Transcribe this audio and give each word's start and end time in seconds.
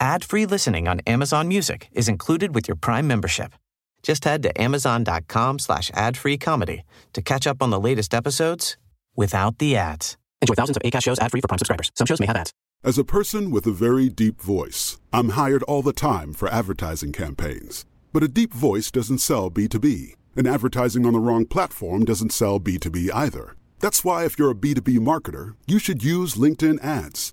Ad-free 0.00 0.44
listening 0.44 0.88
on 0.88 1.00
Amazon 1.06 1.48
Music 1.48 1.88
is 1.92 2.08
included 2.08 2.54
with 2.54 2.68
your 2.68 2.76
Prime 2.76 3.06
membership. 3.06 3.52
Just 4.02 4.24
head 4.24 4.42
to 4.42 4.60
amazon.com 4.60 5.58
slash 5.58 5.90
ad-free 5.94 6.36
comedy 6.38 6.84
to 7.14 7.22
catch 7.22 7.46
up 7.46 7.62
on 7.62 7.70
the 7.70 7.80
latest 7.80 8.12
episodes 8.12 8.76
without 9.16 9.58
the 9.58 9.76
ads. 9.76 10.18
Enjoy 10.42 10.54
thousands 10.54 10.76
of 10.76 10.82
ACAST 10.82 11.02
shows 11.02 11.18
ad-free 11.18 11.40
for 11.40 11.48
Prime 11.48 11.58
subscribers. 11.58 11.90
Some 11.94 12.06
shows 12.06 12.20
may 12.20 12.26
have 12.26 12.36
ads. 12.36 12.52
As 12.84 12.98
a 12.98 13.04
person 13.04 13.50
with 13.50 13.66
a 13.66 13.72
very 13.72 14.10
deep 14.10 14.40
voice, 14.40 14.98
I'm 15.12 15.30
hired 15.30 15.62
all 15.62 15.82
the 15.82 15.94
time 15.94 16.34
for 16.34 16.48
advertising 16.48 17.12
campaigns. 17.12 17.86
But 18.12 18.22
a 18.22 18.28
deep 18.28 18.52
voice 18.52 18.90
doesn't 18.90 19.18
sell 19.18 19.50
B2B, 19.50 20.14
and 20.36 20.46
advertising 20.46 21.06
on 21.06 21.14
the 21.14 21.18
wrong 21.18 21.46
platform 21.46 22.04
doesn't 22.04 22.32
sell 22.32 22.60
B2B 22.60 23.10
either. 23.14 23.56
That's 23.80 24.04
why 24.04 24.24
if 24.24 24.38
you're 24.38 24.50
a 24.50 24.54
B2B 24.54 24.98
marketer, 24.98 25.54
you 25.66 25.78
should 25.78 26.04
use 26.04 26.34
LinkedIn 26.34 26.84
ads. 26.84 27.32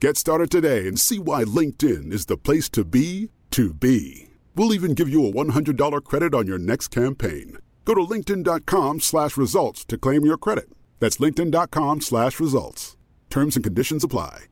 Get 0.00 0.16
started 0.16 0.48
today 0.48 0.86
and 0.86 0.96
see 0.96 1.18
why 1.18 1.42
LinkedIn 1.42 2.12
is 2.12 2.26
the 2.26 2.36
place 2.36 2.68
to 2.68 2.84
be 2.84 3.30
to 3.50 3.74
be. 3.74 4.28
We'll 4.54 4.72
even 4.72 4.94
give 4.94 5.08
you 5.08 5.26
a 5.26 5.32
$100 5.32 6.04
credit 6.04 6.34
on 6.34 6.46
your 6.46 6.58
next 6.58 6.88
campaign. 6.88 7.58
Go 7.84 7.94
to 7.94 8.02
linkedin.com 8.02 9.00
slash 9.00 9.36
results 9.36 9.84
to 9.86 9.98
claim 9.98 10.24
your 10.24 10.36
credit. 10.38 10.68
That's 11.00 11.16
linkedin.com 11.16 12.02
slash 12.02 12.38
results. 12.38 12.96
Terms 13.28 13.56
and 13.56 13.64
conditions 13.64 14.04
apply. 14.04 14.44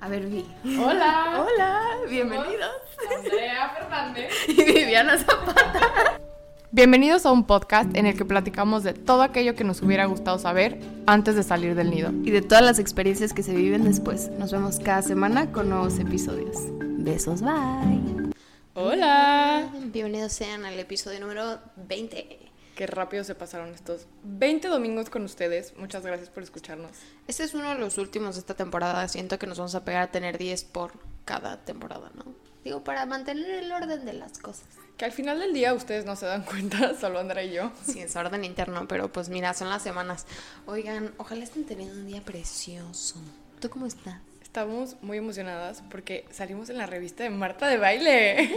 A 0.00 0.08
ver, 0.08 0.20
Vi. 0.26 0.44
Hola. 0.76 1.34
Hola, 1.36 2.06
bienvenidos. 2.08 2.82
Andrea 3.16 3.70
Fernández. 3.76 4.32
Y 4.48 4.64
Viviana 4.64 5.18
Zapata. 5.18 6.27
Bienvenidos 6.70 7.24
a 7.24 7.32
un 7.32 7.46
podcast 7.46 7.96
en 7.96 8.04
el 8.04 8.14
que 8.14 8.26
platicamos 8.26 8.82
de 8.82 8.92
todo 8.92 9.22
aquello 9.22 9.54
que 9.54 9.64
nos 9.64 9.80
hubiera 9.80 10.04
gustado 10.04 10.38
saber 10.38 10.78
antes 11.06 11.34
de 11.34 11.42
salir 11.42 11.74
del 11.74 11.88
nido. 11.88 12.10
Y 12.24 12.30
de 12.30 12.42
todas 12.42 12.62
las 12.62 12.78
experiencias 12.78 13.32
que 13.32 13.42
se 13.42 13.54
viven 13.54 13.84
después. 13.84 14.28
Nos 14.32 14.52
vemos 14.52 14.78
cada 14.78 15.00
semana 15.00 15.50
con 15.50 15.70
nuevos 15.70 15.98
episodios. 15.98 16.56
Besos, 16.98 17.40
bye. 17.40 18.32
Hola. 18.74 19.72
Bienvenidos 19.72 20.34
sean 20.34 20.66
al 20.66 20.78
episodio 20.78 21.20
número 21.20 21.58
20. 21.76 22.38
Qué 22.76 22.86
rápido 22.86 23.24
se 23.24 23.34
pasaron 23.34 23.70
estos 23.70 24.06
20 24.24 24.68
domingos 24.68 25.08
con 25.08 25.24
ustedes. 25.24 25.74
Muchas 25.78 26.04
gracias 26.04 26.28
por 26.28 26.42
escucharnos. 26.42 26.92
Este 27.26 27.44
es 27.44 27.54
uno 27.54 27.70
de 27.70 27.76
los 27.76 27.96
últimos 27.96 28.34
de 28.34 28.40
esta 28.40 28.52
temporada. 28.52 29.08
Siento 29.08 29.38
que 29.38 29.46
nos 29.46 29.56
vamos 29.56 29.74
a 29.74 29.86
pegar 29.86 30.02
a 30.02 30.10
tener 30.10 30.36
10 30.36 30.64
por 30.64 30.92
cada 31.24 31.64
temporada, 31.64 32.10
¿no? 32.14 32.26
Digo, 32.62 32.84
para 32.84 33.06
mantener 33.06 33.64
el 33.64 33.72
orden 33.72 34.04
de 34.04 34.12
las 34.12 34.38
cosas. 34.38 34.66
Que 34.98 35.04
al 35.04 35.12
final 35.12 35.38
del 35.38 35.54
día 35.54 35.74
ustedes 35.74 36.04
no 36.04 36.16
se 36.16 36.26
dan 36.26 36.42
cuenta, 36.42 36.92
solo 37.00 37.20
Andrea 37.20 37.44
y 37.44 37.52
yo. 37.52 37.70
Sí, 37.86 38.00
es 38.00 38.16
orden 38.16 38.44
interno, 38.44 38.88
pero 38.88 39.12
pues 39.12 39.28
mira, 39.28 39.54
son 39.54 39.70
las 39.70 39.80
semanas. 39.80 40.26
Oigan, 40.66 41.12
ojalá 41.18 41.44
estén 41.44 41.64
teniendo 41.64 41.94
un 41.94 42.08
día 42.08 42.20
precioso. 42.20 43.14
¿Tú 43.60 43.70
cómo 43.70 43.86
estás? 43.86 44.20
Estamos 44.42 44.96
muy 45.00 45.18
emocionadas 45.18 45.84
porque 45.88 46.24
salimos 46.32 46.68
en 46.68 46.78
la 46.78 46.86
revista 46.86 47.22
de 47.22 47.30
Marta 47.30 47.68
de 47.68 47.78
Baile. 47.78 48.50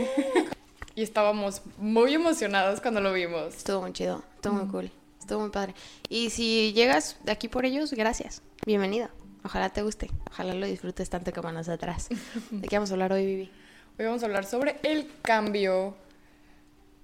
y 0.95 1.03
estábamos 1.03 1.61
muy 1.77 2.15
emocionadas 2.15 2.81
cuando 2.81 3.01
lo 3.01 3.13
vimos. 3.13 3.55
Estuvo 3.57 3.81
muy 3.81 3.93
chido, 3.93 4.23
estuvo 4.35 4.53
muy 4.55 4.67
cool, 4.71 4.91
estuvo 5.19 5.41
muy 5.41 5.51
padre. 5.51 5.75
Y 6.09 6.31
si 6.31 6.73
llegas 6.73 7.17
de 7.23 7.33
aquí 7.33 7.49
por 7.49 7.65
ellos, 7.65 7.93
gracias. 7.93 8.41
Bienvenida. 8.65 9.11
Ojalá 9.43 9.69
te 9.69 9.83
guste, 9.83 10.09
ojalá 10.31 10.55
lo 10.55 10.65
disfrutes 10.65 11.07
tanto 11.07 11.31
como 11.33 11.51
nosotras. 11.51 12.09
¿De 12.49 12.67
qué 12.67 12.77
vamos 12.77 12.89
a 12.89 12.93
hablar 12.93 13.13
hoy, 13.13 13.27
Vivi? 13.27 13.51
Hoy 13.99 14.05
vamos 14.05 14.23
a 14.23 14.25
hablar 14.25 14.45
sobre 14.45 14.77
el 14.81 15.07
cambio, 15.21 15.95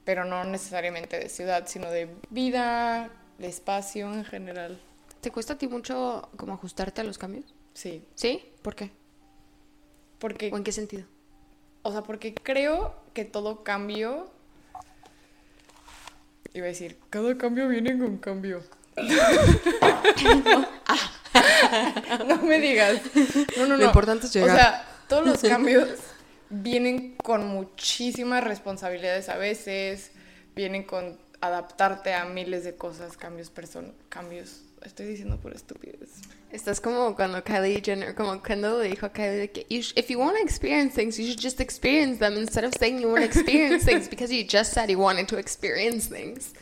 pero 0.07 0.23
no 0.23 0.45
necesariamente 0.45 1.19
de 1.19 1.27
ciudad, 1.27 1.65
sino 1.67 1.91
de 1.91 2.07
vida, 2.29 3.09
de 3.39 3.47
espacio 3.49 4.13
en 4.13 4.23
general. 4.23 4.79
¿Te 5.19 5.31
cuesta 5.31 5.55
a 5.55 5.57
ti 5.57 5.67
mucho 5.67 6.29
como 6.37 6.53
ajustarte 6.53 7.01
a 7.01 7.03
los 7.03 7.17
cambios? 7.17 7.53
Sí, 7.73 8.05
¿Sí? 8.15 8.41
¿Por 8.61 8.73
qué? 8.73 8.89
porque, 10.17 10.49
¿O 10.53 10.55
en 10.55 10.63
qué 10.63 10.71
sentido? 10.71 11.03
o 11.81 11.91
sea, 11.91 12.03
porque 12.03 12.33
creo 12.33 12.95
que 13.13 13.25
todo 13.25 13.65
cambio, 13.65 14.31
iba 16.53 16.67
a 16.67 16.69
decir, 16.69 16.97
cada 17.09 17.37
cambio 17.37 17.67
viene 17.67 17.99
con 17.99 18.17
cambio. 18.17 18.63
no 22.27 22.37
me 22.43 22.61
digas. 22.61 23.01
No, 23.57 23.63
no, 23.63 23.67
no. 23.67 23.77
Lo 23.77 23.83
importante 23.83 24.27
es 24.27 24.33
llegar. 24.33 24.55
O 24.55 24.57
sea, 24.57 24.87
todos 25.09 25.25
los 25.25 25.41
cambios 25.49 25.89
vienen 26.49 27.15
con 27.15 27.47
muchísimas 27.47 28.43
responsabilidades 28.43 29.29
a 29.29 29.37
veces, 29.37 30.11
vienen 30.55 30.83
con 30.83 31.17
adaptarte 31.41 32.13
a 32.13 32.25
miles 32.25 32.63
de 32.63 32.75
cosas, 32.75 33.17
cambios 33.17 33.49
person 33.49 33.93
cambios. 34.09 34.63
Estoy 34.83 35.07
diciendo 35.07 35.37
por 35.37 35.53
estupidez. 35.53 36.21
Estás 36.51 36.79
como 36.79 37.15
cuando 37.15 37.43
Kylie 37.43 37.81
Jenner, 37.83 38.15
como 38.15 38.41
cuando 38.41 38.81
le 38.81 38.89
dijo 38.89 39.07
a 39.07 39.11
Kylie 39.11 39.49
que 39.49 39.65
you 39.69 39.81
if 39.95 40.09
you 40.09 40.19
want 40.19 40.37
to 40.37 40.43
experience 40.43 40.93
things, 40.95 41.17
you 41.17 41.25
should 41.25 41.41
just 41.41 41.59
experience 41.59 42.19
them 42.19 42.37
instead 42.37 42.63
of 42.63 42.73
saying 42.77 42.99
you 43.01 43.09
want 43.09 43.21
to 43.21 43.25
experience 43.25 43.83
things 43.83 44.07
because 44.09 44.31
you 44.31 44.43
just 44.47 44.73
said 44.73 44.89
you 44.89 44.99
wanted 44.99 45.27
to 45.27 45.37
experience 45.37 46.07
things. 46.07 46.53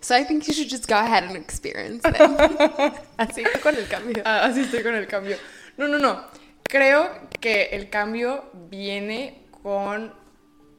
So 0.00 0.14
I 0.14 0.22
think 0.22 0.46
you 0.46 0.54
should 0.54 0.68
just 0.68 0.86
go 0.86 0.98
ahead 0.98 1.24
and 1.24 1.36
experience 1.36 2.02
them. 2.02 2.36
Así 3.18 3.42
con 3.62 3.74
el 3.74 3.86
cambio. 3.88 4.22
Ah, 4.24 4.46
así 4.46 4.60
estoy 4.60 4.82
con 4.82 4.94
el 4.94 5.06
cambio. 5.06 5.36
No, 5.76 5.88
no, 5.88 5.98
no. 5.98 6.24
Creo 6.64 7.10
que 7.40 7.66
el 7.72 7.90
cambio 7.90 8.44
viene 8.70 9.42
con 9.62 10.12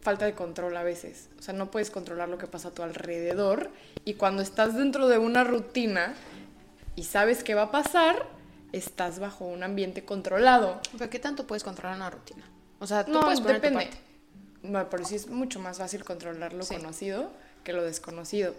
falta 0.01 0.25
de 0.25 0.33
control 0.33 0.75
a 0.77 0.83
veces. 0.83 1.29
O 1.39 1.41
sea, 1.41 1.53
no 1.53 1.71
puedes 1.71 1.89
controlar 1.89 2.29
lo 2.29 2.37
que 2.37 2.47
pasa 2.47 2.69
a 2.69 2.71
tu 2.71 2.83
alrededor. 2.83 3.71
Y 4.03 4.15
cuando 4.15 4.41
estás 4.43 4.75
dentro 4.75 5.07
de 5.07 5.17
una 5.17 5.43
rutina 5.43 6.13
y 6.95 7.03
sabes 7.03 7.43
qué 7.43 7.55
va 7.55 7.63
a 7.63 7.71
pasar, 7.71 8.27
estás 8.71 9.19
bajo 9.19 9.45
un 9.45 9.63
ambiente 9.63 10.05
controlado. 10.05 10.79
¿Pero 10.97 11.09
qué 11.09 11.19
tanto 11.19 11.47
puedes 11.47 11.63
controlar 11.63 11.95
una 11.95 12.09
rutina? 12.09 12.43
O 12.79 12.87
sea, 12.87 13.05
tú 13.05 13.11
No, 13.13 13.21
puedes 13.21 13.41
poner 13.41 13.57
tu 13.57 13.67
depende. 13.67 13.85
parte. 13.85 13.97
No, 14.63 14.89
pero 14.89 15.05
sí 15.05 15.15
es 15.15 15.27
mucho 15.27 15.59
más 15.59 15.77
fácil 15.77 16.03
controlar 16.03 16.53
lo 16.53 16.65
conocido 16.65 17.31
que 17.63 17.73
lo 17.73 17.83
desconocido. 17.83 18.53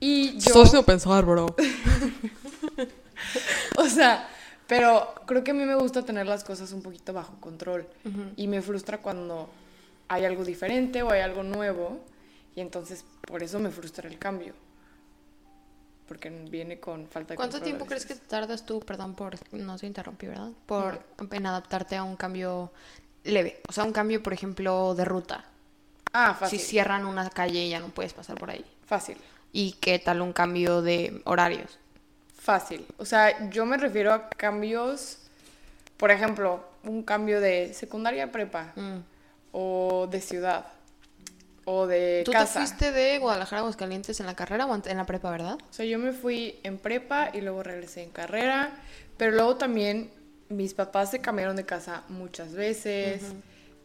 Y 0.00 0.38
yo... 0.38 0.64
Sin 0.66 0.84
pensar, 0.84 1.24
bro. 1.24 1.54
O 3.76 3.88
sea, 3.88 4.28
pero 4.66 5.14
creo 5.26 5.44
que 5.44 5.50
a 5.50 5.54
mí 5.54 5.64
me 5.64 5.74
gusta 5.74 6.02
tener 6.02 6.26
las 6.26 6.44
cosas 6.44 6.72
un 6.72 6.82
poquito 6.82 7.12
bajo 7.12 7.34
control. 7.40 7.86
Y 8.36 8.46
me 8.46 8.62
frustra 8.62 8.98
cuando 8.98 9.48
hay 10.08 10.24
algo 10.24 10.44
diferente 10.44 11.02
o 11.02 11.10
hay 11.10 11.20
algo 11.20 11.42
nuevo. 11.42 12.00
Y 12.56 12.60
entonces 12.60 13.04
por 13.26 13.42
eso 13.42 13.58
me 13.58 13.70
frustra 13.70 14.08
el 14.08 14.18
cambio. 14.18 14.54
Porque 16.06 16.30
viene 16.30 16.78
con 16.80 17.06
falta 17.06 17.32
de 17.32 17.36
¿Cuánto 17.36 17.60
tiempo 17.60 17.86
crees 17.86 18.04
que 18.04 18.14
tardas 18.14 18.66
tú, 18.66 18.80
perdón 18.80 19.14
por, 19.14 19.36
no 19.52 19.78
se 19.78 19.86
interrumpí, 19.86 20.26
¿verdad? 20.26 20.50
Por 20.66 21.00
en 21.30 21.46
adaptarte 21.46 21.96
a 21.96 22.04
un 22.04 22.16
cambio 22.16 22.72
leve. 23.24 23.60
O 23.68 23.72
sea, 23.72 23.84
un 23.84 23.92
cambio, 23.92 24.22
por 24.22 24.32
ejemplo, 24.32 24.94
de 24.94 25.04
ruta. 25.04 25.44
Ah, 26.12 26.36
fácil. 26.38 26.58
Si 26.58 26.66
cierran 26.66 27.06
una 27.06 27.28
calle 27.30 27.68
ya 27.68 27.80
no 27.80 27.88
puedes 27.88 28.12
pasar 28.12 28.38
por 28.38 28.50
ahí. 28.50 28.64
Fácil. 28.86 29.16
¿Y 29.52 29.72
qué 29.72 29.98
tal 29.98 30.20
un 30.20 30.32
cambio 30.32 30.82
de 30.82 31.22
horarios? 31.24 31.78
Fácil. 32.44 32.84
O 32.98 33.06
sea, 33.06 33.48
yo 33.48 33.64
me 33.64 33.78
refiero 33.78 34.12
a 34.12 34.28
cambios, 34.28 35.16
por 35.96 36.10
ejemplo, 36.10 36.62
un 36.82 37.02
cambio 37.02 37.40
de 37.40 37.72
secundaria 37.72 38.24
a 38.24 38.32
prepa. 38.32 38.74
Mm. 38.76 38.98
O 39.52 40.06
de 40.10 40.20
ciudad. 40.20 40.66
O 41.64 41.86
de 41.86 42.20
¿Tú 42.22 42.32
casa. 42.32 42.60
te 42.60 42.66
fuiste 42.66 42.92
de 42.92 43.18
Guadalajara 43.18 43.60
a 43.60 43.62
Aguascalientes 43.62 44.20
en 44.20 44.26
la 44.26 44.36
carrera 44.36 44.66
o 44.66 44.74
en 44.74 44.96
la 44.98 45.06
prepa, 45.06 45.30
verdad? 45.30 45.56
O 45.70 45.72
sea, 45.72 45.86
yo 45.86 45.98
me 45.98 46.12
fui 46.12 46.60
en 46.64 46.76
prepa 46.76 47.30
y 47.32 47.40
luego 47.40 47.62
regresé 47.62 48.02
en 48.02 48.10
carrera, 48.10 48.72
pero 49.16 49.32
luego 49.32 49.56
también 49.56 50.10
mis 50.50 50.74
papás 50.74 51.12
se 51.12 51.20
cambiaron 51.22 51.56
de 51.56 51.64
casa 51.64 52.02
muchas 52.10 52.52
veces. 52.52 53.22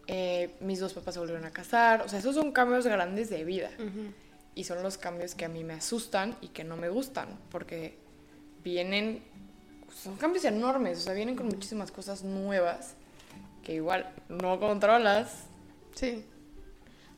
eh, 0.07 0.49
mis 0.59 0.81
dos 0.81 0.91
papás 0.91 1.13
se 1.13 1.21
volvieron 1.21 1.45
a 1.45 1.51
casar, 1.51 2.01
o 2.01 2.09
sea, 2.09 2.19
esos 2.19 2.35
son 2.35 2.51
cambios 2.51 2.85
grandes 2.85 3.29
de 3.29 3.45
vida. 3.45 3.69
Y 4.53 4.65
son 4.65 4.83
los 4.83 4.97
cambios 4.97 5.33
que 5.33 5.45
a 5.45 5.49
mí 5.49 5.63
me 5.63 5.75
asustan 5.75 6.35
y 6.41 6.49
que 6.49 6.65
no 6.65 6.75
me 6.75 6.89
gustan, 6.89 7.29
porque 7.51 8.08
vienen, 8.63 9.23
son 10.03 10.15
cambios 10.17 10.45
enormes, 10.45 10.99
o 10.99 11.01
sea, 11.01 11.13
vienen 11.13 11.35
con 11.35 11.47
muchísimas 11.47 11.91
cosas 11.91 12.23
nuevas 12.23 12.95
que 13.63 13.75
igual 13.75 14.11
no 14.29 14.59
controlas. 14.59 15.45
Sí. 15.95 16.23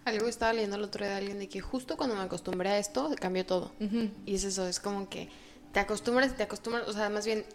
Algo 0.05 0.27
estaba 0.27 0.53
leyendo 0.53 0.77
el 0.77 0.83
otro 0.83 1.05
día 1.05 1.13
de 1.13 1.19
alguien 1.19 1.39
de 1.39 1.47
que 1.47 1.61
justo 1.61 1.95
cuando 1.95 2.15
me 2.15 2.23
acostumbré 2.23 2.69
a 2.69 2.77
esto, 2.79 3.13
cambió 3.19 3.45
todo. 3.45 3.71
Y 4.25 4.35
es 4.35 4.43
eso, 4.43 4.67
es 4.67 4.79
como 4.79 5.09
que 5.09 5.29
te 5.71 5.79
acostumbras, 5.79 6.35
te 6.35 6.43
acostumbras, 6.43 6.87
o 6.87 6.93
sea, 6.93 7.09
más 7.09 7.25
bien 7.25 7.45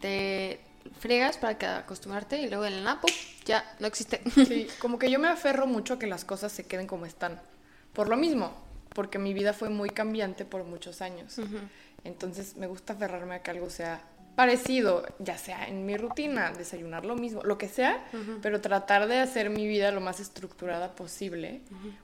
te 0.00 0.60
fregas 1.00 1.38
para 1.38 1.56
que 1.56 1.66
acostumbrarte 1.66 2.40
y 2.40 2.48
luego 2.48 2.64
el 2.66 2.84
napo 2.84 3.08
ya 3.44 3.64
no 3.80 3.86
existe. 3.86 4.20
Sí, 4.30 4.68
como 4.80 4.98
que 4.98 5.10
yo 5.10 5.18
me 5.18 5.28
aferro 5.28 5.66
mucho 5.66 5.94
a 5.94 5.98
que 5.98 6.06
las 6.06 6.24
cosas 6.24 6.52
se 6.52 6.64
queden 6.64 6.86
como 6.86 7.06
están. 7.06 7.40
Por 7.94 8.08
lo 8.08 8.16
mismo, 8.16 8.52
porque 8.94 9.18
mi 9.18 9.32
vida 9.32 9.52
fue 9.52 9.70
muy 9.70 9.90
cambiante 9.90 10.44
por 10.44 10.64
muchos 10.64 11.00
años. 11.00 11.36
Entonces 12.04 12.56
me 12.56 12.66
gusta 12.66 12.92
aferrarme 12.92 13.36
a 13.36 13.42
que 13.42 13.50
algo 13.50 13.70
sea 13.70 14.02
parecido, 14.36 15.04
ya 15.20 15.38
sea 15.38 15.68
en 15.68 15.86
mi 15.86 15.96
rutina, 15.96 16.52
desayunar 16.52 17.04
lo 17.04 17.14
mismo, 17.14 17.42
lo 17.44 17.56
que 17.56 17.68
sea, 17.68 18.04
pero 18.42 18.60
tratar 18.60 19.06
de 19.06 19.20
hacer 19.20 19.48
mi 19.48 19.66
vida 19.66 19.90
lo 19.92 20.00
más 20.00 20.18
estructurada 20.20 20.94
posible, 20.94 21.60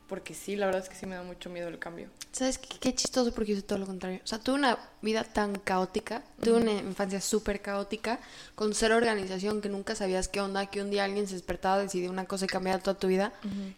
porque 0.09 0.35
sí, 0.35 0.55
la 0.57 0.67
verdad 0.67 0.83
es 0.83 0.89
que 0.89 0.95
sí 0.95 1.07
me 1.07 1.17
da 1.17 1.23
mucho 1.23 1.51
miedo 1.51 1.69
el 1.69 1.79
cambio. 1.79 2.09
¿Sabes 2.31 2.59
qué, 2.59 2.79
qué 2.79 2.95
chistoso? 2.95 3.35
Porque 3.35 3.51
yo 3.51 3.59
hice 3.59 3.67
todo 3.67 3.81
lo 3.81 3.87
contrario. 3.87 4.21
O 4.23 4.27
sea, 4.27 4.39
tuve 4.39 4.55
una 4.55 4.79
vida 5.03 5.25
tan 5.25 5.59
caótica, 5.59 6.23
tuve 6.41 6.59
una 6.59 6.73
infancia 6.73 7.21
súper 7.21 7.61
caótica, 7.61 8.21
con 8.55 8.75
cero 8.75 8.97
organización, 8.97 9.61
que 9.61 9.69
nunca 9.69 9.97
sabías 9.97 10.29
qué 10.29 10.41
onda, 10.41 10.67
que 10.67 10.83
un 10.83 10.91
día 10.91 11.05
alguien 11.05 11.27
se 11.27 11.35
despertaba, 11.35 11.79
decidió 11.79 12.11
una 12.11 12.27
cosa 12.27 12.45
y 12.45 12.49
cambiaba 12.49 12.79
toda 12.81 12.97
tu 12.97 13.09
vida. 13.09 13.33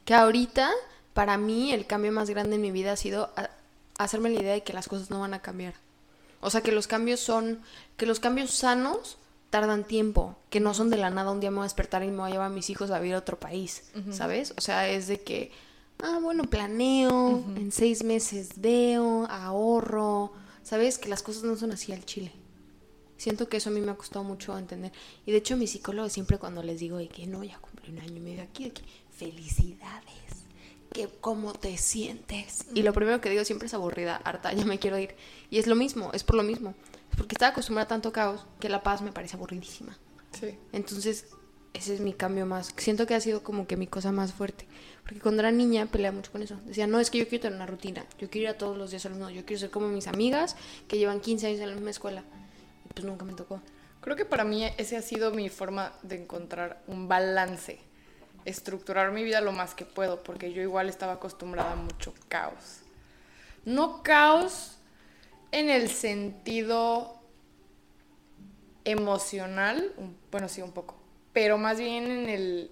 Que 0.04 0.12
ahorita, 0.14 0.70
para 1.14 1.38
mí, 1.38 1.72
el 1.72 1.86
cambio 1.86 2.12
más 2.12 2.28
grande 2.28 2.56
en 2.56 2.62
mi 2.62 2.70
vida 2.70 2.92
ha 2.92 2.96
sido 2.96 3.32
hacerme 3.96 4.28
la 4.28 4.40
idea 4.40 4.52
de 4.52 4.62
que 4.62 4.74
las 4.74 4.88
cosas 4.88 5.08
no 5.08 5.20
van 5.20 5.32
a 5.32 5.40
cambiar. 5.40 5.72
O 6.42 6.50
sea, 6.50 6.60
que 6.60 6.72
los 6.72 6.86
cambios 6.86 7.20
son, 7.20 7.60
que 7.96 8.04
los 8.04 8.20
cambios 8.20 8.50
sanos 8.50 9.16
tardan 9.48 9.84
tiempo, 9.84 10.36
que 10.50 10.60
no 10.60 10.74
son 10.74 10.90
de 10.90 10.96
la 10.96 11.08
nada, 11.08 11.30
un 11.30 11.40
día 11.40 11.50
me 11.50 11.58
voy 11.58 11.62
a 11.62 11.66
despertar 11.66 12.02
y 12.02 12.08
me 12.08 12.16
voy 12.16 12.28
a 12.28 12.32
llevar 12.32 12.46
a 12.48 12.54
mis 12.54 12.68
hijos 12.68 12.90
a 12.90 12.98
vivir 12.98 13.14
a 13.14 13.18
otro 13.18 13.38
país, 13.38 13.84
¿sabes? 14.10 14.52
O 14.56 14.60
sea, 14.60 14.88
es 14.88 15.06
de 15.06 15.20
que, 15.20 15.52
ah, 16.02 16.18
bueno, 16.20 16.44
planeo, 16.44 17.44
en 17.56 17.70
seis 17.70 18.02
meses 18.02 18.52
veo, 18.56 19.26
ahorro, 19.30 20.32
¿sabes? 20.62 20.98
Que 20.98 21.08
las 21.08 21.22
cosas 21.22 21.44
no 21.44 21.56
son 21.56 21.70
así 21.70 21.92
al 21.92 22.04
chile. 22.04 22.32
Siento 23.18 23.48
que 23.48 23.58
eso 23.58 23.70
a 23.70 23.72
mí 23.72 23.80
me 23.80 23.92
ha 23.92 23.94
costado 23.94 24.24
mucho 24.24 24.58
entender. 24.58 24.90
Y 25.26 25.30
de 25.30 25.38
hecho, 25.38 25.56
mi 25.56 25.68
psicólogo 25.68 26.08
siempre 26.08 26.38
cuando 26.38 26.62
les 26.62 26.80
digo 26.80 26.96
de 26.96 27.08
que 27.08 27.26
no, 27.28 27.44
ya 27.44 27.58
cumplí 27.58 27.92
un 27.92 28.00
año 28.00 28.16
y 28.16 28.20
medio 28.20 28.42
aquí, 28.42 28.64
de 28.64 28.72
que 28.72 28.82
felicidades, 29.16 30.41
que 30.92 31.08
cómo 31.20 31.52
te 31.52 31.76
sientes. 31.78 32.66
Y 32.74 32.82
lo 32.82 32.92
primero 32.92 33.20
que 33.20 33.30
digo 33.30 33.44
siempre 33.44 33.66
es 33.66 33.74
aburrida, 33.74 34.16
harta, 34.16 34.52
ya 34.54 34.64
me 34.64 34.78
quiero 34.78 34.98
ir. 34.98 35.14
Y 35.50 35.58
es 35.58 35.66
lo 35.66 35.74
mismo, 35.74 36.10
es 36.12 36.24
por 36.24 36.36
lo 36.36 36.42
mismo. 36.42 36.74
Es 37.10 37.16
porque 37.16 37.34
estaba 37.34 37.52
acostumbrada 37.52 37.84
a 37.84 37.88
tanto 37.88 38.12
caos 38.12 38.46
que 38.60 38.68
la 38.68 38.82
paz 38.82 39.02
me 39.02 39.12
parece 39.12 39.36
aburridísima. 39.36 39.98
Sí. 40.38 40.58
Entonces, 40.72 41.26
ese 41.74 41.94
es 41.94 42.00
mi 42.00 42.12
cambio 42.12 42.46
más. 42.46 42.72
Siento 42.76 43.06
que 43.06 43.14
ha 43.14 43.20
sido 43.20 43.42
como 43.42 43.66
que 43.66 43.76
mi 43.76 43.86
cosa 43.86 44.12
más 44.12 44.32
fuerte. 44.32 44.66
Porque 45.02 45.20
cuando 45.20 45.40
era 45.40 45.50
niña 45.50 45.86
peleaba 45.86 46.16
mucho 46.16 46.32
con 46.32 46.42
eso. 46.42 46.56
Decía, 46.64 46.86
no, 46.86 47.00
es 47.00 47.10
que 47.10 47.18
yo 47.18 47.28
quiero 47.28 47.42
tener 47.42 47.56
una 47.56 47.66
rutina. 47.66 48.04
Yo 48.18 48.30
quiero 48.30 48.50
ir 48.50 48.54
a 48.54 48.58
todos 48.58 48.76
los 48.76 48.90
días 48.90 49.04
al 49.06 49.12
mismo. 49.12 49.30
Yo 49.30 49.44
quiero 49.44 49.60
ser 49.60 49.70
como 49.70 49.88
mis 49.88 50.06
amigas 50.06 50.56
que 50.88 50.98
llevan 50.98 51.20
15 51.20 51.46
años 51.46 51.60
en 51.60 51.68
la 51.68 51.74
misma 51.74 51.90
escuela. 51.90 52.24
Y 52.88 52.92
pues 52.92 53.04
nunca 53.04 53.24
me 53.24 53.32
tocó. 53.32 53.60
Creo 54.00 54.16
que 54.16 54.24
para 54.24 54.44
mí 54.44 54.64
ese 54.78 54.96
ha 54.96 55.02
sido 55.02 55.32
mi 55.32 55.48
forma 55.48 55.92
de 56.02 56.22
encontrar 56.22 56.82
un 56.88 57.08
balance, 57.08 57.78
estructurar 58.44 59.12
mi 59.12 59.22
vida 59.24 59.40
lo 59.40 59.52
más 59.52 59.74
que 59.74 59.84
puedo, 59.84 60.22
porque 60.22 60.52
yo 60.52 60.62
igual 60.62 60.88
estaba 60.88 61.14
acostumbrada 61.14 61.72
a 61.72 61.76
mucho 61.76 62.14
caos. 62.28 62.80
No 63.64 64.02
caos 64.02 64.78
en 65.52 65.68
el 65.68 65.88
sentido 65.88 67.20
emocional, 68.84 69.92
bueno, 70.30 70.48
sí, 70.48 70.62
un 70.62 70.72
poco, 70.72 70.96
pero 71.32 71.58
más 71.58 71.78
bien 71.78 72.10
en 72.10 72.28
el 72.28 72.70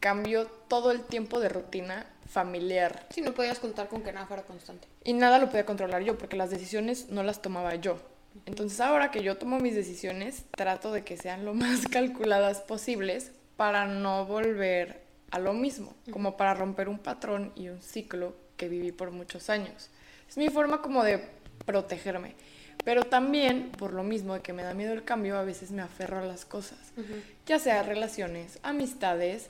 cambio 0.00 0.46
todo 0.68 0.90
el 0.90 1.02
tiempo 1.02 1.40
de 1.40 1.48
rutina 1.48 2.06
familiar. 2.28 3.06
Si 3.10 3.20
no 3.20 3.32
podías 3.32 3.58
contar 3.58 3.88
con 3.88 4.02
que 4.02 4.12
nada 4.12 4.26
fuera 4.26 4.42
constante. 4.42 4.86
Y 5.04 5.12
nada 5.12 5.38
lo 5.38 5.46
podía 5.46 5.64
controlar 5.64 6.02
yo, 6.02 6.18
porque 6.18 6.36
las 6.36 6.50
decisiones 6.50 7.08
no 7.08 7.22
las 7.22 7.40
tomaba 7.40 7.74
yo. 7.76 7.98
Entonces 8.46 8.80
ahora 8.80 9.10
que 9.10 9.22
yo 9.22 9.36
tomo 9.38 9.58
mis 9.58 9.74
decisiones, 9.74 10.44
trato 10.52 10.92
de 10.92 11.02
que 11.04 11.16
sean 11.16 11.44
lo 11.44 11.54
más 11.54 11.86
calculadas 11.88 12.60
posibles 12.60 13.32
para 13.58 13.86
no 13.86 14.24
volver 14.24 15.00
a 15.32 15.40
lo 15.40 15.52
mismo, 15.52 15.92
como 16.12 16.36
para 16.36 16.54
romper 16.54 16.88
un 16.88 17.00
patrón 17.00 17.50
y 17.56 17.68
un 17.68 17.82
ciclo 17.82 18.36
que 18.56 18.68
viví 18.68 18.92
por 18.92 19.10
muchos 19.10 19.50
años. 19.50 19.90
Es 20.28 20.38
mi 20.38 20.48
forma 20.48 20.80
como 20.80 21.02
de 21.02 21.20
protegerme. 21.66 22.36
Pero 22.84 23.02
también, 23.02 23.72
por 23.72 23.94
lo 23.94 24.04
mismo 24.04 24.34
de 24.34 24.42
que 24.42 24.52
me 24.52 24.62
da 24.62 24.74
miedo 24.74 24.92
el 24.92 25.02
cambio, 25.02 25.36
a 25.36 25.42
veces 25.42 25.72
me 25.72 25.82
aferro 25.82 26.20
a 26.20 26.24
las 26.24 26.44
cosas. 26.44 26.78
Ya 27.46 27.58
sea 27.58 27.82
relaciones, 27.82 28.60
amistades, 28.62 29.48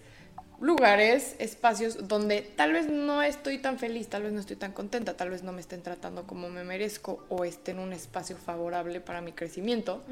lugares, 0.58 1.36
espacios 1.38 2.08
donde 2.08 2.40
tal 2.40 2.72
vez 2.72 2.88
no 2.88 3.22
estoy 3.22 3.58
tan 3.58 3.78
feliz, 3.78 4.08
tal 4.08 4.22
vez 4.22 4.32
no 4.32 4.40
estoy 4.40 4.56
tan 4.56 4.72
contenta, 4.72 5.18
tal 5.18 5.28
vez 5.28 5.42
no 5.42 5.52
me 5.52 5.60
estén 5.60 5.82
tratando 5.82 6.26
como 6.26 6.48
me 6.48 6.64
merezco 6.64 7.26
o 7.28 7.44
esté 7.44 7.72
en 7.72 7.78
un 7.78 7.92
espacio 7.92 8.38
favorable 8.38 9.02
para 9.02 9.20
mi 9.20 9.32
crecimiento, 9.32 10.02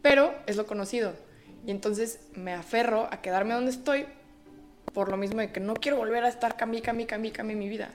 pero 0.00 0.34
es 0.46 0.56
lo 0.56 0.66
conocido. 0.66 1.12
Y 1.66 1.72
entonces 1.72 2.20
me 2.34 2.52
aferro 2.52 3.08
a 3.10 3.20
quedarme 3.20 3.54
donde 3.54 3.72
estoy 3.72 4.06
por 4.94 5.10
lo 5.10 5.16
mismo 5.16 5.40
de 5.40 5.50
que 5.50 5.60
no 5.60 5.74
quiero 5.74 5.98
volver 5.98 6.24
a 6.24 6.28
estar 6.28 6.56
cambie, 6.56 6.80
cambie, 6.80 7.06
cambie, 7.06 7.32
cambie 7.32 7.56
mi 7.56 7.68
vida. 7.68 7.90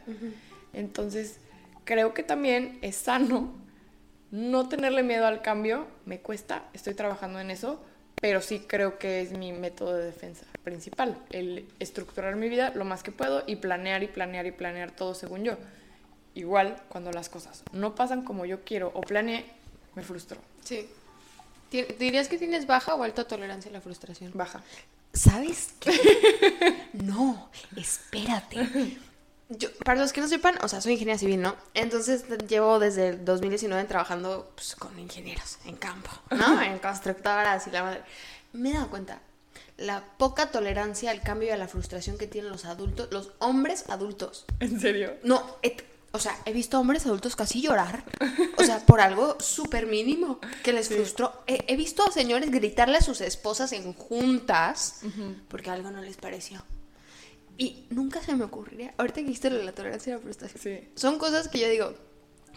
Entonces, 0.73 1.39
creo 1.85 2.13
que 2.13 2.21
también 2.21 2.77
es 2.81 2.97
sano 2.97 3.53
no 4.29 4.69
tenerle 4.69 5.03
miedo 5.03 5.25
al 5.25 5.41
cambio. 5.41 5.87
Me 6.05 6.19
cuesta, 6.19 6.63
estoy 6.73 6.93
trabajando 6.93 7.39
en 7.39 7.49
eso, 7.49 7.81
pero 8.19 8.41
sí 8.41 8.59
creo 8.59 8.99
que 8.99 9.21
es 9.21 9.31
mi 9.31 9.51
método 9.51 9.97
de 9.97 10.05
defensa 10.05 10.45
principal, 10.63 11.17
el 11.31 11.65
estructurar 11.79 12.35
mi 12.35 12.49
vida 12.49 12.71
lo 12.75 12.85
más 12.85 13.03
que 13.03 13.11
puedo 13.11 13.43
y 13.47 13.55
planear 13.55 14.03
y 14.03 14.07
planear 14.07 14.45
y 14.45 14.51
planear 14.51 14.91
todo 14.91 15.15
según 15.15 15.43
yo. 15.43 15.57
Igual, 16.35 16.75
cuando 16.87 17.11
las 17.11 17.29
cosas 17.29 17.63
no 17.73 17.95
pasan 17.95 18.23
como 18.23 18.45
yo 18.45 18.63
quiero 18.63 18.91
o 18.93 19.01
planeé, 19.01 19.45
me 19.95 20.03
frustro. 20.03 20.37
Sí. 20.63 20.87
¿Dirías 21.71 22.27
que 22.27 22.37
tienes 22.37 22.67
baja 22.67 22.95
o 22.95 23.03
alta 23.03 23.27
tolerancia 23.27 23.69
a 23.69 23.73
la 23.73 23.81
frustración? 23.81 24.31
Baja. 24.33 24.61
¿Sabes 25.13 25.73
qué? 25.79 26.87
no, 26.93 27.49
espérate. 27.75 28.97
Yo, 29.49 29.69
para 29.83 29.99
los 29.99 30.13
que 30.13 30.21
no 30.21 30.27
sepan, 30.29 30.57
o 30.63 30.67
sea, 30.67 30.79
soy 30.81 30.93
ingeniera 30.93 31.17
civil, 31.17 31.41
¿no? 31.41 31.55
Entonces 31.73 32.23
llevo 32.47 32.79
desde 32.79 33.09
el 33.09 33.25
2019 33.25 33.83
trabajando 33.85 34.51
pues, 34.55 34.75
con 34.75 34.97
ingenieros 34.99 35.57
en 35.65 35.75
campo, 35.75 36.09
¿no? 36.29 36.61
En 36.61 36.79
constructoras 36.79 37.67
y 37.67 37.71
la 37.71 37.83
madre. 37.83 38.01
Me 38.53 38.69
he 38.69 38.73
dado 38.73 38.89
cuenta 38.89 39.21
la 39.77 40.03
poca 40.17 40.51
tolerancia 40.51 41.11
al 41.11 41.21
cambio 41.21 41.49
y 41.49 41.51
a 41.51 41.57
la 41.57 41.67
frustración 41.67 42.17
que 42.17 42.27
tienen 42.27 42.51
los 42.51 42.65
adultos, 42.65 43.09
los 43.11 43.31
hombres 43.39 43.85
adultos. 43.89 44.45
¿En 44.59 44.79
serio? 44.79 45.15
No, 45.23 45.57
et- 45.61 45.83
o 46.13 46.19
sea, 46.19 46.37
he 46.45 46.51
visto 46.51 46.79
hombres 46.79 47.05
adultos 47.05 47.35
casi 47.35 47.61
llorar. 47.61 48.03
O 48.57 48.63
sea, 48.63 48.85
por 48.85 48.99
algo 49.01 49.37
súper 49.39 49.87
mínimo 49.87 50.39
que 50.63 50.73
les 50.73 50.89
frustró. 50.89 51.33
He, 51.47 51.63
he 51.67 51.77
visto 51.77 52.03
a 52.03 52.11
señores 52.11 52.51
gritarle 52.51 52.97
a 52.97 53.01
sus 53.01 53.21
esposas 53.21 53.71
en 53.71 53.93
juntas 53.93 55.01
porque 55.47 55.69
algo 55.69 55.89
no 55.89 56.01
les 56.01 56.17
pareció. 56.17 56.63
Y 57.57 57.85
nunca 57.89 58.21
se 58.21 58.35
me 58.35 58.43
ocurriría. 58.43 58.93
Ahorita 58.97 59.21
que 59.23 59.49
de 59.49 59.63
la 59.63 59.71
tolerancia 59.71 60.15
a 60.15 60.17
la 60.17 60.23
frustración. 60.23 60.61
Sí. 60.61 60.89
Son 60.95 61.17
cosas 61.17 61.47
que 61.47 61.59
yo 61.59 61.69
digo 61.69 61.93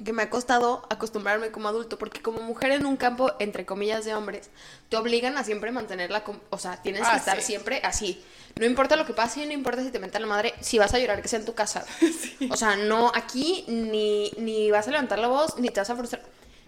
que 0.03 0.13
me 0.13 0.23
ha 0.23 0.31
costado 0.31 0.87
acostumbrarme 0.91 1.51
como 1.51 1.69
adulto, 1.69 1.99
porque 1.99 2.21
como 2.23 2.41
mujer 2.41 2.73
en 2.73 2.87
un 2.87 2.97
campo, 2.97 3.33
entre 3.39 3.65
comillas, 3.65 4.05
de 4.05 4.15
hombres, 4.15 4.51
te 4.89 4.97
obligan 4.97 5.37
a 5.37 5.45
siempre 5.45 5.71
mantenerla, 5.71 6.25
o 6.51 6.59
sea, 6.59 6.81
tienes 6.83 7.03
Ah, 7.05 7.13
que 7.13 7.17
estar 7.19 7.37
sí. 7.41 7.43
siempre 7.47 7.81
así. 7.85 8.23
No 8.59 8.67
importa 8.67 8.97
lo 8.97 9.07
que 9.07 9.13
pase, 9.15 9.45
no 9.47 9.53
importa 9.53 9.83
si 9.83 9.91
te 9.91 9.99
menta 9.99 10.19
la 10.19 10.27
madre, 10.27 10.55
si 10.61 10.79
vas 10.79 10.95
a 10.95 10.99
llorar, 10.99 11.23
que 11.23 11.29
sea 11.29 11.39
en 11.39 11.45
tu 11.45 11.55
casa. 11.55 11.85
O 12.51 12.57
sea, 12.57 12.77
no 12.77 13.13
aquí 13.15 13.65
ni, 13.69 14.31
ni 14.39 14.71
vas 14.71 14.87
a 14.89 14.91
levantar 14.91 15.19
la 15.19 15.29
voz, 15.29 15.59
ni 15.59 15.69
te 15.71 15.81
vas 15.81 15.91
a 15.91 15.97
frustrar. 15.97 16.23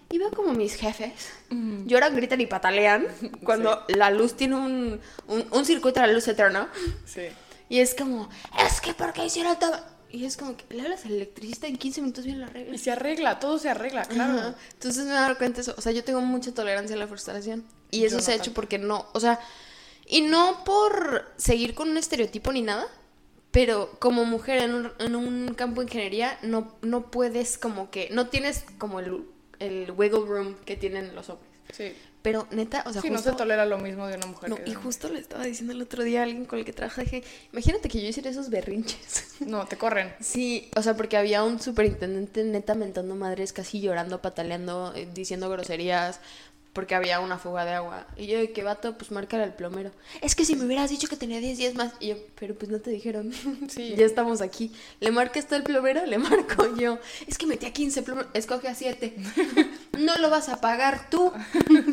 Y 0.09 0.17
veo 0.19 0.31
como 0.31 0.53
mis 0.53 0.75
jefes 0.75 1.11
lloran, 1.85 2.15
gritan 2.15 2.39
y 2.39 2.45
patalean 2.45 3.07
cuando 3.43 3.83
la 3.89 4.09
luz 4.09 4.35
tiene 4.37 4.55
un, 4.55 5.01
un, 5.27 5.47
un 5.51 5.65
circuito 5.65 5.99
de 5.99 6.07
la 6.07 6.13
luz 6.13 6.27
eterna. 6.29 6.69
Sí. 7.05 7.27
Y 7.69 7.81
es 7.81 7.93
como, 7.93 8.29
es 8.65 8.79
que 8.79 8.93
porque 8.93 9.25
hicieron 9.25 9.59
todo. 9.59 9.77
Y 10.11 10.25
es 10.25 10.37
como 10.37 10.55
que 10.55 10.73
le 10.73 10.81
hablas 10.83 11.05
al 11.05 11.13
electricista 11.13 11.67
y 11.67 11.71
en 11.71 11.77
15 11.77 12.01
minutos 12.01 12.25
viene 12.25 12.39
la 12.39 12.47
regla. 12.47 12.75
Y 12.75 12.77
se 12.77 12.91
arregla, 12.91 13.39
todo 13.39 13.59
se 13.59 13.69
arregla, 13.69 14.05
claro. 14.05 14.39
Ajá. 14.39 14.55
Entonces 14.73 15.03
me 15.05 15.11
he 15.11 15.13
dado 15.13 15.37
cuenta 15.37 15.57
de 15.57 15.61
eso. 15.63 15.75
O 15.77 15.81
sea, 15.81 15.91
yo 15.91 16.03
tengo 16.03 16.21
mucha 16.21 16.53
tolerancia 16.53 16.95
a 16.95 16.99
la 16.99 17.07
frustración. 17.07 17.65
Y 17.91 18.01
Yo 18.01 18.07
eso 18.07 18.17
no 18.17 18.21
se 18.21 18.31
ha 18.31 18.35
hecho 18.35 18.53
porque 18.53 18.77
no, 18.77 19.05
o 19.13 19.19
sea, 19.19 19.39
y 20.05 20.21
no 20.21 20.63
por 20.63 21.25
seguir 21.37 21.73
con 21.73 21.89
un 21.89 21.97
estereotipo 21.97 22.51
ni 22.51 22.61
nada, 22.61 22.87
pero 23.51 23.97
como 23.99 24.25
mujer 24.25 24.63
en 24.63 24.73
un, 24.73 24.91
en 24.99 25.15
un 25.15 25.53
campo 25.53 25.81
de 25.81 25.87
ingeniería 25.87 26.37
no, 26.41 26.75
no 26.81 27.11
puedes 27.11 27.57
como 27.57 27.89
que, 27.91 28.09
no 28.11 28.27
tienes 28.27 28.65
como 28.77 28.99
el, 28.99 29.25
el 29.59 29.91
wiggle 29.91 30.25
room 30.25 30.55
que 30.65 30.75
tienen 30.75 31.13
los 31.15 31.29
hombres. 31.29 31.47
Sí. 31.73 31.93
Pero 32.21 32.47
neta, 32.51 32.83
o 32.85 32.93
sea, 32.93 33.01
Sí, 33.01 33.09
no 33.09 33.15
justo... 33.17 33.31
se 33.31 33.35
tolera 33.37 33.65
lo 33.65 33.77
mismo 33.77 34.07
de 34.07 34.15
una 34.15 34.25
mujer 34.25 34.49
No, 34.49 34.55
que 34.57 34.63
de 34.63 34.69
y 34.71 34.73
justo 34.73 35.09
le 35.09 35.19
estaba 35.19 35.43
diciendo 35.45 35.73
el 35.73 35.81
otro 35.81 36.03
día 36.03 36.21
a 36.21 36.23
alguien 36.23 36.45
con 36.45 36.59
el 36.59 36.65
que 36.65 36.73
trabaja, 36.73 37.01
dije, 37.01 37.23
imagínate 37.51 37.89
que 37.89 38.01
yo 38.01 38.07
hiciera 38.07 38.29
esos 38.29 38.49
berrinches. 38.49 39.35
No, 39.41 39.65
te 39.65 39.77
corren. 39.77 40.13
Sí, 40.19 40.69
o 40.75 40.81
sea, 40.81 40.95
porque 40.95 41.15
había 41.17 41.43
un 41.43 41.59
superintendente 41.61 42.43
neta 42.43 42.73
mentando 42.73 43.15
madres, 43.15 43.53
casi 43.53 43.81
llorando, 43.81 44.21
pataleando, 44.21 44.93
eh, 44.95 45.07
diciendo 45.13 45.49
groserías, 45.49 46.19
porque 46.77 46.93
había 46.93 47.19
una 47.21 47.39
fuga 47.39 47.65
de 47.65 47.71
agua. 47.71 48.05
Y 48.17 48.27
yo, 48.27 48.37
de 48.37 48.51
que 48.51 48.61
vato, 48.61 48.99
pues 48.99 49.09
márcale 49.09 49.41
al 49.41 49.55
plomero. 49.55 49.89
Es 50.21 50.35
que 50.35 50.45
si 50.45 50.55
me 50.55 50.63
hubieras 50.63 50.91
dicho 50.91 51.07
que 51.07 51.15
tenía 51.15 51.39
10 51.39 51.57
días 51.57 51.73
más. 51.73 51.93
Y 51.99 52.09
yo, 52.09 52.17
pero 52.39 52.53
pues 52.53 52.69
no 52.69 52.79
te 52.79 52.91
dijeron. 52.91 53.33
Sí. 53.67 53.95
ya 53.97 54.05
estamos 54.05 54.41
aquí. 54.41 54.71
¿Le 54.99 55.09
marcas 55.09 55.47
tú 55.47 55.55
el 55.55 55.63
plomero? 55.63 56.05
Le 56.05 56.17
marco 56.19 56.75
yo. 56.75 56.99
Es 57.25 57.39
que 57.39 57.47
metí 57.47 57.65
a 57.65 57.73
15 57.73 58.03
plomeros, 58.03 58.29
escoge 58.35 58.67
a 58.67 58.75
7. 58.75 59.15
no 59.97 60.17
lo 60.17 60.29
vas 60.29 60.49
a 60.49 60.61
pagar 60.61 61.09
tú, 61.09 61.33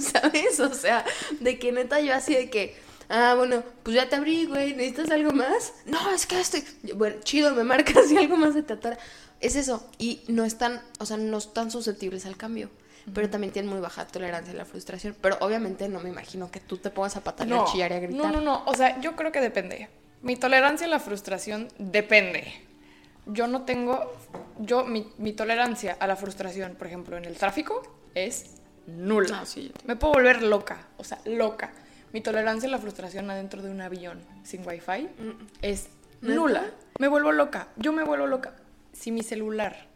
¿sabes? 0.01 0.61
O 0.61 0.75
sea, 0.75 1.03
de 1.41 1.59
que 1.59 1.73
neta 1.73 2.01
yo 2.01 2.13
así 2.13 2.35
de 2.35 2.51
que. 2.51 2.77
Ah, 3.09 3.33
bueno, 3.39 3.65
pues 3.85 3.97
ya 3.97 4.11
te 4.11 4.17
abrí, 4.17 4.45
güey. 4.45 4.75
¿Necesitas 4.75 5.11
algo 5.13 5.31
más? 5.31 5.73
No, 5.87 6.11
es 6.11 6.27
que 6.27 6.39
estoy. 6.39 6.63
Bueno, 6.95 7.17
chido, 7.25 7.55
me 7.55 7.65
marcas 7.65 8.09
si 8.09 8.19
algo 8.19 8.37
más 8.37 8.53
se 8.53 8.63
te 8.63 8.75
atora. 8.75 8.99
Es 9.41 9.57
eso. 9.57 9.89
Y 9.97 10.21
no 10.29 10.45
están, 10.45 10.83
o 10.99 11.07
sea, 11.07 11.17
no 11.17 11.39
están 11.39 11.71
susceptibles 11.71 12.27
al 12.27 12.37
cambio. 12.37 12.69
Pero 13.13 13.29
también 13.29 13.53
tienen 13.53 13.71
muy 13.71 13.81
baja 13.81 14.07
tolerancia 14.07 14.53
a 14.53 14.57
la 14.57 14.65
frustración. 14.65 15.15
Pero 15.21 15.37
obviamente 15.41 15.89
no 15.89 16.01
me 16.01 16.09
imagino 16.09 16.51
que 16.51 16.61
tú 16.61 16.79
te 16.79 16.91
pongas 16.91 17.17
a 17.17 17.21
patalear, 17.23 17.65
chillar 17.67 17.93
y 17.93 17.95
a 17.95 18.01
gritar. 18.01 18.27
No, 18.27 18.33
no, 18.33 18.41
no. 18.41 18.63
O 18.67 18.75
sea, 18.75 18.99
yo 19.01 19.15
creo 19.15 19.31
que 19.33 19.41
depende. 19.41 19.89
Mi 20.23 20.37
tolerancia 20.37 20.87
a 20.87 20.91
la 20.91 21.01
frustración 21.01 21.69
depende. 21.79 22.53
Yo 23.27 23.47
no 23.47 23.63
tengo. 23.63 24.13
Yo, 24.59 24.85
mi, 24.85 25.13
mi 25.19 25.33
tolerancia 25.33 25.97
a 26.01 26.07
la 26.07 26.17
frustración, 26.17 26.77
por 26.77 26.87
ejemplo, 26.87 27.17
en 27.17 27.25
el 27.27 27.37
tráfico, 27.37 27.83
es 28.15 28.55
nula. 28.87 29.41
Ah, 29.43 29.47
sí, 29.47 29.73
Me 29.85 29.97
puedo 29.97 30.15
volver 30.15 30.43
loca. 30.43 30.87
O 30.97 31.05
sea, 31.05 31.19
loca. 31.27 31.73
Mi 32.13 32.21
tolerancia 32.21 32.69
a 32.69 32.73
la 32.73 32.79
frustración 32.79 33.31
adentro 33.31 33.61
de 33.61 33.71
un 33.71 33.81
avión 33.81 34.21
sin 34.45 34.67
wifi 34.67 35.09
es 35.63 35.89
Mm. 36.21 36.27
¿Neta? 36.29 36.35
nula. 36.41 36.65
Me 36.99 37.09
vuelvo 37.09 37.33
loca. 37.33 37.69
Yo 37.77 37.93
me 37.93 38.03
vuelvo 38.03 38.27
loca. 38.27 38.55
Si 38.95 39.11
mi 39.11 39.23
celular 39.23 39.89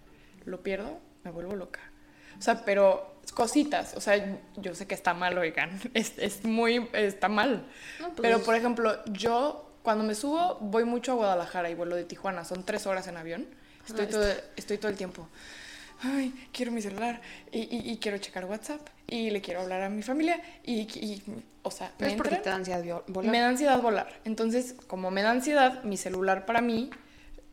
lo 0.45 0.63
pierdo, 0.63 0.99
me 1.25 1.31
vuelvo 1.31 1.55
loca. 1.57 1.81
O 2.39 2.43
sea, 2.43 2.65
pero 2.65 3.15
cositas. 3.35 3.95
O 3.95 4.01
sea, 4.01 4.39
yo 4.57 4.75
sé 4.75 4.87
que 4.87 4.95
está 4.95 5.15
mal, 5.15 5.37
oigan. 5.39 5.71
Es, 5.95 6.13
es 6.19 6.45
muy. 6.45 6.89
Está 6.93 7.29
mal. 7.29 7.65
No, 8.01 8.09
pues 8.11 8.21
pero, 8.23 8.43
por 8.43 8.55
ejemplo, 8.55 9.05
yo 9.07 9.71
cuando 9.83 10.05
me 10.05 10.15
subo 10.15 10.59
voy 10.61 10.85
mucho 10.85 11.13
a 11.13 11.15
Guadalajara 11.17 11.71
y 11.71 11.75
vuelo 11.75 11.97
de 11.97 12.05
Tijuana. 12.05 12.45
Son 12.45 12.65
tres 12.65 12.87
horas 12.87 13.07
en 13.09 13.17
avión. 13.17 13.47
Estoy, 13.87 14.05
Ah, 14.07 14.11
todo, 14.11 14.27
estoy 14.57 14.79
todo 14.79 14.91
el 14.91 14.97
tiempo. 14.99 15.29
Ay, 16.01 16.33
quiero 16.53 16.71
mi 16.71 16.81
celular 16.81 17.21
y, 17.51 17.61
y- 17.75 17.91
y 17.91 17.97
quiero 17.97 18.19
checar 18.19 18.45
WhatsApp 18.45 18.81
y 19.09 19.31
le 19.31 19.41
quiero 19.41 19.63
hablar 19.63 19.83
a 19.83 19.89
mi 19.89 20.03
familia 20.03 20.41
y, 20.63 20.83
y- 20.83 21.23
o 21.65 21.73
sea, 21.73 21.93
me 21.99 22.13
porque 22.13 22.37
te 22.37 22.51
da 22.51 22.55
ansiedad 22.57 22.85
volar. 23.09 23.33
me 23.33 23.41
da 23.41 23.49
ansiedad 23.49 23.81
volar. 23.83 24.21
Entonces, 24.25 24.77
como 24.87 25.11
me 25.11 25.23
da 25.23 25.33
ansiedad, 25.33 25.83
mi 25.83 25.97
celular 25.97 26.47
para 26.47 26.61
mí 26.61 26.91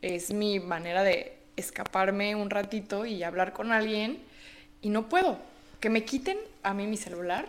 es 0.04 0.32
mi 0.32 0.60
manera 0.60 1.02
de 1.02 1.40
escaparme 1.56 2.36
un 2.36 2.52
ratito 2.52 3.06
y 3.08 3.24
hablar 3.24 3.52
con 3.54 3.72
alguien 3.72 4.22
y 4.86 4.90
no 4.90 5.10
puedo. 5.10 5.40
Que 5.80 5.90
me 5.90 6.06
quiten 6.06 6.38
a 6.62 6.76
mí 6.76 6.86
mi 6.86 6.96
celular, 6.96 7.48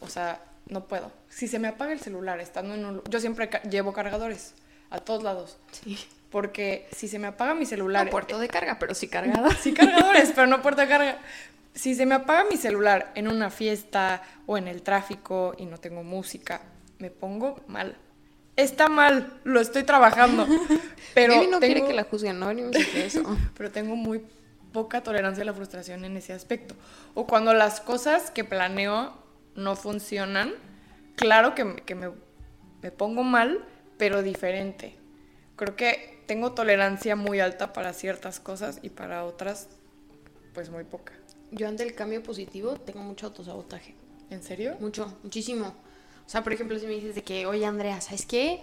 o 0.00 0.08
sea, 0.08 0.40
no 0.68 0.84
puedo. 0.84 1.10
Si 1.28 1.48
se 1.48 1.58
me 1.58 1.66
apaga 1.66 1.92
el 1.92 1.98
celular 1.98 2.38
estando 2.38 2.74
en 2.74 2.84
un... 2.84 3.02
Yo 3.10 3.18
siempre 3.18 3.48
ca- 3.48 3.60
llevo 3.62 3.92
cargadores 3.92 4.54
a 4.88 5.00
todos 5.00 5.24
lados. 5.24 5.56
Sí. 5.72 5.98
Porque 6.30 6.86
si 6.94 7.08
se 7.08 7.18
me 7.18 7.26
apaga 7.26 7.56
mi 7.56 7.66
celular... 7.66 8.04
No 8.04 8.12
puerto 8.12 8.38
de 8.38 8.46
carga, 8.46 8.78
pero 8.78 8.94
sí 8.94 9.08
cargada. 9.08 9.50
Sí, 9.60 9.74
cargadores, 9.74 10.30
pero 10.32 10.46
no 10.46 10.62
puerta 10.62 10.82
de 10.82 10.88
carga. 10.88 11.18
Si 11.74 11.96
se 11.96 12.06
me 12.06 12.14
apaga 12.14 12.44
mi 12.48 12.56
celular 12.56 13.10
en 13.16 13.26
una 13.26 13.50
fiesta 13.50 14.22
o 14.46 14.56
en 14.56 14.68
el 14.68 14.82
tráfico 14.82 15.56
y 15.58 15.66
no 15.66 15.78
tengo 15.78 16.04
música, 16.04 16.60
me 17.00 17.10
pongo 17.10 17.58
mal. 17.66 17.96
Está 18.54 18.88
mal, 18.88 19.40
lo 19.42 19.60
estoy 19.60 19.82
trabajando. 19.82 20.46
Pero 21.14 21.34
Vivi 21.34 21.48
no 21.48 21.58
quiere 21.58 21.84
que 21.84 21.94
la 21.94 22.04
juzguen, 22.04 22.38
no 22.38 22.46
a 22.46 22.50
hacer 22.50 22.96
eso. 22.98 23.36
pero 23.56 23.72
tengo 23.72 23.96
muy 23.96 24.22
poca 24.72 25.02
tolerancia 25.02 25.42
a 25.42 25.46
la 25.46 25.54
frustración 25.54 26.04
en 26.04 26.16
ese 26.16 26.32
aspecto. 26.32 26.74
O 27.14 27.26
cuando 27.26 27.54
las 27.54 27.80
cosas 27.80 28.30
que 28.30 28.44
planeo 28.44 29.12
no 29.54 29.76
funcionan, 29.76 30.52
claro 31.16 31.54
que, 31.54 31.64
me- 31.64 31.76
que 31.82 31.94
me, 31.94 32.10
me 32.82 32.90
pongo 32.90 33.22
mal, 33.22 33.64
pero 33.98 34.22
diferente. 34.22 34.96
Creo 35.56 35.76
que 35.76 36.22
tengo 36.26 36.52
tolerancia 36.52 37.16
muy 37.16 37.40
alta 37.40 37.72
para 37.72 37.92
ciertas 37.92 38.40
cosas 38.40 38.78
y 38.82 38.90
para 38.90 39.24
otras, 39.24 39.68
pues 40.54 40.70
muy 40.70 40.84
poca. 40.84 41.12
Yo 41.50 41.66
ante 41.68 41.82
el 41.82 41.94
cambio 41.94 42.22
positivo 42.22 42.76
tengo 42.76 43.00
mucho 43.00 43.26
autosabotaje. 43.26 43.94
¿En 44.30 44.42
serio? 44.42 44.76
Mucho, 44.78 45.18
muchísimo. 45.24 45.74
O 46.24 46.28
sea, 46.30 46.44
por 46.44 46.52
ejemplo, 46.52 46.78
si 46.78 46.86
me 46.86 46.92
dices 46.92 47.16
de 47.16 47.22
que, 47.24 47.46
oye, 47.46 47.66
Andrea, 47.66 48.00
¿sabes 48.00 48.24
qué? 48.24 48.60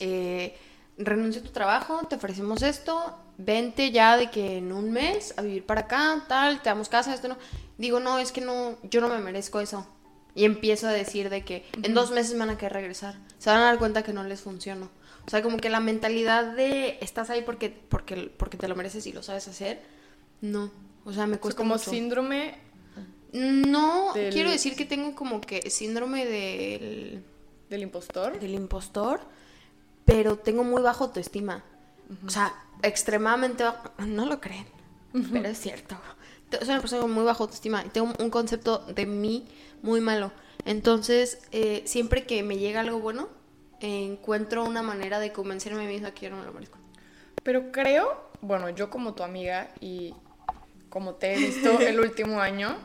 Eh, 0.00 0.56
renuncio 0.98 1.40
a 1.40 1.44
tu 1.44 1.50
trabajo, 1.52 2.04
te 2.08 2.16
ofrecemos 2.16 2.62
esto, 2.62 3.16
vente 3.38 3.90
ya 3.90 4.16
de 4.16 4.30
que 4.30 4.58
en 4.58 4.72
un 4.72 4.90
mes 4.92 5.34
a 5.36 5.42
vivir 5.42 5.64
para 5.66 5.82
acá, 5.82 6.24
tal, 6.28 6.62
te 6.62 6.68
damos 6.70 6.88
casa, 6.88 7.14
esto 7.14 7.28
no. 7.28 7.36
Digo, 7.78 8.00
no, 8.00 8.18
es 8.18 8.30
que 8.32 8.40
no, 8.40 8.76
yo 8.90 9.00
no 9.00 9.08
me 9.08 9.18
merezco 9.18 9.60
eso. 9.60 9.86
Y 10.36 10.44
empiezo 10.44 10.88
a 10.88 10.92
decir 10.92 11.30
de 11.30 11.44
que 11.44 11.64
en 11.82 11.94
dos 11.94 12.10
meses 12.10 12.32
me 12.32 12.40
van 12.40 12.50
a 12.50 12.58
querer 12.58 12.72
regresar. 12.72 13.16
Se 13.38 13.50
van 13.50 13.60
a 13.60 13.64
dar 13.64 13.78
cuenta 13.78 14.02
que 14.02 14.12
no 14.12 14.24
les 14.24 14.40
funciono. 14.40 14.90
O 15.26 15.30
sea, 15.30 15.42
como 15.42 15.56
que 15.58 15.70
la 15.70 15.80
mentalidad 15.80 16.44
de 16.56 16.98
estás 17.00 17.30
ahí 17.30 17.42
porque, 17.42 17.70
porque, 17.70 18.32
porque 18.36 18.56
te 18.56 18.68
lo 18.68 18.74
mereces 18.76 19.06
y 19.06 19.12
lo 19.12 19.22
sabes 19.22 19.46
hacer, 19.48 19.80
no. 20.40 20.70
O 21.04 21.12
sea, 21.12 21.26
me 21.26 21.32
O 21.32 21.36
sea, 21.36 21.40
cuesta 21.40 21.56
como 21.58 21.74
mucho. 21.74 21.90
síndrome 21.90 22.56
No, 23.32 24.12
del- 24.14 24.32
quiero 24.32 24.50
decir 24.50 24.76
que 24.76 24.84
tengo 24.84 25.14
como 25.14 25.40
que 25.40 25.70
síndrome 25.70 26.24
del, 26.26 27.22
del 27.70 27.82
impostor. 27.82 28.38
del 28.38 28.54
impostor, 28.54 29.20
pero 30.04 30.36
tengo 30.38 30.62
muy 30.64 30.82
bajo 30.82 31.04
autoestima. 31.04 31.64
O 32.26 32.30
sea, 32.30 32.54
extremadamente 32.82 33.64
bajo. 33.64 33.90
No 34.06 34.26
lo 34.26 34.40
creen, 34.40 34.66
pero 35.32 35.48
es 35.48 35.58
cierto. 35.58 35.96
Soy 36.50 36.68
una 36.68 36.80
persona 36.80 37.02
con 37.02 37.12
muy 37.12 37.24
bajo 37.24 37.44
autoestima 37.44 37.84
y 37.84 37.88
tengo 37.88 38.12
un 38.18 38.30
concepto 38.30 38.78
de 38.78 39.06
mí 39.06 39.48
muy 39.82 40.00
malo. 40.00 40.32
Entonces, 40.64 41.38
eh, 41.52 41.82
siempre 41.86 42.24
que 42.24 42.42
me 42.42 42.58
llega 42.58 42.80
algo 42.80 43.00
bueno, 43.00 43.28
eh, 43.80 44.04
encuentro 44.04 44.64
una 44.64 44.82
manera 44.82 45.18
de 45.18 45.32
convencerme 45.32 45.82
a 45.82 45.86
mí 45.86 45.92
misma 45.92 46.12
que 46.12 46.26
yo 46.26 46.30
no 46.30 46.38
me 46.38 46.44
lo 46.44 46.52
merezco. 46.52 46.78
Pero 47.42 47.72
creo, 47.72 48.30
bueno, 48.40 48.70
yo 48.70 48.88
como 48.88 49.14
tu 49.14 49.22
amiga 49.22 49.70
y 49.80 50.14
como 50.88 51.14
te 51.14 51.34
he 51.34 51.38
visto 51.38 51.80
el 51.80 52.00
último 52.00 52.40
año, 52.40 52.76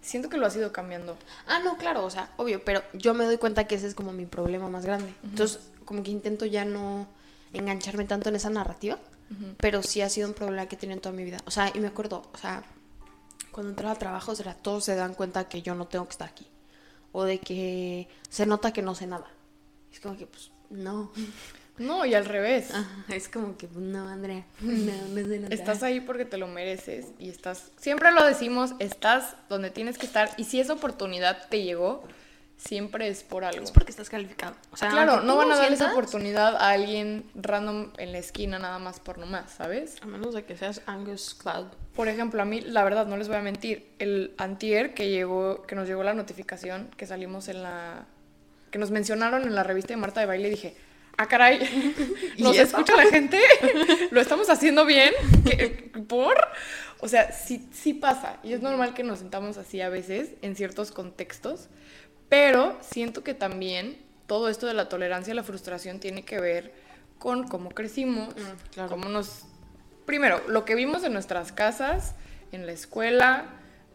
siento 0.00 0.28
que 0.28 0.38
lo 0.38 0.46
has 0.46 0.56
ido 0.56 0.72
cambiando. 0.72 1.16
Ah, 1.46 1.60
no, 1.62 1.76
claro, 1.76 2.04
o 2.04 2.10
sea, 2.10 2.30
obvio, 2.36 2.64
pero 2.64 2.82
yo 2.94 3.12
me 3.12 3.24
doy 3.24 3.38
cuenta 3.38 3.66
que 3.66 3.74
ese 3.74 3.88
es 3.88 3.94
como 3.94 4.12
mi 4.12 4.24
problema 4.24 4.70
más 4.70 4.86
grande. 4.86 5.12
Entonces, 5.24 5.60
como 5.84 6.02
que 6.02 6.10
intento 6.10 6.46
ya 6.46 6.64
no 6.64 7.06
engancharme 7.58 8.04
tanto 8.04 8.28
en 8.28 8.36
esa 8.36 8.50
narrativa, 8.50 8.98
pero 9.58 9.82
sí 9.82 10.00
ha 10.00 10.08
sido 10.08 10.28
un 10.28 10.34
problema 10.34 10.66
que 10.66 10.76
he 10.76 10.78
tenido 10.78 10.96
en 10.96 11.02
toda 11.02 11.14
mi 11.14 11.24
vida. 11.24 11.38
O 11.46 11.50
sea, 11.50 11.70
y 11.74 11.80
me 11.80 11.88
acuerdo, 11.88 12.22
o 12.32 12.38
sea, 12.38 12.62
cuando 13.50 13.70
entraba 13.70 13.94
a 13.94 13.98
trabajo, 13.98 14.32
o 14.32 14.34
sea, 14.34 14.54
todos 14.54 14.84
se 14.84 14.94
dan 14.94 15.14
cuenta 15.14 15.48
que 15.48 15.62
yo 15.62 15.74
no 15.74 15.86
tengo 15.86 16.04
que 16.06 16.12
estar 16.12 16.28
aquí. 16.28 16.46
O 17.12 17.24
de 17.24 17.38
que 17.38 18.08
se 18.28 18.46
nota 18.46 18.72
que 18.72 18.82
no 18.82 18.94
sé 18.94 19.06
nada. 19.06 19.26
Es 19.92 20.00
como 20.00 20.16
que, 20.16 20.26
pues, 20.26 20.50
no. 20.70 21.10
No, 21.78 22.06
y 22.06 22.14
al 22.14 22.24
revés. 22.24 22.74
Ajá, 22.74 23.04
es 23.08 23.28
como 23.28 23.56
que, 23.56 23.66
pues, 23.68 23.84
no, 23.84 24.08
Andrea, 24.08 24.44
no, 24.60 24.92
no 25.08 25.28
sé 25.28 25.38
nada. 25.40 25.54
Estás 25.54 25.82
ahí 25.82 26.00
porque 26.00 26.24
te 26.24 26.38
lo 26.38 26.48
mereces 26.48 27.06
y 27.18 27.28
estás, 27.28 27.70
siempre 27.78 28.12
lo 28.12 28.24
decimos, 28.24 28.74
estás 28.78 29.36
donde 29.48 29.70
tienes 29.70 29.98
que 29.98 30.06
estar 30.06 30.30
y 30.36 30.44
si 30.44 30.60
esa 30.60 30.74
oportunidad 30.74 31.48
te 31.48 31.62
llegó, 31.62 32.04
siempre 32.56 33.08
es 33.08 33.22
por 33.22 33.44
algo. 33.44 33.62
Es 33.62 33.70
porque 33.70 33.90
estás 33.90 34.08
calificado. 34.08 34.54
O 34.72 34.76
sea, 34.76 34.88
claro, 34.88 35.20
no 35.20 35.36
van 35.36 35.52
a 35.52 35.56
dar 35.56 35.72
esa 35.72 35.92
oportunidad 35.92 36.56
a 36.56 36.70
alguien 36.70 37.30
random 37.34 37.90
en 37.98 38.12
la 38.12 38.18
esquina 38.18 38.58
nada 38.58 38.78
más 38.78 38.98
por 39.00 39.18
nomás, 39.18 39.52
¿sabes? 39.52 39.96
A 40.02 40.06
menos 40.06 40.34
de 40.34 40.44
que 40.44 40.56
seas 40.56 40.82
Angus 40.86 41.34
Cloud. 41.34 41.66
Por 41.94 42.08
ejemplo, 42.08 42.40
a 42.42 42.44
mí, 42.44 42.60
la 42.60 42.82
verdad, 42.84 43.06
no 43.06 43.16
les 43.16 43.28
voy 43.28 43.36
a 43.36 43.42
mentir, 43.42 43.90
el 43.98 44.34
antier 44.38 44.94
que 44.94 45.10
llegó, 45.10 45.62
que 45.66 45.74
nos 45.74 45.86
llegó 45.88 46.02
la 46.02 46.14
notificación 46.14 46.90
que 46.96 47.06
salimos 47.06 47.48
en 47.48 47.62
la, 47.62 48.06
que 48.70 48.78
nos 48.78 48.90
mencionaron 48.90 49.42
en 49.44 49.54
la 49.54 49.62
revista 49.62 49.94
de 49.94 49.96
Marta 49.98 50.20
de 50.20 50.26
Baile, 50.26 50.50
dije, 50.50 50.76
ah, 51.16 51.26
caray, 51.28 51.60
¿Y 52.36 52.42
¿nos 52.42 52.56
escucha 52.58 52.96
la 52.96 53.06
gente? 53.06 53.40
¿Lo 54.10 54.20
estamos 54.20 54.50
haciendo 54.50 54.84
bien? 54.84 55.12
¿Qué- 55.44 55.90
¿Por? 56.08 56.36
O 57.00 57.08
sea, 57.08 57.32
sí, 57.32 57.68
sí 57.72 57.94
pasa, 57.94 58.38
y 58.42 58.52
es 58.54 58.60
normal 58.62 58.94
que 58.94 59.02
nos 59.02 59.18
sentamos 59.18 59.58
así 59.58 59.80
a 59.80 59.88
veces, 59.90 60.30
en 60.42 60.56
ciertos 60.56 60.90
contextos, 60.92 61.68
pero 62.28 62.76
siento 62.80 63.22
que 63.24 63.34
también 63.34 63.96
todo 64.26 64.48
esto 64.48 64.66
de 64.66 64.74
la 64.74 64.88
tolerancia 64.88 65.32
a 65.32 65.36
la 65.36 65.42
frustración 65.44 66.00
tiene 66.00 66.24
que 66.24 66.40
ver 66.40 66.72
con 67.18 67.46
cómo 67.48 67.70
crecimos, 67.70 68.34
Mm, 68.34 68.72
claro. 68.74 68.90
cómo 68.90 69.08
nos 69.08 69.44
primero, 70.04 70.40
lo 70.48 70.64
que 70.64 70.74
vimos 70.74 71.02
en 71.04 71.12
nuestras 71.12 71.50
casas, 71.52 72.14
en 72.52 72.66
la 72.66 72.72
escuela, 72.72 73.46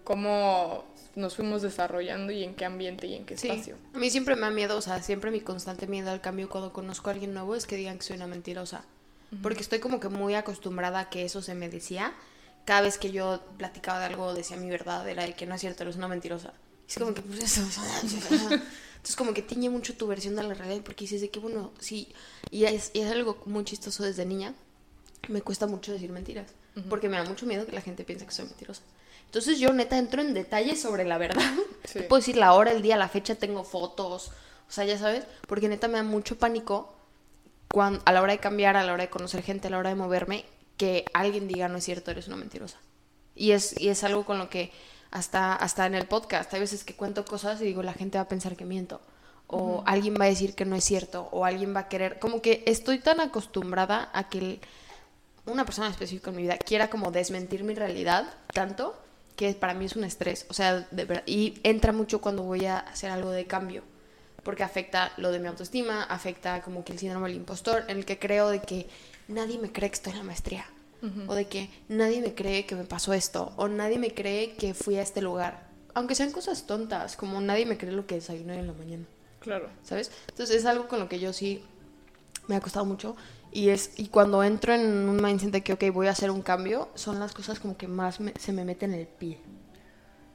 cómo 0.04 0.84
nos 1.16 1.36
fuimos 1.36 1.62
desarrollando 1.62 2.32
y 2.32 2.44
en 2.44 2.54
qué 2.56 2.66
ambiente 2.66 3.08
y 3.08 3.16
en 3.16 3.26
qué 3.26 3.38
Sí, 3.38 3.50
espacio. 3.50 3.76
a 3.94 3.98
mí 3.98 4.10
siempre 4.10 4.36
me 4.36 4.42
da 4.42 4.50
miedo, 4.50 4.78
o 4.78 4.82
sea, 4.82 5.02
siempre 5.04 5.32
mi 5.32 5.42
constante 5.42 5.88
miedo 5.88 6.10
al 6.12 6.22
cambio 6.22 6.50
cuando 6.50 6.74
conozco 6.74 7.10
a 7.10 7.14
alguien 7.14 7.34
nuevo 7.34 7.56
es 7.56 7.66
que 7.66 7.76
digan 7.76 7.98
que 7.98 8.04
soy 8.04 8.16
una 8.18 8.28
mentirosa. 8.28 8.84
Porque 9.42 9.62
estoy 9.62 9.80
como 9.80 10.02
que 10.02 10.10
muy 10.10 10.36
acostumbrada 10.36 11.00
a 11.00 11.10
que 11.10 11.24
eso 11.24 11.42
se 11.42 11.56
me 11.56 11.70
decía. 11.70 12.12
Cada 12.66 12.82
vez 12.82 12.98
que 12.98 13.12
yo 13.12 13.42
platicaba 13.58 14.00
de 14.00 14.06
algo, 14.08 14.34
decía 14.34 14.58
mi 14.58 14.70
verdad, 14.70 15.08
era 15.08 15.24
de 15.24 15.34
que 15.34 15.46
no 15.46 15.56
es 15.56 15.62
cierto, 15.62 15.84
eres 15.84 15.96
una 15.96 16.10
mentirosa. 16.10 16.52
Es 16.92 16.98
como 16.98 17.14
que, 17.14 17.22
pues 17.22 17.42
eso. 17.44 17.62
Entonces, 18.02 19.16
como 19.16 19.34
que 19.34 19.42
tiñe 19.42 19.70
mucho 19.70 19.96
tu 19.96 20.08
versión 20.08 20.36
de 20.36 20.44
la 20.44 20.54
realidad 20.54 20.82
porque 20.84 21.06
dices 21.06 21.22
de 21.22 21.30
que, 21.30 21.40
bueno, 21.40 21.72
sí. 21.80 22.10
Y 22.50 22.66
es, 22.66 22.92
y 22.94 23.00
es 23.00 23.12
algo 23.12 23.42
muy 23.46 23.64
chistoso 23.64 24.04
desde 24.04 24.26
niña. 24.26 24.54
Me 25.30 25.42
cuesta 25.42 25.68
mucho 25.68 25.94
decir 25.94 26.12
mentiras. 26.12 26.52
Porque 26.90 27.10
me 27.10 27.18
da 27.18 27.24
mucho 27.24 27.46
miedo 27.46 27.66
que 27.66 27.72
la 27.72 27.82
gente 27.82 28.04
piense 28.04 28.26
que 28.26 28.32
soy 28.32 28.46
mentirosa. 28.46 28.82
Entonces 29.26 29.60
yo 29.60 29.72
neta 29.74 29.98
entro 29.98 30.22
en 30.22 30.34
detalles 30.34 30.82
sobre 30.82 31.06
la 31.06 31.18
verdad. 31.18 31.44
Sí. 31.84 32.00
Puedo 32.08 32.20
decir 32.20 32.38
la 32.38 32.54
hora, 32.54 32.72
el 32.72 32.84
día, 32.84 32.96
la 32.96 33.10
fecha, 33.10 33.34
tengo 33.34 33.64
fotos. 33.64 34.32
O 34.70 34.72
sea, 34.72 34.86
ya 34.86 35.00
sabes, 35.00 35.26
porque 35.48 35.68
neta 35.68 35.88
me 35.88 35.98
da 35.98 36.04
mucho 36.04 36.38
pánico 36.38 36.94
cuando, 37.68 38.04
a 38.06 38.12
la 38.12 38.22
hora 38.22 38.34
de 38.34 38.40
cambiar, 38.40 38.78
a 38.78 38.84
la 38.84 38.94
hora 38.94 39.04
de 39.04 39.10
conocer 39.10 39.42
gente, 39.42 39.68
a 39.68 39.72
la 39.72 39.80
hora 39.80 39.90
de 39.90 39.96
moverme, 39.96 40.46
que 40.78 41.06
alguien 41.14 41.48
diga 41.48 41.68
no 41.70 41.80
es 41.80 41.84
cierto, 41.84 42.12
eres 42.12 42.28
una 42.28 42.38
mentirosa. 42.38 42.78
Y 43.36 43.52
es, 43.52 43.74
y 43.82 43.90
es 43.90 44.04
algo 44.04 44.26
con 44.26 44.38
lo 44.38 44.48
que 44.52 44.72
hasta, 45.12 45.54
hasta 45.56 45.86
en 45.86 45.96
el 45.96 46.08
podcast, 46.08 46.54
hay 46.54 46.62
veces 46.62 46.84
que 46.84 46.96
cuento 46.96 47.26
cosas 47.26 47.62
y 47.62 47.66
digo, 47.66 47.84
la 47.84 47.94
gente 47.94 48.18
va 48.18 48.24
a 48.24 48.28
pensar 48.28 48.56
que 48.56 48.66
miento. 48.66 49.02
O 49.48 49.84
alguien 49.86 50.16
va 50.20 50.26
a 50.26 50.30
decir 50.30 50.56
que 50.56 50.64
no 50.64 50.78
es 50.78 50.84
cierto, 50.86 51.28
o 51.32 51.44
alguien 51.44 51.76
va 51.76 51.82
a 51.82 51.90
querer, 51.90 52.20
como 52.20 52.42
que 52.42 52.64
estoy 52.68 53.00
tan 53.00 53.20
acostumbrada 53.20 54.10
a 54.14 54.30
que 54.30 54.38
el- 54.38 54.60
una 55.46 55.66
persona 55.66 55.90
específica 55.90 56.30
en 56.30 56.38
mi 56.38 56.44
vida 56.44 56.58
quiera 56.58 56.90
como 56.90 57.12
desmentir 57.12 57.64
mi 57.66 57.76
realidad 57.76 58.34
tanto 58.54 58.96
que 59.36 59.54
para 59.54 59.74
mí 59.74 59.86
es 59.86 59.96
un 59.98 60.06
estrés. 60.06 60.46
O 60.50 60.54
sea, 60.54 60.88
de 60.92 61.06
verdad, 61.06 61.24
y 61.26 61.60
entra 61.64 61.92
mucho 61.92 62.22
cuando 62.22 62.44
voy 62.44 62.66
a 62.66 62.80
hacer 62.80 63.12
algo 63.12 63.32
de 63.32 63.46
cambio 63.46 63.84
porque 64.44 64.64
afecta 64.64 65.12
lo 65.18 65.32
de 65.32 65.40
mi 65.40 65.48
autoestima, 65.48 66.04
afecta 66.04 66.62
como 66.62 66.84
que 66.84 66.94
el 66.94 67.00
síndrome 67.00 67.28
del 67.28 67.38
impostor, 67.38 67.84
en 67.90 67.98
el 67.98 68.06
que 68.06 68.18
creo 68.18 68.50
de 68.50 68.60
que 68.62 68.88
nadie 69.28 69.58
me 69.60 69.72
cree 69.72 69.90
que 69.90 69.96
estoy 69.96 70.14
en 70.14 70.20
la 70.20 70.24
maestría, 70.24 70.66
o 71.28 71.34
de 71.34 71.46
que 71.48 71.70
nadie 71.90 72.22
me 72.22 72.34
cree 72.36 72.66
que 72.66 72.76
me 72.76 72.84
pasó 72.84 73.14
esto, 73.14 73.52
o 73.58 73.68
nadie 73.68 73.98
me 73.98 74.14
cree 74.14 74.54
que 74.56 74.74
fui 74.74 74.98
a 74.98 75.02
este 75.02 75.22
lugar, 75.22 75.68
aunque 75.94 76.16
sean 76.16 76.32
cosas 76.32 76.66
tontas, 76.68 77.16
como 77.16 77.42
nadie 77.42 77.66
me 77.66 77.78
cree 77.78 77.92
lo 77.92 78.06
que 78.06 78.16
desayuné 78.16 78.60
en 78.60 78.68
la 78.68 78.74
mañana, 78.74 79.06
Claro. 79.40 79.70
¿sabes? 79.84 80.12
Entonces 80.30 80.56
es 80.58 80.66
algo 80.66 80.88
con 80.88 81.00
lo 81.00 81.10
que 81.10 81.20
yo 81.20 81.34
sí 81.34 81.64
me 82.48 82.56
ha 82.56 82.62
costado 82.62 82.86
mucho 82.86 83.16
y 83.52 83.70
es 83.70 83.92
y 83.98 84.08
cuando 84.08 84.44
entro 84.44 84.74
en 84.74 84.82
un 85.10 85.22
mindset 85.22 85.52
de 85.52 85.62
que 85.62 85.74
ok 85.74 85.84
voy 85.94 86.08
a 86.08 86.12
hacer 86.12 86.32
un 86.32 86.42
cambio 86.42 86.90
son 86.96 87.20
las 87.20 87.34
cosas 87.34 87.60
como 87.60 87.76
que 87.78 87.88
más 87.88 88.20
me- 88.20 88.34
se 88.40 88.52
me 88.54 88.64
meten 88.66 88.94
en 88.94 89.02
el 89.02 89.08
pie. 89.08 89.40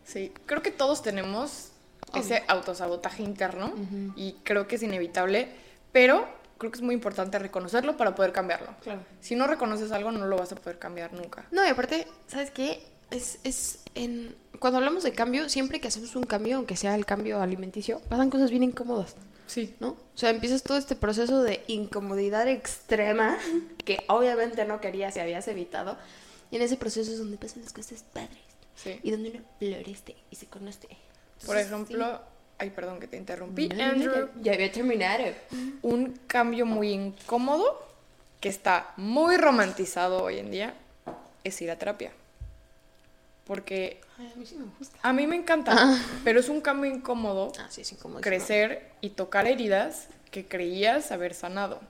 Sí, 0.04 0.32
creo 0.46 0.62
que 0.62 0.70
todos 0.70 1.02
tenemos 1.02 1.70
ese 2.14 2.42
autosabotaje 2.48 3.22
interno 3.22 3.72
y 4.16 4.32
creo 4.44 4.66
que 4.68 4.76
es 4.76 4.82
inevitable, 4.82 5.48
pero 5.92 6.26
creo 6.58 6.70
que 6.70 6.76
es 6.78 6.82
muy 6.82 6.94
importante 6.94 7.38
reconocerlo 7.38 7.96
para 7.96 8.14
poder 8.14 8.32
cambiarlo. 8.32 8.68
Claro. 8.82 9.00
Si 9.20 9.34
no 9.36 9.46
reconoces 9.46 9.92
algo, 9.92 10.10
no 10.10 10.26
lo 10.26 10.36
vas 10.36 10.52
a 10.52 10.56
poder 10.56 10.78
cambiar 10.78 11.12
nunca. 11.12 11.46
No, 11.50 11.64
y 11.64 11.68
aparte, 11.68 12.06
¿sabes 12.26 12.50
qué? 12.50 12.82
Es, 13.10 13.38
es 13.44 13.80
en... 13.94 14.34
Cuando 14.58 14.78
hablamos 14.78 15.04
de 15.04 15.12
cambio, 15.12 15.48
siempre 15.48 15.80
que 15.80 15.88
hacemos 15.88 16.16
un 16.16 16.24
cambio, 16.24 16.56
aunque 16.56 16.76
sea 16.76 16.94
el 16.94 17.06
cambio 17.06 17.40
alimenticio, 17.40 18.00
pasan 18.08 18.30
cosas 18.30 18.50
bien 18.50 18.62
incómodas, 18.62 19.14
Sí. 19.46 19.74
¿no? 19.78 19.90
O 19.90 20.18
sea, 20.18 20.30
empiezas 20.30 20.62
todo 20.64 20.76
este 20.76 20.96
proceso 20.96 21.42
de 21.42 21.62
incomodidad 21.68 22.48
extrema 22.48 23.38
que 23.84 24.02
obviamente 24.08 24.64
no 24.64 24.80
querías 24.80 25.16
y 25.16 25.20
habías 25.20 25.46
evitado. 25.48 25.96
Y 26.50 26.56
en 26.56 26.62
ese 26.62 26.76
proceso 26.76 27.12
es 27.12 27.18
donde 27.18 27.36
pasan 27.36 27.62
las 27.62 27.72
cosas 27.72 28.04
padres. 28.12 28.38
Sí. 28.74 28.98
Y 29.02 29.10
donde 29.10 29.30
uno 29.30 29.40
florece 29.58 30.16
y 30.30 30.36
se 30.36 30.46
conoce. 30.46 30.88
Por 31.44 31.56
Entonces, 31.56 31.66
ejemplo, 31.66 32.20
ay, 32.58 32.70
perdón 32.70 33.00
que 33.00 33.06
te 33.06 33.16
interrumpí. 33.16 33.68
No, 33.68 33.84
Andrew, 33.84 34.12
ya- 34.36 34.42
ya 34.42 34.52
había 34.54 34.72
terminado. 34.72 35.24
un 35.82 36.18
cambio 36.26 36.66
muy 36.66 36.90
incómodo 36.92 37.82
que 38.40 38.48
está 38.48 38.92
muy 38.96 39.36
romantizado 39.36 40.22
hoy 40.22 40.38
en 40.38 40.50
día 40.50 40.74
es 41.44 41.60
ir 41.62 41.70
a 41.70 41.76
terapia. 41.78 42.12
Porque 43.46 44.00
Ay, 44.18 44.32
a 44.34 44.36
mí 44.36 44.44
sí 44.46 44.56
me 44.56 44.66
gusta. 44.78 44.98
a 45.02 45.12
mí 45.12 45.26
me 45.26 45.36
encanta, 45.36 45.96
pero 46.24 46.40
es 46.40 46.48
un 46.48 46.60
cambio 46.60 46.90
incómodo 46.90 47.52
Ah, 47.58 47.68
sí, 47.70 47.82
es 47.82 47.92
incómodo. 47.92 48.20
crecer 48.20 48.90
y 49.00 49.10
tocar 49.10 49.46
heridas 49.46 50.08
que 50.32 50.44
creías 50.46 51.12
haber 51.12 51.32
sanado. 51.34 51.80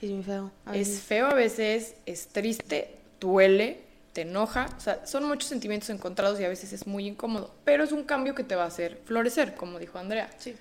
Es 0.00 0.10
muy 0.10 0.22
feo. 0.24 0.50
a 0.66 0.76
Es 0.76 1.00
feo 1.00 1.26
a 1.26 1.34
veces, 1.34 1.94
es 2.06 2.28
triste, 2.28 2.94
duele, 3.20 3.80
te 4.14 4.22
enoja, 4.22 4.68
o 4.76 4.80
sea, 4.80 5.04
son 5.06 5.24
muchos 5.24 5.48
sentimientos 5.48 5.90
encontrados 5.90 6.40
y 6.40 6.44
a 6.44 6.48
veces 6.48 6.72
es 6.72 6.86
muy 6.86 7.06
incómodo, 7.08 7.52
pero 7.64 7.82
es 7.82 7.90
un 7.92 8.04
cambio 8.04 8.34
que 8.34 8.44
te 8.44 8.54
va 8.54 8.62
a 8.62 8.68
hacer 8.68 9.00
florecer, 9.04 9.56
como 9.56 9.78
dijo 9.78 9.98
Andrea. 9.98 10.30
Sí. 10.38 10.54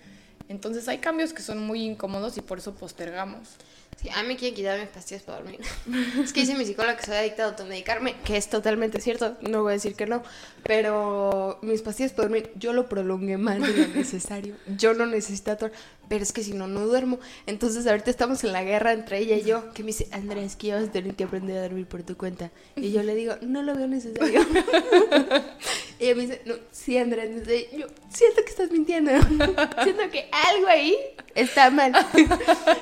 Entonces 0.50 0.88
hay 0.88 0.98
cambios 0.98 1.34
que 1.34 1.44
son 1.44 1.60
muy 1.60 1.84
incómodos 1.84 2.36
y 2.38 2.42
por 2.42 2.58
eso 2.58 2.74
postergamos. 2.74 3.50
Sí, 4.02 4.10
a 4.10 4.22
mí 4.22 4.30
me 4.30 4.38
quieren 4.38 4.56
quitar 4.56 4.80
mis 4.80 4.90
pastillas 4.90 5.24
para 5.24 5.40
dormir. 5.40 5.60
es 6.24 6.34
que 6.34 6.42
dice 6.42 6.56
mi 6.56 6.66
psicóloga 6.66 6.98
que 6.98 7.06
soy 7.06 7.16
adicta 7.16 7.44
a 7.44 7.48
automedicarme, 7.48 8.16
que 8.26 8.38
es 8.38 8.50
totalmente 8.50 9.00
cierto, 9.00 9.38
no 9.42 9.64
voy 9.64 9.72
a 9.72 9.74
decir 9.74 9.96
que 9.96 10.06
no, 10.06 10.24
pero 10.64 11.60
mis 11.62 11.82
pastillas 11.82 12.12
para 12.12 12.28
dormir 12.28 12.52
yo 12.56 12.74
lo 12.74 12.88
prolongué 12.90 13.38
más 13.38 13.60
de 13.60 13.74
lo 13.74 13.88
necesario. 13.96 14.56
Yo 14.68 14.94
no 14.94 15.06
necesito 15.06 15.44
pero 16.08 16.24
es 16.24 16.34
que 16.34 16.44
si 16.44 16.54
no, 16.54 16.68
no 16.68 16.82
duermo. 16.82 17.20
Entonces 17.46 17.88
ahorita 17.88 18.10
estamos 18.10 18.44
en 18.44 18.52
la 18.52 18.64
guerra 18.64 18.94
entre 18.94 19.20
ella 19.20 19.36
y 19.36 19.44
yo, 19.44 19.74
que 19.74 19.84
me 19.84 19.88
dice, 19.88 20.08
Andrea, 20.12 20.44
es 20.44 20.56
que 20.56 20.68
ya 20.68 20.76
vas 20.76 20.90
a 20.90 20.92
tener 20.92 21.16
que 21.16 21.24
aprender 21.24 21.58
a 21.58 21.64
dormir 21.64 21.86
por 21.88 22.04
tu 22.04 22.18
cuenta. 22.18 22.52
Y 22.76 22.92
yo 22.92 23.04
le 23.04 23.16
digo, 23.16 23.36
no 23.42 23.64
lo 23.64 23.76
veo 23.76 23.88
necesario. 23.88 24.42
y 26.00 26.06
ella 26.06 26.16
me 26.16 26.22
dice, 26.22 26.42
no, 26.46 26.56
sí, 26.72 26.98
Andrea, 26.98 27.24
es 27.26 27.32
necesario". 27.32 27.80
yo 27.80 27.88
siento 28.10 28.44
que 28.44 28.50
estás 28.50 28.72
mintiendo. 28.72 29.12
siento 29.84 30.10
que 30.12 30.30
algo 30.32 30.68
ahí 30.68 30.96
está 31.36 31.70
mal. 31.70 31.94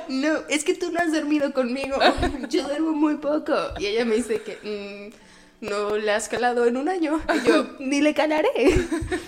no, 0.09 0.39
es 0.49 0.63
que 0.63 0.73
tú 0.73 0.91
no 0.91 1.00
has 1.01 1.11
dormido 1.11 1.53
conmigo. 1.53 1.97
Yo 2.49 2.63
duermo 2.63 2.93
muy 2.93 3.17
poco. 3.17 3.53
Y 3.79 3.87
ella 3.87 4.05
me 4.05 4.15
dice 4.15 4.41
que 4.41 5.11
mm, 5.61 5.65
no 5.65 5.97
le 5.97 6.11
has 6.11 6.27
calado 6.29 6.65
en 6.65 6.77
un 6.77 6.89
año. 6.89 7.21
Y 7.35 7.47
yo, 7.47 7.67
ni 7.79 8.01
le 8.01 8.13
calaré. 8.13 8.49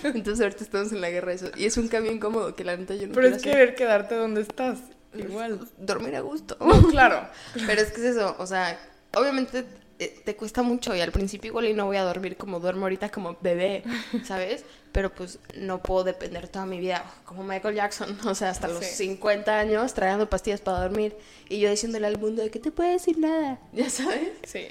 Entonces 0.02 0.40
ahorita 0.40 0.64
estamos 0.64 0.92
en 0.92 1.00
la 1.00 1.10
guerra 1.10 1.28
de 1.28 1.34
eso. 1.36 1.50
Y 1.56 1.66
es 1.66 1.76
un 1.76 1.88
cambio 1.88 2.12
incómodo 2.12 2.54
que 2.54 2.64
la 2.64 2.76
neta 2.76 2.94
yo 2.94 3.06
no 3.06 3.14
Pero 3.14 3.28
es 3.28 3.34
hacer. 3.34 3.52
querer 3.52 3.74
quedarte 3.74 4.14
donde 4.14 4.40
estás. 4.40 4.78
Igual. 5.14 5.60
Dormir 5.78 6.16
a 6.16 6.20
gusto. 6.20 6.56
Claro. 6.90 7.28
Pero 7.66 7.80
es 7.80 7.92
que 7.92 8.00
es 8.00 8.16
eso, 8.16 8.34
o 8.38 8.46
sea, 8.46 8.78
obviamente 9.14 9.64
te 9.98 10.34
cuesta 10.36 10.62
mucho 10.62 10.94
y 10.94 11.00
al 11.00 11.12
principio 11.12 11.48
igual 11.48 11.66
y 11.66 11.72
no 11.74 11.86
voy 11.86 11.96
a 11.96 12.02
dormir 12.02 12.36
como 12.36 12.58
duermo 12.60 12.82
ahorita 12.86 13.10
como 13.10 13.36
bebé, 13.40 13.84
¿sabes? 14.24 14.64
Pero 14.92 15.14
pues 15.14 15.38
no 15.56 15.82
puedo 15.82 16.04
depender 16.04 16.48
toda 16.48 16.66
mi 16.66 16.78
vida 16.80 17.04
como 17.24 17.42
Michael 17.44 17.74
Jackson, 17.76 18.18
o 18.26 18.34
sea, 18.34 18.50
hasta 18.50 18.68
los 18.68 18.84
Sí. 18.84 19.06
50 19.06 19.58
años 19.58 19.94
tragando 19.94 20.28
pastillas 20.28 20.60
para 20.60 20.80
dormir 20.80 21.16
y 21.48 21.60
yo 21.60 21.70
diciéndole 21.70 22.06
al 22.06 22.18
mundo 22.18 22.42
de 22.42 22.50
que 22.50 22.58
te 22.58 22.70
puede 22.70 22.90
decir 22.92 23.18
nada, 23.18 23.58
ya 23.72 23.88
sabes. 23.90 24.30
Sí. 24.44 24.66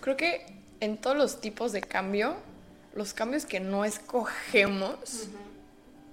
Creo 0.00 0.16
que 0.16 0.46
en 0.80 0.96
todos 0.96 1.16
los 1.16 1.40
tipos 1.40 1.72
de 1.72 1.80
cambio, 1.80 2.36
los 2.94 3.14
cambios 3.14 3.46
que 3.46 3.58
no 3.60 3.84
escogemos, 3.84 5.28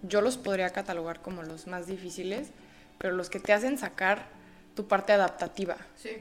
yo 0.03 0.21
los 0.21 0.37
podría 0.37 0.69
catalogar 0.71 1.21
como 1.21 1.43
los 1.43 1.67
más 1.67 1.87
difíciles, 1.87 2.47
pero 2.97 3.13
los 3.15 3.29
que 3.29 3.39
te 3.39 3.53
hacen 3.53 3.77
sacar 3.77 4.27
tu 4.75 4.87
parte 4.87 5.13
adaptativa, 5.13 5.77
Sí. 5.97 6.11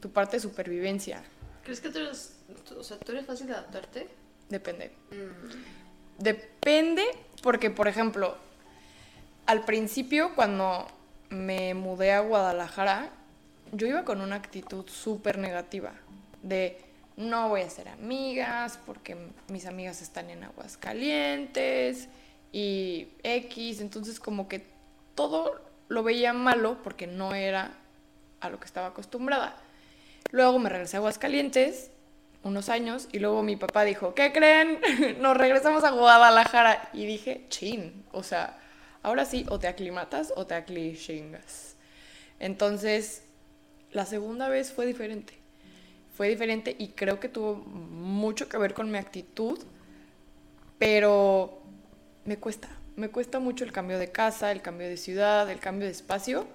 tu 0.00 0.10
parte 0.10 0.36
de 0.36 0.40
supervivencia. 0.40 1.22
¿Crees 1.68 1.82
que 1.82 1.90
tú 1.90 1.98
eres, 1.98 2.34
o 2.78 2.82
sea, 2.82 2.96
tú 2.96 3.12
eres 3.12 3.26
fácil 3.26 3.46
de 3.46 3.52
adaptarte? 3.52 4.08
Depende. 4.48 4.90
Depende 6.16 7.04
porque, 7.42 7.68
por 7.68 7.88
ejemplo, 7.88 8.38
al 9.44 9.66
principio 9.66 10.34
cuando 10.34 10.86
me 11.28 11.74
mudé 11.74 12.12
a 12.12 12.20
Guadalajara, 12.20 13.10
yo 13.72 13.86
iba 13.86 14.06
con 14.06 14.22
una 14.22 14.36
actitud 14.36 14.88
súper 14.88 15.36
negativa 15.36 15.92
de 16.42 16.80
no 17.18 17.50
voy 17.50 17.60
a 17.60 17.68
ser 17.68 17.90
amigas 17.90 18.78
porque 18.86 19.18
mis 19.48 19.66
amigas 19.66 20.00
están 20.00 20.30
en 20.30 20.44
Aguascalientes 20.44 22.08
y 22.50 23.08
X, 23.22 23.82
entonces 23.82 24.20
como 24.20 24.48
que 24.48 24.64
todo 25.14 25.60
lo 25.88 26.02
veía 26.02 26.32
malo 26.32 26.78
porque 26.82 27.06
no 27.06 27.34
era 27.34 27.72
a 28.40 28.48
lo 28.48 28.58
que 28.58 28.64
estaba 28.64 28.86
acostumbrada. 28.86 29.54
Luego 30.30 30.58
me 30.58 30.68
regresé 30.68 30.96
a 30.96 31.00
Aguascalientes 31.00 31.90
unos 32.42 32.68
años 32.68 33.08
y 33.12 33.18
luego 33.18 33.42
mi 33.42 33.56
papá 33.56 33.84
dijo, 33.84 34.14
¿qué 34.14 34.32
creen? 34.32 34.80
Nos 35.20 35.36
regresamos 35.36 35.84
a 35.84 35.90
Guadalajara. 35.90 36.90
Y 36.92 37.06
dije, 37.06 37.46
chin, 37.48 38.04
o 38.12 38.22
sea, 38.22 38.58
ahora 39.02 39.24
sí, 39.24 39.46
o 39.48 39.58
te 39.58 39.68
aclimatas 39.68 40.32
o 40.36 40.46
te 40.46 40.54
aclichingas. 40.54 41.76
Entonces, 42.38 43.22
la 43.90 44.06
segunda 44.06 44.48
vez 44.48 44.72
fue 44.72 44.86
diferente. 44.86 45.34
Fue 46.16 46.28
diferente 46.28 46.74
y 46.78 46.88
creo 46.88 47.20
que 47.20 47.28
tuvo 47.28 47.54
mucho 47.54 48.48
que 48.48 48.58
ver 48.58 48.74
con 48.74 48.90
mi 48.90 48.98
actitud, 48.98 49.58
pero 50.78 51.62
me 52.24 52.38
cuesta. 52.38 52.68
Me 52.96 53.08
cuesta 53.08 53.38
mucho 53.38 53.64
el 53.64 53.70
cambio 53.70 53.98
de 53.98 54.10
casa, 54.10 54.50
el 54.50 54.60
cambio 54.60 54.88
de 54.88 54.96
ciudad, 54.96 55.48
el 55.48 55.60
cambio 55.60 55.86
de 55.86 55.92
espacio, 55.92 56.46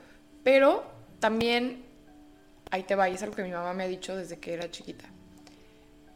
pero 0.43 0.83
también, 1.19 1.85
ahí 2.73 2.81
te 2.83 2.95
va, 2.95 3.07
y 3.07 3.13
es 3.13 3.21
algo 3.21 3.35
que 3.35 3.43
mi 3.43 3.51
mamá 3.51 3.71
me 3.73 3.83
ha 3.83 3.87
dicho 3.87 4.15
desde 4.15 4.39
que 4.39 4.51
era 4.53 4.69
chiquita. 4.71 5.05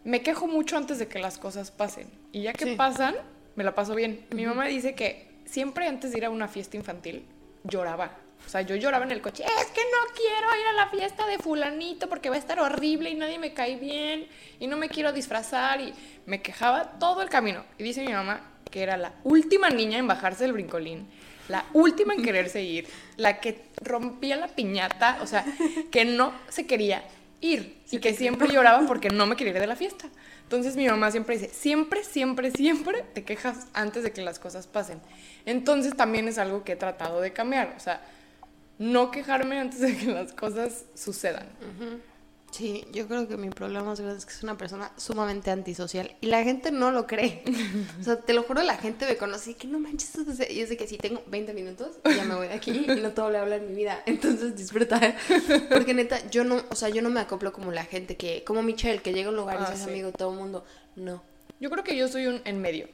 Me 0.04 0.24
quejo 0.24 0.48
mucho 0.48 0.76
antes 0.76 0.98
de 0.98 1.08
que 1.08 1.20
las 1.20 1.38
cosas 1.38 1.70
pasen, 1.70 2.10
y 2.32 2.42
ya 2.44 2.54
que 2.54 2.66
Sí. 2.66 2.76
pasan, 2.76 3.16
me 3.56 3.64
la 3.64 3.76
paso 3.76 3.94
bien. 3.94 4.26
Mi 4.32 4.44
mamá 4.46 4.66
dice 4.66 4.96
que 4.96 5.28
siempre 5.46 5.88
antes 5.88 6.12
de 6.12 6.18
ir 6.18 6.26
a 6.26 6.32
una 6.32 6.48
fiesta 6.48 6.76
infantil, 6.76 7.26
lloraba. 7.64 8.12
O 8.46 8.50
sea, 8.50 8.62
yo 8.62 8.76
lloraba 8.76 9.06
en 9.06 9.12
el 9.12 9.22
coche, 9.22 9.44
es 9.44 9.66
que 9.68 9.82
no 9.82 10.14
quiero 10.16 10.48
ir 10.62 10.68
a 10.68 10.74
la 10.74 10.88
fiesta 10.90 11.28
de 11.28 11.38
fulanito 11.38 12.10
porque 12.10 12.30
va 12.30 12.36
a 12.36 12.40
estar 12.40 12.60
horrible 12.60 13.10
y 13.12 13.16
nadie 13.16 13.38
me 13.38 13.54
cae 13.54 13.76
bien 13.76 14.28
y 14.60 14.66
no 14.68 14.78
me 14.78 14.90
quiero 14.90 15.12
disfrazar 15.14 15.80
y 15.82 15.94
me 16.26 16.42
quejaba 16.42 16.98
todo 17.00 17.22
el 17.22 17.30
camino. 17.30 17.64
Y 17.78 17.84
dice 17.84 18.04
mi 18.04 18.14
mamá 18.14 18.42
que 18.72 18.82
era 18.82 18.98
la 18.98 19.14
última 19.24 19.70
niña 19.70 19.98
en 20.00 20.08
bajarse 20.08 20.44
del 20.44 20.54
brincolín, 20.54 21.08
la 21.48 21.66
última 21.74 22.14
en 22.14 22.24
quererse 22.24 22.64
ir, 22.64 22.88
la 23.16 23.40
que 23.40 23.64
rompía 23.82 24.36
la 24.36 24.48
piñata, 24.48 25.20
o 25.22 25.28
sea, 25.28 25.46
que 25.92 26.06
no 26.06 26.34
se 26.50 26.66
quería 26.66 27.04
ir 27.42 27.78
y 27.92 28.00
que 28.00 28.14
siempre 28.14 28.48
lloraba 28.50 28.86
porque 28.88 29.10
no 29.10 29.26
me 29.26 29.36
quería 29.36 29.54
ir 29.54 29.60
de 29.60 29.68
la 29.68 29.76
fiesta. 29.76 30.08
Entonces 30.44 30.78
mi 30.78 30.88
mamá 30.88 31.12
siempre 31.12 31.38
dice, 31.38 31.54
siempre, 31.54 32.04
siempre, 32.04 32.52
siempre 32.52 33.04
te 33.14 33.24
quejas 33.24 33.68
antes 33.74 34.04
de 34.04 34.12
que 34.12 34.22
las 34.22 34.40
cosas 34.40 34.66
pasen. 34.66 35.00
Entonces 35.46 35.96
también 35.96 36.28
es 36.28 36.38
algo 36.38 36.64
que 36.64 36.74
he 36.74 36.78
tratado 36.78 37.20
de 37.20 37.34
cambiar, 37.34 37.74
o 37.76 37.80
sea, 37.80 38.02
no 38.80 39.12
quejarme 39.12 39.60
antes 39.60 39.82
de 39.82 39.98
que 39.98 40.06
las 40.06 40.34
cosas 40.34 40.86
sucedan. 40.96 41.48
Sí, 42.52 42.86
yo 42.94 43.08
creo 43.08 43.28
que 43.28 43.36
mi 43.38 43.50
problema 43.50 43.84
más 43.86 44.00
grande 44.00 44.18
es 44.20 44.26
que 44.26 44.32
soy 44.32 44.46
una 44.46 44.58
persona 44.58 44.92
sumamente 44.98 45.52
antisocial 45.52 46.16
y 46.22 46.28
la 46.28 46.44
gente 46.44 46.72
no 46.72 46.92
lo 46.92 47.06
cree. 47.06 47.44
O 48.00 48.04
sea, 48.04 48.16
te 48.22 48.34
lo 48.34 48.44
juro, 48.44 48.64
la 48.64 48.78
gente 48.78 49.06
me 49.06 49.18
conoce 49.18 49.52
y 49.52 49.54
que 49.54 49.68
no 49.68 49.80
manches. 49.80 50.12
sea, 50.36 50.48
Yo 50.50 50.66
sé 50.66 50.78
que 50.78 50.88
si 50.88 50.98
tengo 50.98 51.22
20 51.28 51.54
minutos, 51.54 51.98
ya 52.06 52.24
me 52.24 52.36
voy 52.36 52.48
de 52.48 52.54
aquí 52.54 52.72
y 52.88 53.02
no 53.02 53.12
todo 53.12 53.30
le 53.30 53.38
habla 53.38 53.58
en 53.58 53.68
mi 53.68 53.76
vida. 53.76 54.02
Entonces 54.06 54.56
disfrutar. 54.56 55.16
Porque 55.70 55.94
neta, 55.94 56.28
yo 56.30 56.44
no, 56.46 56.64
o 56.70 56.76
sea, 56.76 56.90
yo 56.90 57.02
no 57.02 57.10
me 57.10 57.20
acoplo 57.20 57.52
como 57.52 57.72
la 57.72 57.84
gente 57.84 58.16
que, 58.16 58.44
como 58.44 58.64
Michelle, 58.64 59.02
que 59.02 59.14
llega 59.14 59.28
a 59.28 59.32
un 59.32 59.38
lugar 59.38 59.60
y 59.60 59.64
Ah, 59.64 59.74
es 59.74 59.82
sí. 59.82 59.90
amigo 59.90 60.08
de 60.08 60.14
todo 60.14 60.32
el 60.32 60.38
mundo. 60.40 60.64
No. 60.96 61.22
Yo 61.60 61.70
creo 61.70 61.84
que 61.84 61.96
yo 61.98 62.08
soy 62.08 62.28
un 62.28 62.42
en 62.46 62.62
medio. 62.62 62.88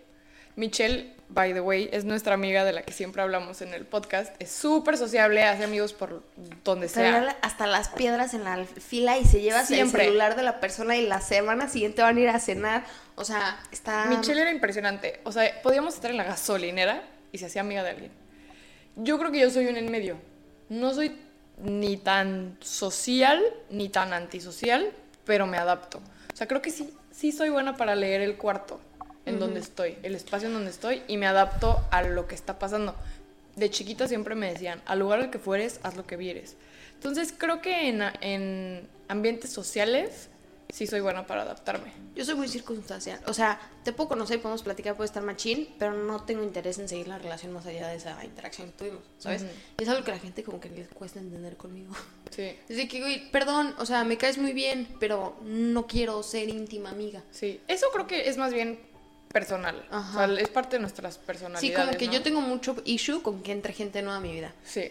Michelle, 0.55 1.13
by 1.29 1.53
the 1.53 1.61
way, 1.61 1.89
es 1.91 2.05
nuestra 2.05 2.35
amiga 2.35 2.63
de 2.63 2.73
la 2.73 2.83
que 2.83 2.93
siempre 2.93 3.21
hablamos 3.21 3.61
en 3.61 3.73
el 3.73 3.85
podcast. 3.85 4.35
Es 4.39 4.51
súper 4.51 4.97
sociable, 4.97 5.43
hace 5.43 5.63
amigos 5.63 5.93
por 5.93 6.23
donde 6.63 6.87
Traerá 6.87 7.21
sea. 7.23 7.37
hasta 7.41 7.65
las 7.65 7.89
piedras 7.89 8.33
en 8.33 8.43
la 8.43 8.63
fila 8.65 9.17
y 9.17 9.25
se 9.25 9.41
lleva 9.41 9.65
Siempre. 9.65 10.03
el 10.03 10.09
celular 10.09 10.35
de 10.35 10.43
la 10.43 10.59
persona 10.59 10.95
y 10.95 11.05
la 11.07 11.21
semana 11.21 11.67
siguiente 11.69 12.01
van 12.01 12.17
a 12.17 12.19
ir 12.19 12.29
a 12.29 12.39
cenar. 12.39 12.85
O 13.15 13.25
sea, 13.25 13.59
está... 13.71 14.05
Michelle 14.05 14.41
era 14.41 14.51
impresionante. 14.51 15.21
O 15.23 15.31
sea, 15.31 15.61
podíamos 15.63 15.95
estar 15.95 16.11
en 16.11 16.17
la 16.17 16.23
gasolinera 16.23 17.03
y 17.31 17.39
se 17.39 17.47
hacía 17.47 17.61
amiga 17.61 17.83
de 17.83 17.89
alguien. 17.89 18.11
Yo 18.95 19.17
creo 19.17 19.31
que 19.31 19.39
yo 19.39 19.49
soy 19.49 19.67
un 19.67 19.77
en 19.77 19.91
medio. 19.91 20.17
No 20.69 20.93
soy 20.93 21.17
ni 21.57 21.97
tan 21.97 22.57
social 22.61 23.41
ni 23.71 23.89
tan 23.89 24.13
antisocial, 24.13 24.91
pero 25.25 25.47
me 25.47 25.57
adapto. 25.57 25.99
O 26.31 26.35
sea, 26.35 26.47
creo 26.47 26.61
que 26.61 26.69
sí, 26.69 26.93
sí 27.11 27.31
soy 27.31 27.49
buena 27.49 27.75
para 27.75 27.95
leer 27.95 28.21
el 28.21 28.37
cuarto 28.37 28.79
en 29.25 29.39
donde 29.39 29.59
estoy, 29.59 29.97
el 30.03 30.15
espacio 30.15 30.47
en 30.47 30.53
donde 30.53 30.71
estoy 30.71 31.01
y 31.07 31.17
me 31.17 31.27
adapto 31.27 31.81
a 31.91 32.03
lo 32.03 32.27
que 32.27 32.35
está 32.35 32.59
pasando. 32.59 32.95
De 33.55 33.69
chiquita 33.69 34.07
siempre 34.07 34.35
me 34.35 34.51
decían, 34.51 34.81
al 34.85 34.99
lugar 34.99 35.19
al 35.19 35.29
que 35.29 35.39
fueres, 35.39 35.79
haz 35.83 35.95
lo 35.95 36.05
que 36.05 36.17
vieres. 36.17 36.55
Entonces 36.95 37.33
creo 37.37 37.61
que 37.61 37.87
en, 37.87 38.01
en 38.21 38.87
ambientes 39.07 39.51
sociales 39.51 40.29
sí 40.73 40.87
soy 40.87 41.01
buena 41.01 41.27
para 41.27 41.43
adaptarme. 41.43 41.91
Yo 42.15 42.25
soy 42.25 42.33
muy 42.33 42.47
circunstancial. 42.47 43.19
O 43.27 43.33
sea, 43.33 43.59
te 43.83 43.93
puedo 43.93 44.09
conocer, 44.09 44.41
podemos 44.41 44.63
platicar, 44.63 44.95
puede 44.95 45.05
estar 45.05 45.21
machín, 45.21 45.69
pero 45.77 45.93
no 45.93 46.23
tengo 46.23 46.43
interés 46.43 46.79
en 46.79 46.89
seguir 46.89 47.07
la 47.07 47.19
relación 47.19 47.53
más 47.53 47.65
allá 47.67 47.89
de 47.89 47.97
esa 47.97 48.23
interacción 48.25 48.71
que 48.71 48.77
tuvimos, 48.77 49.03
¿sabes? 49.19 49.43
Ujú. 49.43 49.51
Es 49.77 49.87
algo 49.87 50.03
que 50.03 50.11
a 50.11 50.15
la 50.15 50.19
gente 50.19 50.43
como 50.43 50.59
que 50.59 50.69
les 50.69 50.87
cuesta 50.87 51.19
entender 51.19 51.57
conmigo. 51.57 51.93
Sí. 52.31 52.57
Es 52.67 52.77
de 52.77 52.87
que, 52.87 52.99
güey, 52.99 53.29
perdón, 53.29 53.75
o 53.77 53.85
sea, 53.85 54.03
me 54.03 54.17
caes 54.17 54.39
muy 54.39 54.53
bien, 54.53 54.87
pero 54.99 55.37
no 55.43 55.85
quiero 55.85 56.23
ser 56.23 56.49
íntima 56.49 56.89
amiga. 56.89 57.21
Sí, 57.29 57.61
eso 57.67 57.85
creo 57.93 58.07
que 58.07 58.27
es 58.27 58.37
más 58.37 58.51
bien 58.51 58.79
personal. 59.33 59.85
Ajá. 59.91 60.23
O 60.23 60.27
sea, 60.27 60.39
es 60.39 60.47
parte 60.47 60.77
de 60.77 60.81
nuestras 60.81 61.17
personalidades. 61.17 61.67
Sí, 61.67 61.73
como 61.75 61.97
que 61.97 62.05
¿no? 62.05 62.13
yo 62.13 62.21
tengo 62.21 62.39
mucho 62.39 62.75
issue 62.85 63.21
con 63.21 63.41
que 63.41 63.51
entre 63.51 63.73
gente 63.73 64.01
nueva 64.01 64.17
a 64.17 64.21
mi 64.21 64.31
vida. 64.31 64.53
Sí. 64.63 64.89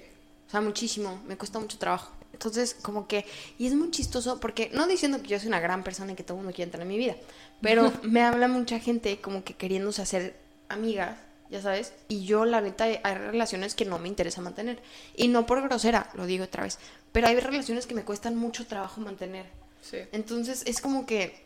O 0.49 0.51
sea, 0.51 0.61
muchísimo, 0.61 1.23
me 1.27 1.39
cuesta 1.39 1.59
mucho 1.59 1.79
trabajo. 1.79 2.13
Entonces, 2.33 2.75
como 2.83 3.07
que, 3.07 3.25
y 3.59 3.67
es 3.67 3.75
muy 3.75 3.91
chistoso 3.91 4.41
porque 4.41 4.71
no 4.75 4.87
diciendo 4.87 5.23
que 5.23 5.29
yo 5.29 5.39
soy 5.39 5.49
una 5.49 5.61
gran 5.61 5.85
persona 5.85 6.13
y 6.13 6.15
que 6.15 6.25
todo 6.25 6.37
el 6.39 6.43
mundo 6.43 6.55
quiere 6.55 6.69
entrar 6.69 6.83
en 6.83 6.89
mi 6.89 6.99
vida, 6.99 7.15
pero 7.61 7.93
me 8.03 8.23
habla 8.23 8.49
mucha 8.49 8.81
gente 8.81 9.21
como 9.21 9.45
que 9.45 9.55
queriéndose 9.55 10.03
hacer 10.03 10.37
amigas, 10.69 11.17
ya 11.51 11.61
sabes, 11.61 11.93
y 12.09 12.25
yo 12.25 12.45
la 12.45 12.61
neta 12.63 12.85
hay 12.85 13.15
relaciones 13.15 13.75
que 13.75 13.85
no 13.85 13.99
me 13.99 14.09
interesa 14.09 14.41
mantener. 14.41 14.83
Y 15.15 15.29
no 15.29 15.47
por 15.47 15.63
grosera, 15.63 16.11
lo 16.15 16.27
digo 16.27 16.45
otra 16.45 16.65
vez, 16.65 16.79
pero 17.13 17.29
hay 17.29 17.39
relaciones 17.39 17.87
que 17.87 17.95
me 17.95 18.05
cuestan 18.05 18.37
mucho 18.37 18.67
trabajo 18.67 19.01
mantener. 19.01 19.47
Sí. 19.83 19.99
Entonces, 20.13 20.63
es 20.67 20.81
como 20.81 21.05
que, 21.07 21.45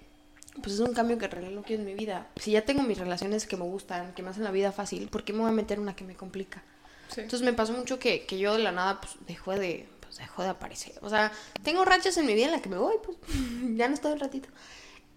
pues 0.62 0.74
es 0.74 0.80
un 0.80 0.92
cambio 0.94 1.18
que 1.18 1.26
en 1.26 1.30
realidad 1.30 1.52
no 1.54 1.62
quiero 1.62 1.82
en 1.82 1.86
mi 1.86 1.94
vida. 1.94 2.28
Si 2.36 2.52
ya 2.52 2.64
tengo 2.64 2.82
mis 2.82 2.98
relaciones 2.98 3.46
que 3.46 3.56
me 3.56 3.64
gustan, 3.64 4.14
que 4.14 4.22
me 4.22 4.30
hacen 4.30 4.44
la 4.44 4.50
vida 4.50 4.72
fácil, 4.72 5.08
¿por 5.08 5.24
qué 5.24 5.32
me 5.32 5.40
voy 5.40 5.50
a 5.50 5.52
meter 5.52 5.78
en 5.78 5.82
una 5.82 5.96
que 5.96 6.04
me 6.04 6.14
complica? 6.14 6.62
Sí. 7.14 7.20
Entonces 7.20 7.44
me 7.44 7.52
pasó 7.52 7.72
mucho 7.72 7.98
que, 7.98 8.26
que 8.26 8.38
yo 8.38 8.54
de 8.54 8.58
la 8.60 8.72
nada 8.72 9.00
pues 9.00 9.14
dejó 9.26 9.52
de, 9.52 9.88
pues, 10.00 10.18
dejó 10.18 10.42
de 10.42 10.48
aparecer. 10.48 10.94
O 11.02 11.10
sea, 11.10 11.32
tengo 11.62 11.84
rachas 11.84 12.16
en 12.16 12.26
mi 12.26 12.34
vida 12.34 12.46
en 12.46 12.52
la 12.52 12.62
que 12.62 12.68
me 12.68 12.78
voy, 12.78 12.94
pues 13.04 13.16
ya 13.76 13.88
no 13.88 13.94
estoy 13.94 14.12
un 14.12 14.20
ratito. 14.20 14.48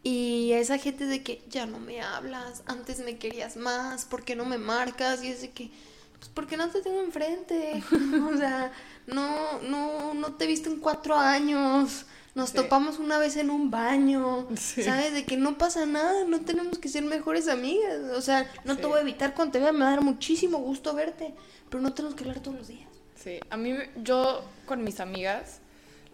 Y 0.01 0.53
esa 0.53 0.77
gente 0.77 1.05
de 1.05 1.23
que 1.23 1.43
ya 1.49 1.65
no 1.65 1.79
me 1.79 2.01
hablas, 2.01 2.63
antes 2.65 2.99
me 2.99 3.17
querías 3.17 3.57
más, 3.57 4.05
¿por 4.05 4.23
qué 4.23 4.35
no 4.35 4.45
me 4.45 4.57
marcas? 4.57 5.23
Y 5.23 5.27
es 5.27 5.41
de 5.41 5.51
que, 5.51 5.71
pues 6.17 6.29
porque 6.33 6.55
no 6.55 6.69
te 6.69 6.81
tengo 6.81 7.01
enfrente. 7.01 7.83
o 8.33 8.37
sea, 8.37 8.71
no, 9.07 9.59
no, 9.61 10.13
no 10.13 10.33
te 10.35 10.45
he 10.45 10.47
visto 10.47 10.69
en 10.69 10.79
cuatro 10.79 11.15
años. 11.15 12.05
Nos 12.35 12.49
Sí. 12.51 12.55
topamos 12.57 12.99
una 12.99 13.17
vez 13.17 13.37
en 13.37 13.49
un 13.49 13.71
baño, 13.71 14.47
Sí. 14.55 14.83
¿sabes? 14.83 15.13
De 15.13 15.25
que 15.25 15.35
no 15.37 15.57
pasa 15.57 15.85
nada, 15.85 16.25
no 16.25 16.41
tenemos 16.41 16.77
que 16.77 16.87
ser 16.89 17.03
mejores 17.03 17.47
amigas. 17.47 17.99
O 18.15 18.21
sea, 18.21 18.49
no 18.65 18.75
Sí. 18.75 18.81
te 18.81 18.87
voy 18.87 18.99
a 18.99 19.01
evitar 19.01 19.33
cuando 19.33 19.53
te 19.53 19.59
vea, 19.59 19.71
me 19.71 19.79
va 19.79 19.87
a 19.87 19.91
dar 19.91 20.01
muchísimo 20.03 20.59
gusto 20.59 20.93
verte, 20.93 21.33
pero 21.69 21.81
no 21.81 21.93
tenemos 21.93 22.15
que 22.15 22.23
hablar 22.23 22.39
todos 22.41 22.57
los 22.57 22.67
días. 22.67 22.87
Sí. 23.15 23.39
A 23.49 23.57
mí, 23.57 23.75
yo 23.97 24.43
con 24.65 24.83
mis 24.83 24.99
amigas, 24.99 25.59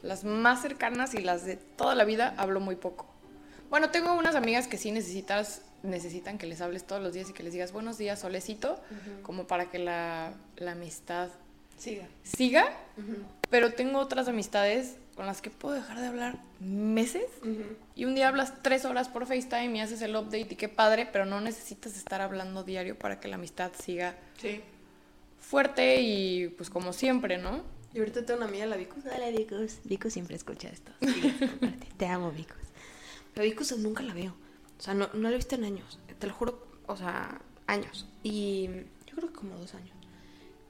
las 0.01 0.23
más 0.23 0.61
cercanas 0.61 1.13
y 1.13 1.19
las 1.19 1.45
de 1.45 1.57
toda 1.57 1.95
la 1.95 2.05
vida, 2.05 2.33
hablo 2.37 2.59
muy 2.59 2.75
poco. 2.75 3.05
Bueno, 3.69 3.89
tengo 3.91 4.13
unas 4.15 4.35
amigas 4.35 4.67
que 4.67 4.77
sí 4.77 4.91
necesitas, 4.91 5.61
necesitan 5.83 6.37
que 6.37 6.47
les 6.47 6.61
hables 6.61 6.85
todos 6.85 7.01
los 7.03 7.13
días 7.13 7.29
y 7.29 7.33
que 7.33 7.43
les 7.43 7.51
digas 7.53 7.71
buenos 7.71 7.97
días, 7.97 8.19
solecito, 8.19 8.79
como 9.21 9.45
para 9.47 9.69
que 9.69 9.79
la, 9.79 10.33
la 10.55 10.71
amistad 10.71 11.29
Siga. 11.77 12.07
siga. 12.23 12.73
Pero 13.49 13.73
tengo 13.73 13.99
otras 13.99 14.27
amistades 14.27 14.95
con 15.15 15.25
las 15.25 15.41
que 15.41 15.49
puedo 15.49 15.75
dejar 15.75 15.99
de 15.99 16.07
hablar 16.07 16.39
meses 16.59 17.25
y 17.95 18.05
un 18.05 18.15
día 18.15 18.27
hablas 18.27 18.61
tres 18.61 18.83
horas 18.85 19.07
por 19.07 19.25
FaceTime 19.25 19.77
y 19.77 19.79
haces 19.81 20.01
el 20.01 20.15
update 20.15 20.47
y 20.51 20.55
qué 20.55 20.67
padre, 20.69 21.07
pero 21.11 21.25
no 21.25 21.39
necesitas 21.41 21.95
estar 21.97 22.21
hablando 22.21 22.63
diario 22.63 22.99
para 22.99 23.19
que 23.19 23.27
la 23.29 23.35
amistad 23.35 23.71
siga 23.81 24.17
Sí. 24.37 24.61
fuerte 25.39 26.01
y 26.01 26.49
pues 26.49 26.69
como 26.69 26.91
siempre, 26.93 27.37
¿no? 27.37 27.63
Y 27.93 27.99
ahorita 27.99 28.25
tengo 28.25 28.39
una 28.39 28.49
amiga, 28.49 28.65
la 28.65 28.75
Vicus. 28.75 29.05
Hola, 29.05 29.29
Vicus. 29.29 29.77
Vicus 29.85 30.11
siempre 30.11 30.35
escucha 30.35 30.67
esto. 30.67 30.91
Te 31.97 32.07
amo, 32.07 32.31
Vicus. 32.31 32.57
Pero 33.33 33.45
Vicus 33.45 33.77
nunca 33.77 34.03
la 34.03 34.13
veo. 34.13 34.35
O 34.77 34.81
sea, 34.81 34.93
no, 34.93 35.07
no 35.13 35.29
la 35.29 35.31
he 35.31 35.37
visto 35.37 35.55
en 35.55 35.63
años. 35.63 35.97
Te 36.19 36.27
lo 36.27 36.33
juro, 36.33 36.67
o 36.87 36.97
sea, 36.97 37.39
años. 37.67 38.05
Y 38.21 38.67
yo 39.07 39.15
creo 39.15 39.29
que 39.29 39.35
como 39.35 39.55
dos 39.55 39.73
años. 39.75 39.94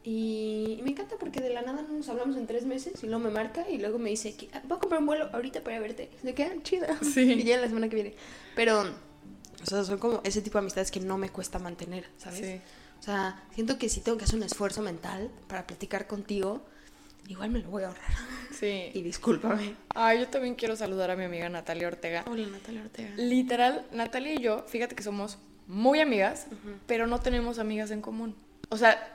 Y 0.08 0.80
me 0.84 0.92
encanta 0.92 1.16
porque 1.20 1.42
de 1.42 1.50
la 1.50 1.64
nada 1.64 1.82
no 1.82 1.90
nos 1.98 2.08
hablamos 2.10 2.38
en 2.38 2.46
tres 2.46 2.64
meses 2.66 3.04
y 3.04 3.08
luego 3.08 3.24
me 3.24 3.32
marca 3.32 3.68
y 3.68 3.80
luego 3.80 3.98
me 3.98 4.12
dice 4.12 4.36
que 4.36 4.50
"Ah, 4.54 4.62
voy 4.66 4.78
a 4.78 4.80
comprar 4.80 5.02
un 5.02 5.08
vuelo 5.08 5.30
ahorita 5.34 5.64
para 5.64 5.80
verte. 5.80 6.12
Se 6.22 6.36
queda 6.36 6.52
chida. 6.62 6.88
Sí. 7.02 7.22
Y 7.34 7.44
ya 7.44 7.58
la 7.58 7.68
semana 7.68 7.90
que 7.90 7.96
viene. 7.96 8.14
Pero, 8.56 8.82
o 8.82 9.66
sea, 9.66 9.84
son 9.84 9.98
como 9.98 10.22
ese 10.24 10.42
tipo 10.44 10.60
de 10.60 10.60
amistades 10.60 10.92
que 10.92 11.00
no 11.00 11.18
me 11.18 11.30
cuesta 11.30 11.58
mantener, 11.58 12.06
¿sabes? 12.18 12.40
Sí. 12.40 12.62
O 13.00 13.04
sea, 13.04 13.44
siento 13.56 13.80
que 13.80 13.90
si 13.90 14.00
tengo 14.02 14.18
que 14.20 14.26
hacer 14.26 14.36
un 14.36 14.44
esfuerzo 14.44 14.84
mental 14.84 15.32
para 15.48 15.66
platicar 15.66 16.06
contigo, 16.06 16.64
igual 17.28 17.50
me 17.50 17.60
lo 17.60 17.70
voy 17.72 17.82
a 17.84 17.88
ahorrar. 17.88 18.12
Sí. 18.52 18.90
Y 18.94 19.02
discúlpame. 19.02 19.76
Ay, 19.96 20.20
yo 20.20 20.28
también 20.28 20.54
quiero 20.54 20.76
saludar 20.76 21.10
a 21.10 21.16
mi 21.16 21.24
amiga 21.24 21.50
Natalia 21.50 21.88
Ortega. 21.88 22.24
Hola, 22.30 22.46
Natalia 22.48 22.84
Ortega. 22.84 23.10
Literal, 23.18 23.88
Natalia 23.92 24.36
y 24.36 24.38
yo, 24.40 24.66
fíjate 24.68 24.94
que 24.96 25.02
somos 25.02 25.40
muy 25.66 26.00
amigas, 26.00 26.46
pero 26.86 27.08
no 27.08 27.20
tenemos 27.22 27.58
amigas 27.58 27.90
en 27.90 28.02
común. 28.02 28.36
O 28.70 28.78
sea, 28.78 29.15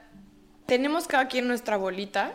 tenemos 0.71 1.09
cada 1.09 1.27
quien 1.27 1.49
nuestra 1.49 1.77
bolita, 1.77 2.33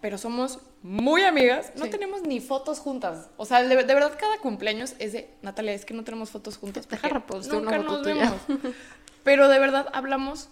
pero 0.00 0.16
somos 0.16 0.60
muy 0.82 1.22
amigas. 1.22 1.72
No 1.74 1.86
Sí. 1.86 1.90
tenemos 1.90 2.22
ni 2.22 2.38
fotos 2.38 2.78
juntas. 2.78 3.30
O 3.36 3.44
sea, 3.44 3.64
de, 3.64 3.68
de 3.74 3.94
verdad, 3.94 4.12
cada 4.16 4.38
cumpleaños 4.38 4.94
es 5.00 5.12
de 5.12 5.28
Natalia, 5.42 5.72
es 5.72 5.84
que 5.84 5.92
no 5.92 6.04
tenemos 6.04 6.30
fotos 6.30 6.56
juntas. 6.56 6.86
Porque 6.86 7.08
reposteo 7.08 7.58
nunca 7.60 7.78
nos 7.78 8.04
vemos. 8.04 8.32
Pero 9.24 9.48
de 9.48 9.58
verdad 9.58 9.88
hablamos 9.92 10.48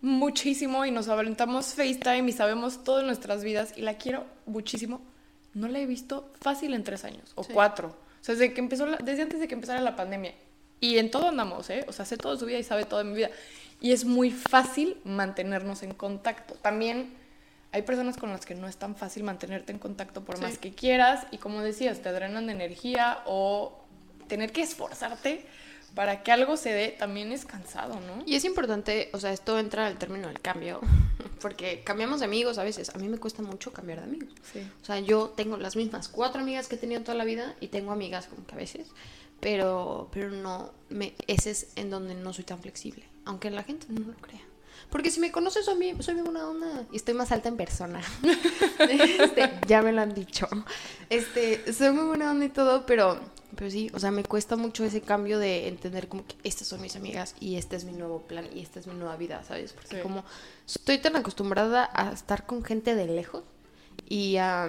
muchísimo 0.00 0.86
y 0.86 0.90
nos 0.90 1.08
aventamos 1.08 1.74
FaceTime 1.74 2.28
y 2.28 2.32
sabemos 2.32 2.84
todo 2.84 2.98
de 2.98 3.02
nuestras 3.04 3.44
vidas 3.44 3.74
y 3.76 3.82
la 3.82 3.98
quiero 3.98 4.24
muchísimo. 4.46 5.02
No 5.52 5.68
la 5.68 5.78
he 5.78 5.86
visto 5.86 6.30
fácil 6.40 6.72
en 6.72 6.82
tres 6.84 7.04
años 7.04 7.32
o 7.34 7.44
Sí. 7.44 7.52
cuatro. 7.52 7.88
O 7.88 8.24
sea, 8.24 8.34
desde, 8.34 8.54
que 8.54 8.60
empezó 8.60 8.86
la- 8.86 8.96
desde 8.96 9.22
antes 9.22 9.40
de 9.40 9.46
que 9.48 9.54
empezara 9.54 9.80
la 9.80 9.94
pandemia. 9.94 10.34
Y 10.80 10.98
en 10.98 11.10
todo 11.10 11.28
andamos, 11.28 11.68
¿eh? 11.70 11.84
O 11.88 11.92
sea, 11.92 12.04
sé 12.04 12.16
todo 12.16 12.32
de 12.32 12.38
su 12.40 12.46
vida 12.46 12.58
y 12.58 12.64
sabe 12.64 12.84
todo 12.86 12.98
de 12.98 13.04
mi 13.04 13.14
vida. 13.14 13.30
Y 13.80 13.92
es 13.92 14.04
muy 14.04 14.30
fácil 14.30 14.98
mantenernos 15.04 15.82
en 15.82 15.92
contacto. 15.94 16.54
También 16.54 17.14
hay 17.72 17.82
personas 17.82 18.16
con 18.16 18.30
las 18.30 18.46
que 18.46 18.54
no 18.54 18.68
es 18.68 18.76
tan 18.76 18.96
fácil 18.96 19.22
mantenerte 19.22 19.72
en 19.72 19.78
contacto 19.78 20.24
por 20.24 20.36
Sí. 20.36 20.42
más 20.42 20.58
que 20.58 20.72
quieras. 20.72 21.26
Y 21.30 21.38
como 21.38 21.60
decías, 21.60 22.00
te 22.00 22.10
drenan 22.12 22.46
de 22.46 22.52
energía 22.54 23.18
o 23.26 23.84
tener 24.28 24.50
que 24.52 24.62
esforzarte 24.62 25.46
para 25.94 26.22
que 26.22 26.32
algo 26.32 26.56
se 26.56 26.72
dé 26.72 26.88
también 26.88 27.32
es 27.32 27.44
cansado, 27.46 27.94
¿no? 28.00 28.22
Y 28.26 28.34
es 28.34 28.44
importante, 28.44 29.08
o 29.12 29.20
sea, 29.20 29.32
esto 29.32 29.58
entra 29.58 29.86
al 29.86 29.96
término 29.98 30.28
del 30.28 30.40
cambio, 30.40 30.80
porque 31.40 31.82
cambiamos 31.84 32.20
de 32.20 32.26
amigos 32.26 32.58
a 32.58 32.64
veces. 32.64 32.90
A 32.94 32.98
mí 32.98 33.08
me 33.08 33.18
cuesta 33.18 33.42
mucho 33.42 33.72
cambiar 33.72 33.98
de 34.00 34.04
amigos. 34.04 34.28
Sí. 34.52 34.60
O 34.82 34.84
sea, 34.84 34.98
yo 35.00 35.28
tengo 35.36 35.56
las 35.56 35.74
mismas 35.76 36.08
cuatro 36.08 36.40
amigas 36.42 36.68
que 36.68 36.74
he 36.74 36.78
tenido 36.78 37.02
toda 37.02 37.14
la 37.16 37.24
vida 37.24 37.54
y 37.60 37.68
tengo 37.68 37.92
amigas 37.92 38.26
como 38.26 38.46
que 38.46 38.54
a 38.54 38.58
veces, 38.58 38.88
pero, 39.40 40.08
pero 40.12 40.30
no, 40.30 40.72
me, 40.90 41.14
ese 41.28 41.50
es 41.52 41.68
en 41.76 41.88
donde 41.90 42.14
no 42.14 42.32
soy 42.32 42.44
tan 42.44 42.58
flexible, 42.60 43.04
aunque 43.26 43.50
la 43.50 43.62
gente 43.62 43.86
no 43.90 44.00
lo 44.00 44.14
crea. 44.14 44.40
Porque 44.90 45.10
si 45.10 45.18
me 45.20 45.32
conoces, 45.32 45.64
soy, 45.64 45.74
mi- 45.76 46.02
soy 46.02 46.14
muy 46.14 46.22
buena 46.24 46.48
onda 46.48 46.84
y 46.92 46.96
estoy 46.96 47.12
más 47.14 47.32
alta 47.32 47.48
en 47.48 47.56
persona. 47.56 48.00
Este, 48.88 49.50
ya 49.66 49.82
me 49.82 49.92
lo 49.92 50.00
han 50.02 50.14
dicho. 50.14 50.48
Este, 51.10 51.72
soy 51.72 51.90
muy 51.92 52.04
buena 52.04 52.30
onda 52.30 52.44
y 52.44 52.48
todo, 52.50 52.86
pero, 52.86 53.18
pero 53.56 53.70
sí, 53.70 53.90
o 53.94 53.98
sea, 53.98 54.10
me 54.10 54.22
cuesta 54.22 54.56
mucho 54.56 54.84
ese 54.84 55.00
cambio 55.00 55.38
de 55.38 55.68
entender 55.68 56.08
como 56.08 56.24
que 56.26 56.36
estas 56.44 56.68
son 56.68 56.80
mis 56.80 56.94
amigas 56.96 57.34
y 57.40 57.56
este 57.56 57.76
es 57.76 57.84
mi 57.84 57.92
nuevo 57.92 58.22
plan 58.22 58.46
y 58.54 58.60
esta 58.60 58.78
es 58.80 58.86
mi 58.86 58.94
nueva 58.94 59.16
vida, 59.16 59.42
¿sabes? 59.44 59.72
Porque 59.72 59.96
Sí. 59.96 60.02
como 60.02 60.24
estoy 60.66 60.98
tan 60.98 61.16
acostumbrada 61.16 61.90
a 61.92 62.12
estar 62.12 62.46
con 62.46 62.62
gente 62.64 62.94
de 62.94 63.06
lejos 63.06 63.42
y 64.08 64.36
a, 64.36 64.68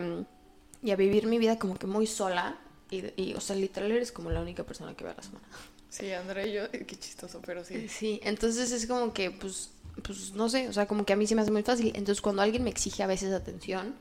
y 0.82 0.92
a 0.92 0.96
vivir 0.96 1.28
mi 1.28 1.38
vida 1.38 1.60
como 1.60 1.76
que 1.78 1.86
muy 1.88 2.08
sola. 2.08 2.58
Y, 2.90 3.04
y, 3.22 3.34
o 3.36 3.42
sea, 3.42 3.56
literal 3.56 3.92
eres 3.92 4.12
como 4.14 4.32
la 4.32 4.42
única 4.42 4.64
persona 4.64 4.94
que 4.96 5.04
ve 5.04 5.12
a 5.12 5.16
la 5.16 5.22
semana. 5.24 5.46
Sí, 5.90 6.12
Andrea 6.12 6.46
y 6.46 6.54
yo, 6.54 6.64
eh, 6.66 6.86
qué 6.86 6.96
chistoso, 6.98 7.42
pero 7.46 7.64
sí. 7.64 7.88
Sí, 7.88 8.20
entonces 8.24 8.72
es 8.72 8.86
como 8.88 9.14
que, 9.14 9.32
pues, 9.32 9.72
pues, 10.04 10.34
no 10.34 10.50
sé, 10.50 10.68
o 10.68 10.74
sea, 10.74 10.86
como 10.88 11.06
que 11.06 11.14
a 11.14 11.16
mí 11.16 11.26
se 11.28 11.36
me 11.36 11.42
hace 11.42 11.52
muy 11.52 11.64
fácil. 11.64 11.88
Entonces, 11.96 12.22
cuando 12.22 12.42
alguien 12.42 12.64
me 12.64 12.70
exige 12.70 13.04
a 13.04 13.08
veces 13.08 13.34
atención, 13.34 13.96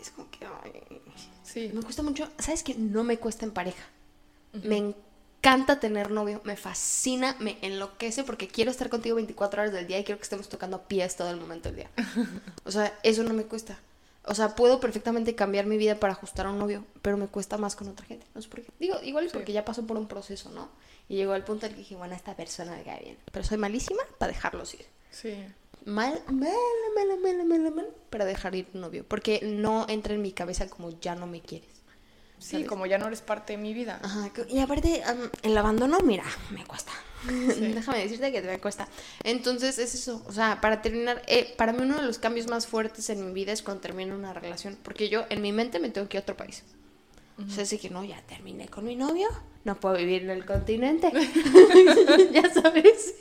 es 0.00 0.10
como 0.10 0.30
que, 0.30 0.44
ay, 0.44 1.00
Sí. 1.44 1.70
me 1.72 1.82
cuesta 1.82 2.02
mucho. 2.02 2.28
¿Sabes 2.38 2.62
qué? 2.62 2.74
No 2.74 3.04
me 3.04 3.18
cuesta 3.18 3.44
en 3.44 3.52
pareja. 3.52 3.84
Me 4.64 4.76
encanta 4.78 5.80
tener 5.80 6.10
novio, 6.10 6.40
me 6.44 6.56
fascina, 6.56 7.36
me 7.40 7.58
enloquece 7.62 8.24
porque 8.24 8.48
quiero 8.48 8.70
estar 8.70 8.88
contigo 8.88 9.16
24 9.16 9.62
horas 9.62 9.72
del 9.72 9.86
día 9.86 9.98
y 9.98 10.04
quiero 10.04 10.18
que 10.18 10.24
estemos 10.24 10.48
tocando 10.48 10.82
pies 10.88 11.14
todo 11.16 11.30
el 11.30 11.36
momento 11.36 11.68
del 11.70 11.76
día. 11.76 11.90
O 12.64 12.70
sea, 12.70 12.98
eso 13.02 13.22
no 13.22 13.32
me 13.32 13.44
cuesta. 13.44 13.78
O 14.24 14.34
sea, 14.34 14.56
puedo 14.56 14.80
perfectamente 14.80 15.34
cambiar 15.36 15.66
mi 15.66 15.76
vida 15.78 16.00
para 16.00 16.14
ajustar 16.14 16.46
a 16.46 16.50
un 16.50 16.58
novio, 16.58 16.84
pero 17.00 17.16
me 17.16 17.28
cuesta 17.28 17.58
más 17.58 17.76
con 17.76 17.88
otra 17.88 18.04
gente. 18.06 18.26
No 18.34 18.42
sé 18.42 18.48
por 18.48 18.60
qué. 18.60 18.68
Digo, 18.80 18.96
igual 19.04 19.24
es 19.26 19.32
porque 19.32 19.52
ya 19.52 19.64
pasó 19.64 19.86
por 19.86 19.96
un 19.96 20.08
proceso, 20.08 20.50
¿no? 20.50 20.68
Y 21.08 21.16
llegó 21.16 21.32
al 21.32 21.44
punto 21.44 21.66
en 21.66 21.72
que 21.72 21.78
dije, 21.78 21.96
bueno, 21.96 22.14
esta 22.14 22.34
persona 22.34 22.72
me 22.76 22.82
cae 22.82 23.02
bien. 23.02 23.16
Pero 23.30 23.44
soy 23.44 23.58
malísima 23.58 24.02
para 24.18 24.32
dejarlos 24.32 24.74
ir. 24.74 24.86
Sí. 25.10 25.34
Mal, 25.84 26.20
mal, 26.26 26.52
mal, 26.96 27.18
mal, 27.22 27.46
mal, 27.46 27.72
mal, 27.72 27.88
para 28.10 28.24
dejar 28.24 28.54
ir 28.56 28.66
un 28.74 28.80
novio. 28.80 29.04
Porque 29.06 29.40
no 29.42 29.86
entra 29.88 30.14
en 30.14 30.22
mi 30.22 30.32
cabeza 30.32 30.68
como 30.68 30.90
ya 31.00 31.14
no 31.14 31.26
me 31.26 31.40
quieres. 31.40 31.70
Sí, 32.38 32.52
¿sabes? 32.52 32.68
como 32.68 32.86
ya 32.86 32.98
no 32.98 33.06
eres 33.06 33.22
parte 33.22 33.54
de 33.54 33.58
mi 33.58 33.72
vida. 33.72 34.00
Ajá, 34.02 34.30
y 34.48 34.58
aparte, 34.58 35.02
am, 35.04 35.30
el 35.42 35.56
abandono, 35.56 36.00
mira, 36.00 36.24
me 36.50 36.64
cuesta. 36.64 36.92
Déjame 37.26 37.98
decirte 38.00 38.30
que 38.30 38.42
me 38.42 38.58
cuesta. 38.58 38.88
Entonces, 39.22 39.78
es 39.78 39.94
eso. 39.94 40.22
O 40.26 40.32
sea, 40.32 40.60
para 40.60 40.82
terminar, 40.82 41.22
eh, 41.28 41.54
para 41.56 41.72
mí 41.72 41.82
uno 41.82 41.96
de 41.96 42.06
los 42.06 42.18
cambios 42.18 42.48
más 42.48 42.66
fuertes 42.66 43.08
en 43.10 43.24
mi 43.24 43.32
vida 43.32 43.52
es 43.52 43.62
cuando 43.62 43.80
termino 43.80 44.14
una 44.14 44.34
relación. 44.34 44.76
Porque 44.82 45.08
yo, 45.08 45.24
en 45.30 45.40
mi 45.40 45.52
mente, 45.52 45.78
me 45.78 45.88
tengo 45.88 46.08
que 46.08 46.18
ir 46.18 46.20
a 46.20 46.22
otro 46.22 46.36
país. 46.36 46.62
O 47.38 47.50
sea, 47.50 47.64
así 47.64 47.78
que 47.78 47.90
no, 47.90 48.02
ya 48.02 48.20
terminé 48.22 48.68
con 48.68 48.84
mi 48.84 48.96
novio, 48.96 49.28
no 49.66 49.78
puedo 49.78 49.96
vivir 49.96 50.22
en 50.22 50.30
el 50.30 50.46
continente. 50.46 51.12
ya 52.32 52.48
sabes. 52.54 53.14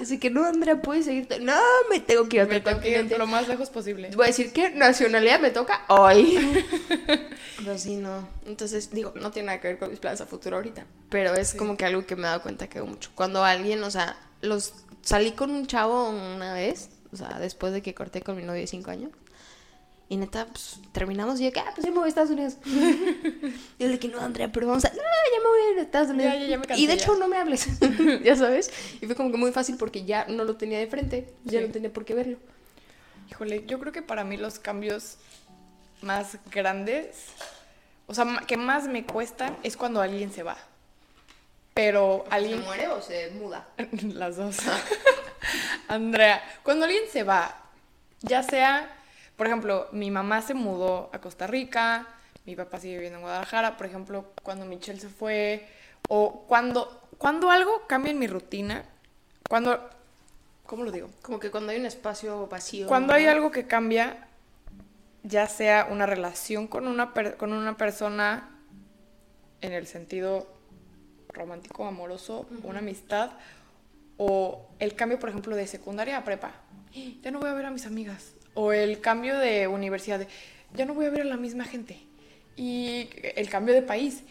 Así 0.00 0.18
que 0.18 0.30
no, 0.30 0.44
Andrea, 0.44 0.82
puedes 0.82 1.04
seguir. 1.04 1.28
No, 1.40 1.58
me 1.88 2.00
tengo 2.00 2.28
que 2.28 2.36
ir 2.36 2.42
a 2.42 2.44
otro 2.44 2.54
Me 2.56 2.60
tengo 2.60 2.80
que 2.80 2.88
ir 2.88 2.94
continente. 2.96 3.18
lo 3.18 3.26
más 3.28 3.48
lejos 3.48 3.70
posible. 3.70 4.10
Voy 4.14 4.24
a 4.24 4.26
decir 4.26 4.52
que 4.52 4.70
nacionalidad 4.70 5.40
me 5.40 5.50
toca 5.50 5.84
hoy. 5.88 6.64
Pero 7.56 7.78
sí, 7.78 7.96
no. 7.96 8.28
Entonces, 8.46 8.90
digo, 8.90 9.12
no 9.14 9.30
tiene 9.30 9.46
nada 9.46 9.60
que 9.60 9.68
ver 9.68 9.78
con 9.78 9.90
mis 9.90 10.00
planes 10.00 10.20
a 10.20 10.26
futuro 10.26 10.56
ahorita. 10.56 10.84
Pero 11.08 11.34
es 11.34 11.54
como 11.54 11.76
que 11.76 11.84
algo 11.84 12.04
que 12.04 12.16
me 12.16 12.22
he 12.22 12.26
dado 12.26 12.42
cuenta 12.42 12.66
que 12.66 12.78
hago 12.78 12.88
mucho. 12.88 13.10
Cuando 13.14 13.44
alguien, 13.44 13.82
o 13.84 13.90
sea, 13.90 14.18
los 14.40 14.74
salí 15.02 15.32
con 15.32 15.50
un 15.50 15.66
chavo 15.66 16.10
una 16.10 16.52
vez, 16.52 16.90
o 17.12 17.16
sea, 17.16 17.38
después 17.38 17.72
de 17.72 17.80
que 17.80 17.94
corté 17.94 18.22
con 18.22 18.36
mi 18.36 18.42
novio 18.42 18.60
de 18.60 18.66
cinco 18.66 18.90
años. 18.90 19.12
Y 20.12 20.18
neta, 20.18 20.44
pues 20.44 20.76
terminamos 20.92 21.40
y 21.40 21.44
yo 21.44 21.52
que, 21.52 21.60
ah, 21.60 21.72
pues 21.74 21.86
ya 21.86 21.90
me 21.90 21.96
voy 21.96 22.04
a 22.04 22.08
Estados 22.10 22.28
Unidos. 22.28 22.56
y 23.78 23.86
de 23.86 23.98
que 23.98 24.08
no, 24.08 24.20
Andrea, 24.20 24.52
pero 24.52 24.66
vamos 24.66 24.84
a. 24.84 24.90
No, 24.90 24.96
ya 24.96 25.38
me 25.38 25.48
voy 25.48 25.60
a 25.60 25.70
ir 25.72 25.78
a 25.78 25.82
Estados 25.84 26.10
Unidos. 26.10 26.34
Ya, 26.34 26.38
ya, 26.38 26.46
ya 26.48 26.58
me 26.58 26.66
cansé, 26.66 26.82
y 26.82 26.86
de 26.86 26.92
hecho, 26.92 27.16
no 27.16 27.28
me 27.28 27.38
hables. 27.38 27.66
ya 28.22 28.36
sabes. 28.36 28.70
Y 29.00 29.06
fue 29.06 29.14
como 29.16 29.30
que 29.30 29.38
muy 29.38 29.52
fácil 29.52 29.78
porque 29.78 30.04
ya 30.04 30.26
no 30.26 30.44
lo 30.44 30.56
tenía 30.58 30.78
de 30.78 30.86
frente. 30.86 31.32
Ya 31.44 31.60
Sí. 31.60 31.66
no 31.66 31.72
tenía 31.72 31.90
por 31.90 32.04
qué 32.04 32.12
verlo. 32.12 32.36
Híjole, 33.30 33.64
yo 33.64 33.78
creo 33.78 33.90
que 33.90 34.02
para 34.02 34.22
mí 34.22 34.36
los 34.36 34.58
cambios 34.58 35.16
más 36.02 36.36
grandes, 36.50 37.28
o 38.06 38.12
sea, 38.12 38.26
que 38.46 38.58
más 38.58 38.88
me 38.88 39.06
cuestan 39.06 39.56
es 39.62 39.78
cuando 39.78 40.02
alguien 40.02 40.30
se 40.30 40.42
va. 40.42 40.58
Pero 41.72 42.26
alguien... 42.28 42.58
¿Se 42.58 42.64
muere 42.66 42.88
o 42.88 43.00
se 43.00 43.30
muda? 43.30 43.66
Las 44.12 44.36
dos. 44.36 44.58
Andrea, 45.88 46.42
cuando 46.62 46.84
alguien 46.84 47.04
se 47.10 47.22
va, 47.22 47.62
ya 48.20 48.42
sea, 48.42 48.94
por 49.36 49.46
ejemplo, 49.46 49.88
mi 49.92 50.10
mamá 50.10 50.42
se 50.42 50.54
mudó 50.54 51.10
a 51.12 51.20
Costa 51.20 51.46
Rica, 51.46 52.06
mi 52.44 52.56
papá 52.56 52.78
sigue 52.80 52.94
viviendo 52.94 53.18
en 53.18 53.22
Guadalajara, 53.22 53.76
por 53.76 53.86
ejemplo, 53.86 54.32
cuando 54.42 54.64
Michelle 54.66 55.00
se 55.00 55.08
fue, 55.08 55.66
o 56.08 56.44
cuando, 56.48 57.00
cuando 57.18 57.50
algo 57.50 57.86
cambia 57.86 58.10
en 58.10 58.18
mi 58.18 58.26
rutina, 58.26 58.84
cuando, 59.48 59.88
¿cómo 60.66 60.84
lo 60.84 60.90
digo? 60.90 61.08
Como 61.22 61.38
que 61.38 61.50
cuando 61.50 61.72
hay 61.72 61.78
un 61.78 61.86
espacio 61.86 62.46
vacío. 62.48 62.86
Cuando 62.86 63.08
¿no? 63.12 63.14
hay 63.14 63.26
algo 63.26 63.50
que 63.50 63.66
cambia, 63.66 64.26
ya 65.22 65.46
sea 65.46 65.86
una 65.90 66.06
relación 66.06 66.66
con 66.66 66.86
una, 66.86 67.14
per- 67.14 67.36
con 67.36 67.52
una 67.52 67.76
persona 67.76 68.48
en 69.60 69.72
el 69.72 69.86
sentido 69.86 70.48
romántico, 71.28 71.86
amoroso, 71.86 72.46
una 72.64 72.80
amistad, 72.80 73.30
o 74.18 74.68
el 74.78 74.94
cambio, 74.94 75.18
por 75.18 75.28
ejemplo, 75.28 75.56
de 75.56 75.66
secundaria 75.66 76.18
a 76.18 76.24
prepa. 76.24 76.52
Ya 77.22 77.30
no 77.30 77.38
voy 77.38 77.48
a 77.48 77.54
ver 77.54 77.66
a 77.66 77.70
mis 77.70 77.86
amigas. 77.86 78.32
O 78.54 78.72
el 78.72 79.00
cambio 79.00 79.38
de 79.38 79.66
universidad, 79.66 80.18
de, 80.18 80.28
ya 80.74 80.84
no 80.84 80.94
voy 80.94 81.06
a 81.06 81.10
ver 81.10 81.22
a 81.22 81.24
la 81.24 81.36
misma 81.36 81.64
gente. 81.64 81.98
Y 82.54 83.08
el 83.34 83.48
cambio 83.48 83.74
de 83.74 83.80
país, 83.80 84.24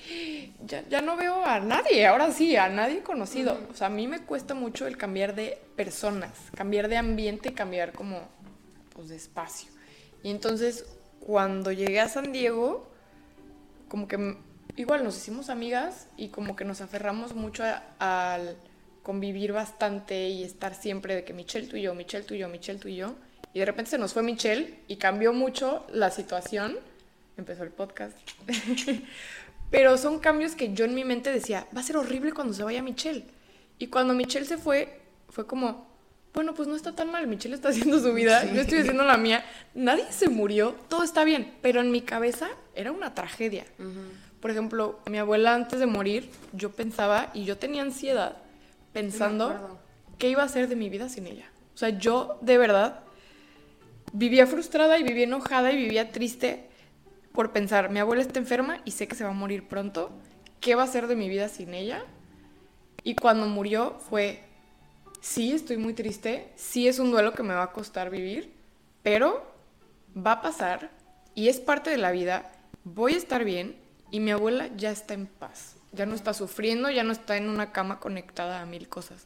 ya, 0.66 0.88
ya 0.88 1.02
no 1.02 1.18
veo 1.18 1.44
a 1.44 1.60
nadie, 1.60 2.06
ahora 2.06 2.32
sí, 2.32 2.56
a 2.56 2.70
nadie 2.70 3.02
conocido. 3.02 3.60
O 3.72 3.74
sea, 3.74 3.88
a 3.88 3.90
mí 3.90 4.08
me 4.08 4.20
cuesta 4.20 4.54
mucho 4.54 4.86
el 4.86 4.96
cambiar 4.96 5.34
de 5.34 5.58
personas, 5.76 6.32
cambiar 6.56 6.88
de 6.88 6.98
ambiente, 6.98 7.54
cambiar 7.54 7.94
como, 7.94 8.20
pues, 8.94 9.10
de 9.10 9.16
espacio. 9.16 9.72
Y 10.22 10.30
entonces, 10.30 10.86
cuando 11.20 11.72
llegué 11.72 12.00
a 12.00 12.10
San 12.10 12.32
Diego, 12.32 12.88
como 13.88 14.08
que 14.08 14.38
igual 14.76 15.04
nos 15.04 15.18
hicimos 15.18 15.50
amigas 15.50 16.08
y 16.16 16.28
como 16.30 16.56
que 16.56 16.64
nos 16.64 16.82
aferramos 16.82 17.34
mucho 17.34 17.64
a- 17.64 17.84
al 18.34 18.56
convivir 19.02 19.52
bastante 19.52 20.30
y 20.30 20.44
estar 20.44 20.76
siempre 20.76 21.16
de 21.16 21.24
que 21.24 21.34
Michelle 21.34 21.68
tú 21.68 21.76
y 21.76 21.82
yo, 21.82 21.96
Michelle 21.96 22.24
tú 22.24 22.36
y 22.36 22.38
yo, 22.38 22.50
Michelle 22.50 22.80
tú 22.80 22.88
y 22.88 22.98
yo. 22.98 23.16
Y 23.54 23.60
de 23.60 23.66
repente 23.66 23.92
se 23.92 23.98
nos 23.98 24.14
fue 24.14 24.24
Michelle 24.24 24.80
y 24.88 24.98
cambió 24.98 25.34
mucho 25.34 25.86
la 25.92 26.10
situación. 26.10 26.78
Empezó 27.38 27.64
el 27.64 27.72
podcast. 27.72 28.18
Pero 29.72 29.98
son 29.98 30.20
cambios 30.20 30.56
que 30.56 30.74
yo 30.74 30.86
en 30.86 30.94
mi 30.94 31.06
mente 31.06 31.32
decía, 31.32 31.66
va 31.76 31.80
a 31.82 31.84
ser 31.84 31.98
horrible 31.98 32.34
cuando 32.34 32.54
se 32.54 32.64
vaya 32.64 32.84
Michelle. 32.84 33.24
Y 33.80 33.88
cuando 33.88 34.14
Michelle 34.14 34.46
se 34.46 34.58
fue, 34.58 35.00
fue 35.30 35.48
como, 35.48 35.88
bueno, 36.34 36.54
pues 36.54 36.68
no 36.68 36.76
está 36.76 36.94
tan 36.94 37.10
mal, 37.10 37.26
Michelle 37.28 37.56
está 37.56 37.70
haciendo 37.70 38.00
su 38.00 38.14
vida, 38.14 38.44
yo 38.54 38.62
estoy 38.62 38.80
haciendo 38.80 39.04
la 39.04 39.18
mía, 39.18 39.44
nadie 39.74 40.06
se 40.12 40.30
murió, 40.30 40.76
todo 40.88 41.04
está 41.04 41.24
bien, 41.24 41.54
pero 41.62 41.82
en 41.82 41.90
mi 41.90 42.02
cabeza 42.02 42.50
era 42.76 42.92
una 42.92 43.16
tragedia. 43.16 43.66
Por 44.40 44.52
ejemplo, 44.52 45.00
mi 45.10 45.18
abuela 45.18 45.56
antes 45.56 45.80
de 45.80 45.86
morir, 45.86 46.30
yo 46.54 46.72
pensaba 46.72 47.32
y 47.34 47.46
yo 47.46 47.58
tenía 47.58 47.82
ansiedad 47.82 48.38
pensando 48.94 49.80
qué 50.18 50.30
iba 50.30 50.44
a 50.44 50.46
hacer 50.46 50.68
de 50.68 50.76
mi 50.76 50.90
vida 50.90 51.10
sin 51.10 51.28
ella. 51.28 51.50
O 51.74 51.78
sea, 51.78 51.90
yo 51.90 52.38
de 52.42 52.58
verdad 52.58 53.02
vivía 54.14 54.48
frustrada 54.48 54.98
y 54.98 55.04
vivía 55.04 55.24
enojada 55.24 55.72
y 55.72 55.78
vivía 55.78 56.12
triste 56.12 56.68
por 57.32 57.52
pensar, 57.52 57.90
mi 57.90 58.00
abuela 58.00 58.22
está 58.22 58.40
enferma 58.40 58.82
y 58.84 58.92
sé 58.92 59.08
que 59.08 59.16
se 59.16 59.24
va 59.24 59.30
a 59.30 59.34
morir 59.34 59.68
pronto, 59.68 60.12
¿qué 60.60 60.76
va 60.76 60.84
a 60.84 60.86
hacer 60.86 61.08
de 61.08 61.16
mi 61.16 61.30
vida 61.30 61.48
sin 61.48 61.74
ella? 61.74 62.04
Y 63.04 63.16
cuando 63.16 63.48
murió 63.48 63.98
fue, 64.10 64.44
sí, 65.22 65.54
estoy 65.54 65.78
muy 65.78 65.94
triste, 65.94 66.52
sí 66.56 66.88
es 66.88 67.00
un 67.00 67.12
duelo 67.12 67.34
que 67.34 67.44
me 67.44 67.54
va 67.54 67.64
a 67.64 67.72
costar 67.72 68.10
vivir, 68.10 68.54
pero 69.02 69.50
va 70.16 70.34
a 70.34 70.42
pasar 70.42 70.92
y 71.34 71.48
es 71.48 71.60
parte 71.60 71.90
de 71.90 71.98
la 71.98 72.12
vida, 72.12 72.52
voy 72.84 73.14
a 73.14 73.18
estar 73.18 73.46
bien 73.46 73.78
y 74.12 74.20
mi 74.20 74.32
abuela 74.32 74.68
ya 74.76 74.92
está 74.92 75.14
en 75.14 75.28
paz, 75.28 75.78
ya 75.94 76.06
no 76.06 76.16
está 76.16 76.34
sufriendo, 76.34 76.90
ya 76.90 77.04
no 77.04 77.14
está 77.14 77.38
en 77.38 77.50
una 77.50 77.72
cama 77.72 78.00
conectada 78.00 78.62
a 78.62 78.66
mil 78.66 78.90
cosas. 78.90 79.26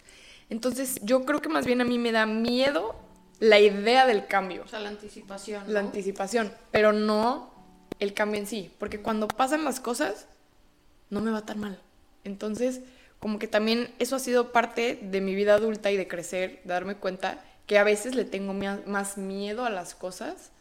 Entonces 0.49 0.99
yo 1.01 1.25
creo 1.25 1.41
que 1.41 1.49
más 1.49 1.65
bien 1.65 1.81
a 1.81 1.85
mí 1.85 1.97
me 1.97 2.11
da 2.11 2.27
miedo 2.27 2.95
la 3.39 3.59
idea 3.59 4.05
del 4.05 4.27
cambio 4.27 4.63
O 4.63 4.67
sea, 4.67 4.79
la 4.79 4.89
anticipación. 4.89 5.71
la 5.71 5.79
anticipación, 5.79 6.51
pero 6.71 6.93
no 6.93 7.53
el 7.99 8.13
cambio 8.13 8.39
en 8.39 8.47
sí, 8.47 8.71
porque 8.79 9.01
cuando 9.01 9.27
pasan 9.27 9.63
las 9.63 9.79
cosas 9.79 10.27
no 11.09 11.21
me 11.21 11.31
va 11.31 11.45
tan 11.45 11.59
mal. 11.59 11.79
Entonces, 12.23 12.81
como 13.19 13.39
que 13.39 13.47
también 13.47 13.93
eso 13.99 14.15
ha 14.15 14.19
sido 14.19 14.51
parte 14.51 14.99
de 15.01 15.21
mi 15.21 15.35
vida 15.35 15.55
adulta 15.55 15.91
y 15.91 15.97
de 15.97 16.07
crecer, 16.07 16.61
de 16.63 16.73
darme 16.73 16.95
cuenta 16.95 17.43
que 17.67 17.77
a 17.79 17.83
veces 17.83 18.15
le 18.15 18.25
tengo 18.25 18.53
más 18.53 19.17
miedo 19.17 19.65
a 19.65 19.69
las 19.69 19.95
cosas 19.95 20.51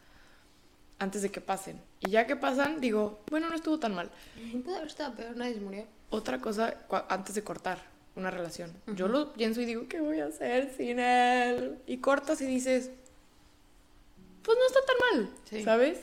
antes 0.98 1.22
de 1.22 1.30
que 1.30 1.40
pasen. 1.40 1.80
Y 2.00 2.10
ya 2.10 2.26
que 2.26 2.36
pasan, 2.36 2.80
digo, 2.80 3.20
bueno, 3.30 3.48
no 3.48 3.54
estuvo 3.54 3.78
tan 3.78 3.94
mal. 3.94 4.10
Puede 4.64 4.76
haber 4.76 4.88
estado 4.88 5.14
peor, 5.14 5.36
nadie 5.36 5.54
se 5.54 5.60
murió. 5.60 5.86
Otra 6.10 6.40
cosa 6.40 6.74
antes 7.08 7.34
de 7.34 7.42
cortar. 7.42 7.78
Una 8.16 8.30
relación. 8.30 8.72
Yo 8.94 9.08
lo 9.08 9.32
pienso 9.32 9.60
y 9.60 9.64
digo, 9.66 9.88
¿qué 9.88 10.00
voy 10.00 10.20
a 10.20 10.26
hacer 10.26 10.72
sin 10.76 10.98
él? 11.00 11.78
Y 11.86 11.98
cortas 11.98 12.40
y 12.40 12.46
dices, 12.46 12.90
pues 14.42 14.58
no 14.58 14.66
está 14.66 14.80
tan 14.86 14.96
mal, 15.26 15.30
Sí. 15.48 15.62
¿sabes? 15.64 15.98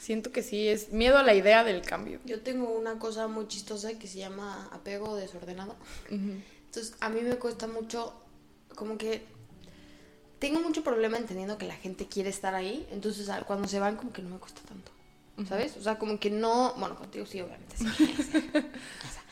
Siento 0.00 0.32
que 0.32 0.42
sí, 0.42 0.68
es 0.68 0.92
miedo 0.92 1.18
a 1.18 1.22
la 1.22 1.34
idea 1.34 1.64
del 1.64 1.82
cambio. 1.82 2.18
Yo 2.24 2.40
tengo 2.40 2.70
una 2.70 2.98
cosa 2.98 3.28
muy 3.28 3.46
chistosa 3.48 3.98
que 3.98 4.06
se 4.06 4.18
llama 4.18 4.68
apego 4.72 5.16
desordenado. 5.16 5.74
Entonces, 6.10 6.94
a 7.00 7.08
mí 7.10 7.20
me 7.20 7.36
cuesta 7.36 7.66
mucho, 7.66 8.14
como 8.74 8.96
que 8.96 9.22
tengo 10.38 10.60
mucho 10.60 10.82
problema 10.82 11.18
entendiendo 11.18 11.58
que 11.58 11.66
la 11.66 11.74
gente 11.76 12.06
quiere 12.06 12.30
estar 12.30 12.54
ahí. 12.54 12.86
Entonces, 12.90 13.28
al- 13.28 13.44
cuando 13.44 13.68
se 13.68 13.80
van, 13.80 13.96
como 13.96 14.12
que 14.12 14.22
no 14.22 14.30
me 14.30 14.38
cuesta 14.38 14.60
tanto. 14.62 14.92
¿Sabes? 15.48 15.76
O 15.76 15.82
sea, 15.82 15.98
como 15.98 16.18
que 16.18 16.30
no. 16.30 16.74
Bueno, 16.78 16.96
contigo 16.96 17.24
sí, 17.26 17.40
obviamente. 17.40 17.76
Sí. 17.76 17.84
o, 17.86 17.92
sea, 19.12 19.22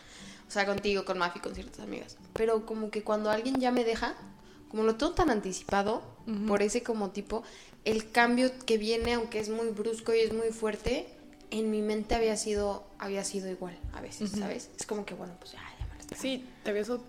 o 0.48 0.50
sea, 0.50 0.66
contigo, 0.66 1.04
con 1.04 1.18
Mafi, 1.18 1.40
con 1.40 1.54
ciertas 1.54 1.80
amigas. 1.80 2.16
Pero 2.34 2.66
como 2.66 2.90
que 2.90 3.02
cuando 3.02 3.30
alguien 3.30 3.60
ya 3.60 3.70
me 3.70 3.84
deja, 3.84 4.14
como 4.68 4.82
lo 4.84 4.96
tengo 4.96 5.12
tan 5.12 5.30
anticipado, 5.30 6.02
por 6.48 6.62
ese 6.62 6.82
como 6.82 7.10
tipo, 7.10 7.42
el 7.84 8.10
cambio 8.10 8.50
que 8.66 8.78
viene, 8.78 9.14
aunque 9.14 9.38
es 9.38 9.48
muy 9.48 9.68
brusco 9.68 10.12
y 10.14 10.20
es 10.20 10.32
muy 10.32 10.48
fuerte, 10.48 11.08
en 11.50 11.70
mi 11.70 11.82
mente 11.82 12.14
había 12.16 12.36
sido, 12.36 12.84
había 12.98 13.22
sido 13.24 13.48
igual 13.48 13.78
a 13.92 14.00
veces, 14.00 14.30
¿sabes? 14.30 14.70
Es 14.78 14.86
como 14.86 15.04
que, 15.06 15.14
bueno, 15.14 15.34
pues 15.38 15.52
ya, 15.52 15.60
ya 15.78 15.86
me 15.86 16.02
lo. 16.02 16.16
Sí, 16.20 16.44
te 16.64 16.72
ot- 16.84 17.00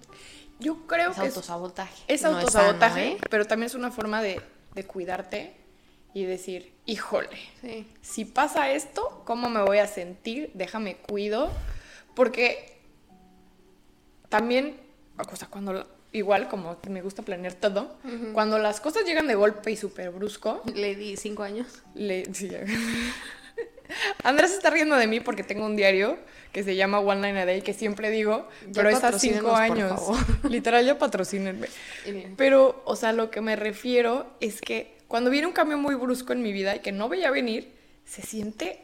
Yo 0.60 0.86
creo 0.88 1.12
Es 1.12 1.17
que 1.17 1.21
es, 1.28 1.36
autosabotaje. 1.36 2.04
es 2.08 2.21
No 2.21 2.30
autosabotaje, 2.38 3.04
sano, 3.04 3.15
¿eh? 3.17 3.28
pero 3.30 3.45
también 3.45 3.67
es 3.67 3.76
una 3.76 3.91
forma 3.91 4.21
de, 4.21 4.39
de 4.76 4.84
cuidarte 4.86 5.56
y 6.13 6.26
decir, 6.26 6.73
híjole, 6.86 7.38
Sí. 7.62 7.88
si 8.02 8.26
pasa 8.26 8.71
esto, 8.71 9.23
¿cómo 9.26 9.50
me 9.50 9.62
voy 9.63 9.80
a 9.80 9.88
sentir? 9.88 10.52
Déjame 10.54 10.97
cuido. 10.97 11.50
Porque 12.15 12.77
también, 14.30 14.78
o 15.18 15.36
sea, 15.36 15.48
cuando, 15.48 15.88
igual 16.12 16.48
como 16.48 16.78
me 16.90 17.02
gusta 17.02 17.22
planear 17.24 17.54
todo, 17.54 17.98
cuando 18.34 18.60
las 18.60 18.80
cosas 18.80 19.06
llegan 19.06 19.28
de 19.28 19.36
golpe 19.36 19.72
y 19.72 19.78
súper 19.78 20.12
brusco, 20.12 20.62
Le 20.74 20.96
di 20.96 21.18
cinco 21.18 21.44
años. 21.44 21.68
le... 21.96 22.26
sí. 22.34 22.50
Andrés 24.24 24.52
está 24.52 24.70
riendo 24.70 24.96
de 24.96 25.08
mí 25.08 25.20
porque 25.20 25.44
tengo 25.44 25.66
un 25.66 25.76
diario 25.76 26.18
que 26.52 26.63
se 26.63 26.76
llama 26.76 27.00
One 27.00 27.28
Line 27.28 27.40
a 27.42 27.46
Day, 27.46 27.62
que 27.62 27.74
siempre 27.74 28.10
digo, 28.10 28.48
Ya 28.68 28.82
pero 28.82 28.90
es 28.90 29.04
a 29.04 29.18
cinco 29.18 29.56
años. 29.56 30.02
Literal, 30.50 30.86
ya 30.86 30.98
patrocínenme. 30.98 31.68
Pero, 32.36 32.82
o 32.86 32.96
sea, 32.96 33.13
lo 33.13 33.30
que 33.30 33.42
me 33.42 33.56
refiero 33.56 34.28
es 34.40 34.62
que 34.62 34.98
cuando 35.08 35.30
viene 35.30 35.48
un 35.48 35.54
cambio 35.54 35.78
muy 35.78 35.96
brusco 35.96 36.34
en 36.34 36.42
mi 36.42 36.52
vida 36.52 36.76
y 36.76 36.80
que 36.80 36.92
no 36.92 37.10
veía 37.10 37.32
venir, 37.32 37.74
se 38.06 38.22
siente, 38.22 38.82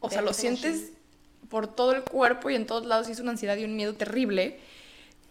o 0.00 0.10
sea, 0.10 0.22
lo 0.22 0.32
sientes. 0.32 0.92
Por 1.52 1.66
todo 1.66 1.92
el 1.92 2.02
cuerpo 2.02 2.48
y 2.48 2.54
en 2.54 2.64
todos 2.64 2.86
lados 2.86 3.10
es 3.10 3.20
una 3.20 3.32
ansiedad 3.32 3.58
y 3.58 3.64
un 3.64 3.76
miedo 3.76 3.94
terrible 3.94 4.58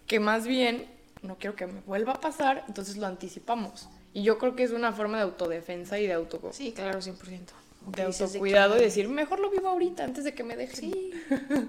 que 0.05 0.19
más 0.19 0.45
bien 0.45 0.85
no 1.23 1.35
quiero 1.39 1.55
que 1.55 1.65
me 1.65 1.81
vuelva 1.81 2.13
a 2.13 2.21
pasar, 2.21 2.63
entonces 2.67 2.97
lo 2.97 3.07
anticipamos. 3.07 3.89
Y 4.13 4.21
yo 4.21 4.37
creo 4.37 4.55
que 4.55 4.61
es 4.61 4.69
una 4.69 4.93
forma 4.93 5.17
de 5.17 5.23
autodefensa 5.23 5.97
y 5.97 6.05
de, 6.05 6.13
auto, 6.13 6.39
Sí, 6.51 6.73
claro, 6.73 6.99
100%. 6.99 7.39
de 7.87 8.03
autocuidado 8.03 8.77
y 8.77 8.81
decir, 8.81 9.09
mejor 9.09 9.39
lo 9.39 9.49
vivo 9.49 9.67
ahorita 9.69 10.03
antes 10.03 10.23
de 10.23 10.35
que 10.35 10.43
me 10.43 10.55
dejen. 10.55 10.91
Sí. 10.91 11.11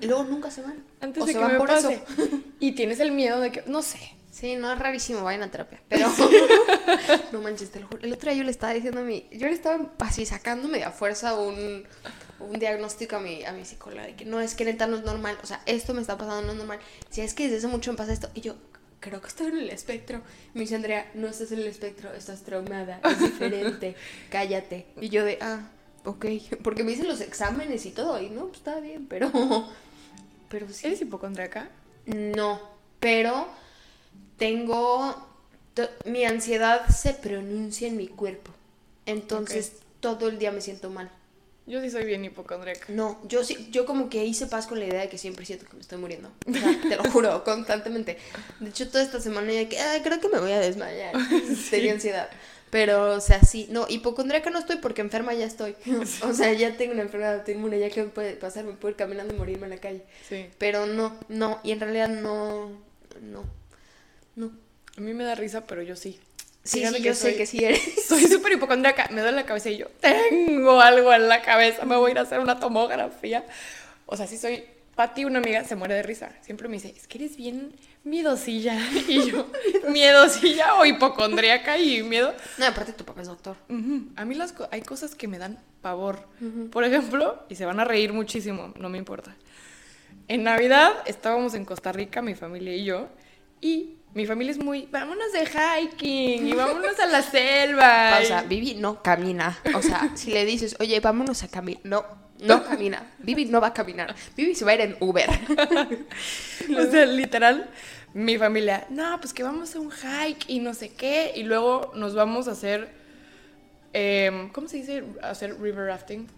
Y 0.02 0.06
luego 0.06 0.24
nunca 0.24 0.50
se 0.50 0.60
van. 0.60 0.84
Antes 1.00 1.22
O 1.22 1.26
de 1.26 1.32
se 1.32 1.38
que 1.38 1.44
van 1.44 1.52
me 1.54 1.58
por 1.58 1.68
pase. 1.68 1.94
eso. 1.94 2.28
Y 2.60 2.72
tienes 2.72 3.00
el 3.00 3.12
miedo 3.12 3.40
de 3.40 3.52
que, 3.52 3.62
no 3.66 3.80
sé, 3.80 3.98
Sí, 4.32 4.56
no 4.56 4.72
es 4.72 4.78
rarísimo, 4.78 5.22
vayan 5.22 5.42
a 5.42 5.50
terapia. 5.50 5.78
Pero 5.90 6.06
no 7.32 7.42
manches, 7.42 7.70
te 7.70 7.80
lo 7.80 7.86
juro. 7.86 8.02
El 8.02 8.14
otro 8.14 8.30
día 8.30 8.38
yo 8.38 8.44
le 8.44 8.50
estaba 8.50 8.72
diciendo 8.72 9.00
a 9.00 9.04
mi. 9.04 9.28
Yo 9.30 9.46
le 9.46 9.52
estaba 9.52 9.90
así 9.98 10.24
sacándome 10.24 10.78
de 10.78 10.84
a 10.84 10.90
fuerza 10.90 11.34
un, 11.34 11.84
un 12.50 12.58
diagnóstico 12.58 13.16
a 13.16 13.20
mi, 13.20 13.44
a 13.44 13.52
mi 13.52 13.64
psicóloga 13.64 14.04
de 14.04 14.14
que 14.14 14.24
no 14.24 14.40
es 14.40 14.54
que 14.54 14.64
neta 14.64 14.86
no 14.86 14.96
es 14.96 15.02
normal. 15.02 15.38
O 15.42 15.46
sea, 15.46 15.62
esto 15.66 15.94
me 15.94 16.00
está 16.00 16.16
pasando, 16.16 16.42
no 16.42 16.52
es 16.52 16.58
normal. 16.58 16.80
Si 17.10 17.20
es 17.20 17.34
que 17.34 17.44
desde 17.44 17.58
hace 17.58 17.66
mucho 17.66 17.90
me 17.92 17.98
pasa 17.98 18.12
esto. 18.12 18.30
Y 18.34 18.40
yo 18.40 18.56
creo 19.00 19.20
que 19.20 19.28
estoy 19.28 19.48
en 19.48 19.58
el 19.58 19.70
espectro. 19.70 20.22
Me 20.54 20.62
dice 20.62 20.76
Andrea, 20.76 21.10
no 21.14 21.28
estás 21.28 21.52
en 21.52 21.58
el 21.58 21.66
espectro, 21.66 22.12
estás 22.14 22.42
traumada, 22.42 23.00
es 23.04 23.18
diferente, 23.18 23.96
cállate. 24.30 24.86
Y 25.00 25.10
yo 25.10 25.24
de, 25.24 25.38
ah, 25.40 25.68
ok. 26.04 26.26
Porque 26.62 26.84
me 26.84 26.92
dicen 26.92 27.08
los 27.08 27.20
exámenes 27.20 27.84
y 27.84 27.90
todo. 27.90 28.20
Y 28.20 28.30
no, 28.30 28.46
pues 28.46 28.58
está 28.58 28.80
bien, 28.80 29.06
pero. 29.06 29.30
Pero 30.48 30.68
sí. 30.68 30.86
¿eres 30.86 31.00
hipocondriaca? 31.00 31.70
No, 32.04 32.60
pero 33.00 33.48
tengo... 34.36 35.30
Mi 36.04 36.26
ansiedad 36.26 36.86
se 36.88 37.14
pronuncia 37.14 37.88
en 37.88 37.96
mi 37.96 38.06
cuerpo. 38.06 38.50
Entonces 39.06 39.72
todo 40.00 40.28
el 40.28 40.38
día 40.38 40.52
me 40.52 40.60
siento 40.60 40.90
mal. 40.90 41.10
Yo 41.66 41.80
sí 41.80 41.90
soy 41.90 42.04
bien 42.04 42.24
hipocondriaca. 42.24 42.86
No, 42.88 43.20
yo 43.28 43.44
sí, 43.44 43.68
yo 43.70 43.86
como 43.86 44.08
que 44.08 44.24
hice 44.24 44.46
paz 44.46 44.66
con 44.66 44.80
la 44.80 44.86
idea 44.86 45.00
de 45.02 45.08
que 45.08 45.16
siempre 45.18 45.46
siento 45.46 45.64
que 45.66 45.74
me 45.74 45.80
estoy 45.80 45.98
muriendo. 45.98 46.30
O 46.48 46.52
sea, 46.52 46.76
te 46.88 46.96
lo 46.96 47.04
juro, 47.10 47.44
constantemente. 47.44 48.18
De 48.60 48.70
hecho, 48.70 48.88
toda 48.88 49.04
esta 49.04 49.20
semana 49.20 49.52
ya 49.52 49.68
que, 49.68 49.78
"Ah, 49.78 49.98
creo 50.02 50.20
que 50.20 50.28
me 50.28 50.40
voy 50.40 50.50
a 50.52 50.58
desmayar. 50.60 51.14
Tenía 51.70 51.92
ansiedad. 51.92 52.28
Pero, 52.70 53.12
o 53.12 53.20
sea, 53.20 53.42
sí, 53.42 53.68
no, 53.70 53.86
hipocondríaca 53.88 54.48
no 54.50 54.58
estoy 54.58 54.76
porque 54.78 55.02
enferma 55.02 55.34
ya 55.34 55.44
estoy. 55.46 55.76
O 56.24 56.32
sea, 56.34 56.52
ya 56.52 56.76
tengo 56.76 56.94
una 56.94 57.02
enfermedad 57.02 57.40
autoinmune, 57.40 57.78
ya 57.78 57.90
que 57.90 58.02
me 58.02 58.08
puede 58.08 58.32
pasar, 58.34 58.64
me 58.64 58.72
puedo 58.72 58.90
ir 58.90 58.96
caminando 58.96 59.32
y 59.34 59.38
morirme 59.38 59.64
en 59.66 59.70
la 59.70 59.76
calle. 59.78 60.02
Sí. 60.28 60.46
Pero 60.58 60.86
no, 60.86 61.16
no, 61.28 61.60
y 61.62 61.70
en 61.72 61.80
realidad 61.80 62.08
no, 62.08 62.70
no, 63.20 63.44
no. 64.36 64.50
A 64.96 65.00
mí 65.00 65.14
me 65.14 65.24
da 65.24 65.34
risa, 65.36 65.66
pero 65.66 65.82
yo 65.82 65.96
sí. 65.96 66.18
Sí, 66.64 66.80
yo 66.82 67.14
soy- 67.14 67.32
sé 67.32 67.36
que 67.36 67.46
sí 67.46 67.64
eres. 67.64 67.80
Soy 68.06 68.26
súper 68.28 68.52
hipocondriaca. 68.52 69.08
Me 69.10 69.20
duele 69.20 69.36
la 69.36 69.46
cabeza 69.46 69.70
y 69.70 69.78
yo 69.78 69.86
tengo 70.00 70.80
algo 70.80 71.12
en 71.12 71.28
la 71.28 71.42
cabeza. 71.42 71.84
Me 71.84 71.96
voy 71.96 72.10
a 72.10 72.12
ir 72.12 72.18
a 72.18 72.22
hacer 72.22 72.38
una 72.38 72.60
tomografía. 72.60 73.44
O 74.06 74.16
sea, 74.16 74.26
sí 74.26 74.36
soy. 74.38 74.64
Pati, 74.94 75.24
una 75.24 75.38
amiga, 75.38 75.64
se 75.64 75.74
muere 75.74 75.94
de 75.94 76.02
risa. 76.02 76.30
Siempre 76.42 76.68
me 76.68 76.74
dice, 76.74 76.92
es 76.94 77.06
que 77.08 77.16
eres 77.16 77.36
bien 77.38 77.72
miedosilla. 78.04 78.78
Y 79.08 79.30
yo, 79.30 79.46
miedosilla 79.88 80.74
o 80.74 80.84
hipocondriaca 80.84 81.78
y 81.78 82.02
miedo. 82.02 82.34
No, 82.58 82.66
aparte 82.66 82.92
tu 82.92 83.04
papá 83.04 83.22
es 83.22 83.26
doctor. 83.28 83.56
Ujú. 83.70 84.08
A 84.16 84.24
mí 84.26 84.34
las 84.34 84.52
co- 84.52 84.68
hay 84.70 84.82
cosas 84.82 85.14
que 85.14 85.28
me 85.28 85.38
dan 85.38 85.58
pavor. 85.80 86.28
Por 86.70 86.84
ejemplo, 86.84 87.42
y 87.48 87.54
se 87.56 87.64
van 87.64 87.80
a 87.80 87.84
reír 87.84 88.12
muchísimo, 88.12 88.72
no 88.78 88.88
me 88.90 88.98
importa. 88.98 89.34
En 90.28 90.44
Navidad 90.44 90.92
estábamos 91.06 91.54
en 91.54 91.64
Costa 91.64 91.90
Rica, 91.90 92.20
mi 92.22 92.34
familia 92.34 92.74
y 92.76 92.84
yo, 92.84 93.08
y 93.62 93.94
mi 94.14 94.26
familia 94.26 94.52
es 94.52 94.58
muy, 94.58 94.86
vámonos 94.90 95.32
de 95.32 95.46
hiking 95.46 96.46
y 96.48 96.52
vámonos 96.52 96.98
a 97.00 97.06
la 97.06 97.22
selva. 97.22 98.10
Pausa, 98.18 98.44
y- 98.44 98.48
Vivi 98.48 98.74
no 98.74 99.02
camina. 99.02 99.58
O 99.74 99.82
sea, 99.82 100.10
si 100.14 100.30
le 100.30 100.44
dices, 100.44 100.76
oye, 100.80 101.00
vámonos 101.00 101.42
a 101.42 101.48
caminar. 101.48 101.80
No, 101.84 102.04
no 102.40 102.64
camina. 102.64 103.12
Vivi 103.18 103.44
no 103.46 103.60
va 103.60 103.68
a 103.68 103.72
caminar. 103.74 104.14
Vivi 104.36 104.54
se 104.54 104.64
va 104.64 104.72
a 104.72 104.74
ir 104.74 104.80
en 104.82 104.96
Uber. 105.00 105.28
O 106.78 106.90
sea, 106.90 107.06
literal, 107.06 107.68
mi 108.14 108.38
familia, 108.38 108.86
no, 108.90 109.18
pues 109.20 109.32
que 109.32 109.42
vamos 109.42 109.74
a 109.74 109.80
un 109.80 109.90
hike 109.90 110.44
y 110.48 110.60
no 110.60 110.74
sé 110.74 110.90
qué, 110.94 111.32
y 111.34 111.42
luego 111.42 111.90
nos 111.96 112.14
vamos 112.14 112.46
a 112.48 112.52
hacer, 112.52 112.88
em, 113.92 114.48
¿cómo 114.50 114.68
se 114.68 114.76
dice? 114.78 115.02
Hacer 115.22 115.60
river 115.60 115.86
rafting. 115.86 116.28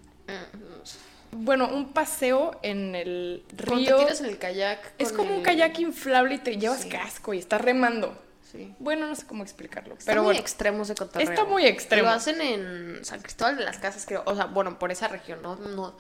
Bueno, 1.34 1.68
un 1.68 1.92
paseo 1.92 2.58
en 2.62 2.94
el 2.94 3.42
río. 3.56 3.96
te 3.96 4.02
tiras 4.04 4.20
en 4.20 4.26
el 4.26 4.38
kayak. 4.38 4.92
Es 4.98 5.12
como 5.12 5.34
un 5.36 5.42
kayak 5.42 5.78
inflable 5.80 6.34
y 6.36 6.38
te 6.38 6.56
llevas 6.56 6.82
Sí. 6.82 6.88
casco 6.88 7.34
y 7.34 7.38
estás 7.38 7.60
remando. 7.60 8.16
Sí. 8.50 8.72
Bueno, 8.78 9.08
no 9.08 9.14
sé 9.16 9.26
cómo 9.26 9.42
explicarlo, 9.42 9.94
Está 9.94 10.12
pero 10.12 10.22
muy 10.22 10.28
bueno. 10.34 10.40
extremo 10.40 10.82
ese 10.84 10.94
cotorreo. 10.94 11.28
Está 11.28 11.44
muy 11.44 11.66
extremo. 11.66 12.04
Lo 12.08 12.10
hacen 12.14 12.40
en 12.40 13.04
San 13.04 13.20
Cristóbal 13.20 13.56
de 13.56 13.64
las 13.64 13.78
Casas, 13.78 14.04
creo. 14.06 14.22
O 14.26 14.34
sea, 14.36 14.44
bueno, 14.46 14.78
por 14.78 14.92
esa 14.92 15.08
región, 15.08 15.42
no, 15.42 15.56
no, 15.56 15.70
no 15.76 15.94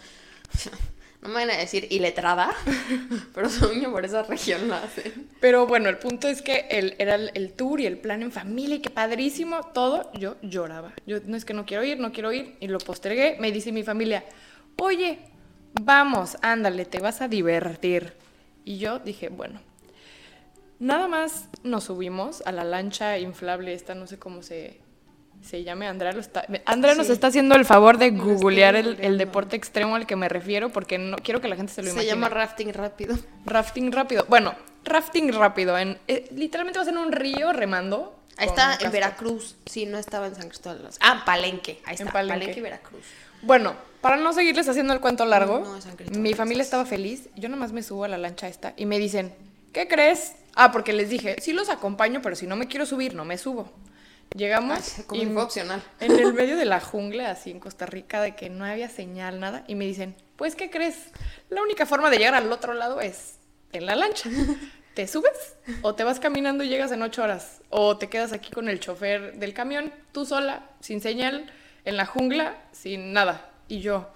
me 1.28 1.34
van 1.34 1.50
a 1.50 1.56
decir 1.56 1.88
iletrada, 1.90 2.52
pero 3.34 3.48
yo 3.48 3.90
por 3.90 4.04
esa 4.04 4.22
región 4.22 4.68
lo 4.68 4.76
hacen. 4.76 5.28
Pero 5.40 5.66
bueno, 5.66 5.88
el 5.88 5.98
punto 5.98 6.28
es 6.28 6.42
que 6.42 6.68
el, 6.70 6.94
era 6.98 7.16
el, 7.16 7.32
el 7.34 7.52
tour 7.54 7.80
y 7.80 7.86
el 7.86 7.98
plan 7.98 8.22
en 8.22 8.30
familia 8.30 8.76
y 8.76 8.80
que 8.80 8.90
padrísimo, 8.90 9.60
todo, 9.72 10.12
yo 10.12 10.36
lloraba. 10.42 10.92
Yo 11.06 11.18
no 11.24 11.36
es 11.36 11.44
que 11.44 11.54
no 11.54 11.66
quiero 11.66 11.82
ir, 11.82 11.98
no 11.98 12.12
quiero 12.12 12.32
ir, 12.32 12.56
y 12.60 12.68
lo 12.68 12.78
postergué. 12.78 13.36
Me 13.40 13.50
dice 13.50 13.72
mi 13.72 13.82
familia, 13.82 14.22
oye, 14.78 15.18
vamos, 15.80 16.36
ándale, 16.42 16.84
te 16.84 17.00
vas 17.00 17.20
a 17.20 17.28
divertir. 17.28 18.14
Y 18.64 18.78
yo 18.78 18.98
dije, 18.98 19.28
bueno, 19.28 19.60
nada 20.78 21.08
más 21.08 21.48
nos 21.62 21.84
subimos 21.84 22.42
a 22.46 22.52
la 22.52 22.64
lancha 22.64 23.18
inflable, 23.18 23.74
esta 23.74 23.94
no 23.94 24.06
sé 24.06 24.18
cómo 24.18 24.42
se, 24.42 24.80
se 25.42 25.62
llame, 25.62 25.86
Andrea, 25.86 26.12
lo 26.12 26.20
está, 26.20 26.46
Andrea 26.64 26.94
nos 26.94 27.10
está 27.10 27.26
haciendo 27.26 27.54
el 27.54 27.64
favor 27.64 27.98
de 27.98 28.10
googlear 28.10 28.76
el, 28.76 29.18
deporte 29.18 29.56
extremo 29.56 29.96
al 29.96 30.06
que 30.06 30.16
me 30.16 30.28
refiero 30.28 30.70
porque 30.70 30.96
no 30.98 31.16
quiero 31.18 31.40
que 31.40 31.48
la 31.48 31.56
gente 31.56 31.72
se 31.72 31.82
lo 31.82 31.88
Se 31.88 31.92
imagine. 31.92 32.12
llama 32.12 32.28
rafting 32.30 32.72
rápido. 32.72 33.16
Rafting 33.44 33.92
rápido. 33.92 34.24
Bueno, 34.28 34.54
rafting 34.84 35.32
rápido. 35.32 35.78
En, 35.78 35.98
eh, 36.08 36.28
literalmente 36.34 36.78
vas 36.78 36.88
en 36.88 36.98
un 36.98 37.12
río 37.12 37.52
remando. 37.52 38.18
Ahí 38.36 38.48
está 38.48 38.76
en. 38.80 38.90
Veracruz. 38.90 39.56
Sí, 39.66 39.86
no 39.86 39.98
estaba 39.98 40.26
en 40.26 40.34
San 40.34 40.48
Cristóbal. 40.48 40.88
Ah, 41.00 41.22
Palenque. 41.24 41.80
Ahí 41.84 41.94
En 41.96 42.00
está. 42.08 42.12
Palenque. 42.12 42.40
Palenque. 42.40 42.60
y 42.60 42.62
Veracruz. 42.62 43.04
Bueno, 43.42 43.74
para 44.04 44.18
no 44.18 44.34
seguirles 44.34 44.68
haciendo 44.68 44.92
el 44.92 45.00
cuento 45.00 45.24
largo, 45.24 45.60
No, 45.60 45.78
no, 45.78 46.20
mi 46.20 46.34
familia 46.34 46.62
estaba 46.62 46.84
feliz. 46.84 47.30
Yo 47.36 47.48
nomás 47.48 47.72
me 47.72 47.82
subo 47.82 48.04
a 48.04 48.08
la 48.08 48.18
lancha 48.18 48.48
esta 48.48 48.74
y 48.76 48.84
me 48.84 48.98
dicen, 48.98 49.34
¿qué 49.72 49.88
crees? 49.88 50.34
Ah, 50.54 50.72
porque 50.72 50.92
les 50.92 51.08
dije, 51.08 51.36
sí 51.40 51.54
los 51.54 51.70
acompaño, 51.70 52.20
pero 52.20 52.36
si 52.36 52.46
no 52.46 52.54
me 52.54 52.68
quiero 52.68 52.84
subir, 52.84 53.14
no 53.14 53.24
me 53.24 53.38
subo. 53.38 53.72
Llegamos 54.36 54.98
Ay, 54.98 55.04
como 55.04 55.22
y 55.22 55.36
opcional. 55.38 55.82
en 56.00 56.18
el 56.18 56.34
medio 56.34 56.58
de 56.58 56.66
la 56.66 56.80
jungla, 56.80 57.30
así 57.30 57.50
en 57.50 57.60
Costa 57.60 57.86
Rica, 57.86 58.20
de 58.20 58.36
que 58.36 58.50
no 58.50 58.66
había 58.66 58.90
señal, 58.90 59.40
nada, 59.40 59.64
y 59.68 59.74
me 59.74 59.86
dicen, 59.86 60.14
pues, 60.36 60.54
¿qué 60.54 60.68
crees? 60.68 60.96
La 61.48 61.62
única 61.62 61.86
forma 61.86 62.10
de 62.10 62.18
llegar 62.18 62.34
al 62.34 62.52
otro 62.52 62.74
lado 62.74 63.00
es 63.00 63.36
en 63.72 63.86
la 63.86 63.96
lancha. 63.96 64.28
¿te 64.92 65.08
subes 65.08 65.56
o 65.80 65.94
te 65.94 66.04
vas 66.04 66.20
caminando 66.20 66.62
y 66.62 66.68
llegas 66.68 66.92
en 66.92 67.00
ocho 67.00 67.22
horas? 67.22 67.62
¿O 67.70 67.96
te 67.96 68.10
quedas 68.10 68.34
aquí 68.34 68.50
con 68.50 68.68
el 68.68 68.80
chofer 68.80 69.38
del 69.38 69.54
camión, 69.54 69.94
tú 70.12 70.26
sola, 70.26 70.68
sin 70.80 71.00
señal, 71.00 71.50
en 71.86 71.96
la 71.96 72.04
jungla, 72.04 72.58
sin 72.72 73.14
nada? 73.14 73.50
Y 73.68 73.80
yo, 73.80 74.08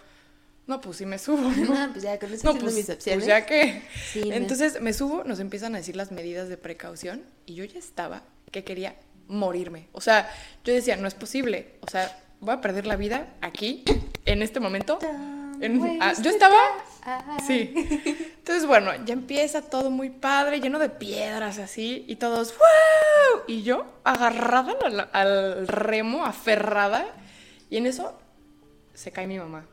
no, 0.66 0.80
pues 0.80 0.98
sí 0.98 1.06
me 1.06 1.18
subo, 1.18 1.50
¿no? 1.50 1.74
Ah, 1.76 1.88
pues 1.92 2.04
ya 2.04 2.18
con 2.18 2.32
eso 2.32 2.52
No, 2.52 2.58
pues, 2.58 2.74
mis 2.74 2.86
pues 2.86 2.96
opciones. 2.98 3.26
ya 3.26 3.46
que. 3.46 3.82
Sí, 4.12 4.22
no. 4.28 4.34
Entonces 4.34 4.80
me 4.80 4.92
subo, 4.92 5.24
nos 5.24 5.40
empiezan 5.40 5.74
a 5.74 5.78
decir 5.78 5.96
las 5.96 6.12
medidas 6.12 6.48
de 6.48 6.56
precaución 6.56 7.22
y 7.46 7.54
yo 7.54 7.64
ya 7.64 7.78
estaba 7.78 8.22
que 8.50 8.64
quería 8.64 8.96
morirme. 9.28 9.88
O 9.92 10.00
sea, 10.00 10.30
yo 10.64 10.72
decía, 10.74 10.96
no 10.96 11.06
es 11.08 11.14
posible. 11.14 11.76
O 11.80 11.90
sea, 11.90 12.18
voy 12.40 12.54
a 12.54 12.60
perder 12.60 12.86
la 12.86 12.96
vida 12.96 13.34
aquí, 13.40 13.84
en 14.24 14.42
este 14.42 14.60
momento. 14.60 14.98
En- 15.60 15.98
ah, 16.00 16.12
yo 16.22 16.30
estaba. 16.30 16.56
Sí. 17.46 17.72
Entonces, 18.38 18.64
bueno, 18.66 18.92
ya 19.04 19.12
empieza 19.14 19.60
todo 19.62 19.90
muy 19.90 20.08
padre, 20.10 20.60
lleno 20.60 20.78
de 20.78 20.88
piedras 20.88 21.58
así, 21.58 22.04
y 22.06 22.16
todos, 22.16 22.54
¡wow! 22.56 23.42
Y 23.48 23.62
yo 23.62 23.86
agarrada 24.04 24.74
al, 24.84 25.08
al 25.12 25.66
remo, 25.68 26.24
aferrada, 26.24 27.06
y 27.70 27.76
en 27.78 27.86
eso 27.86 28.18
se 28.98 29.12
cae 29.12 29.26
mi 29.26 29.38
mamá. 29.38 29.64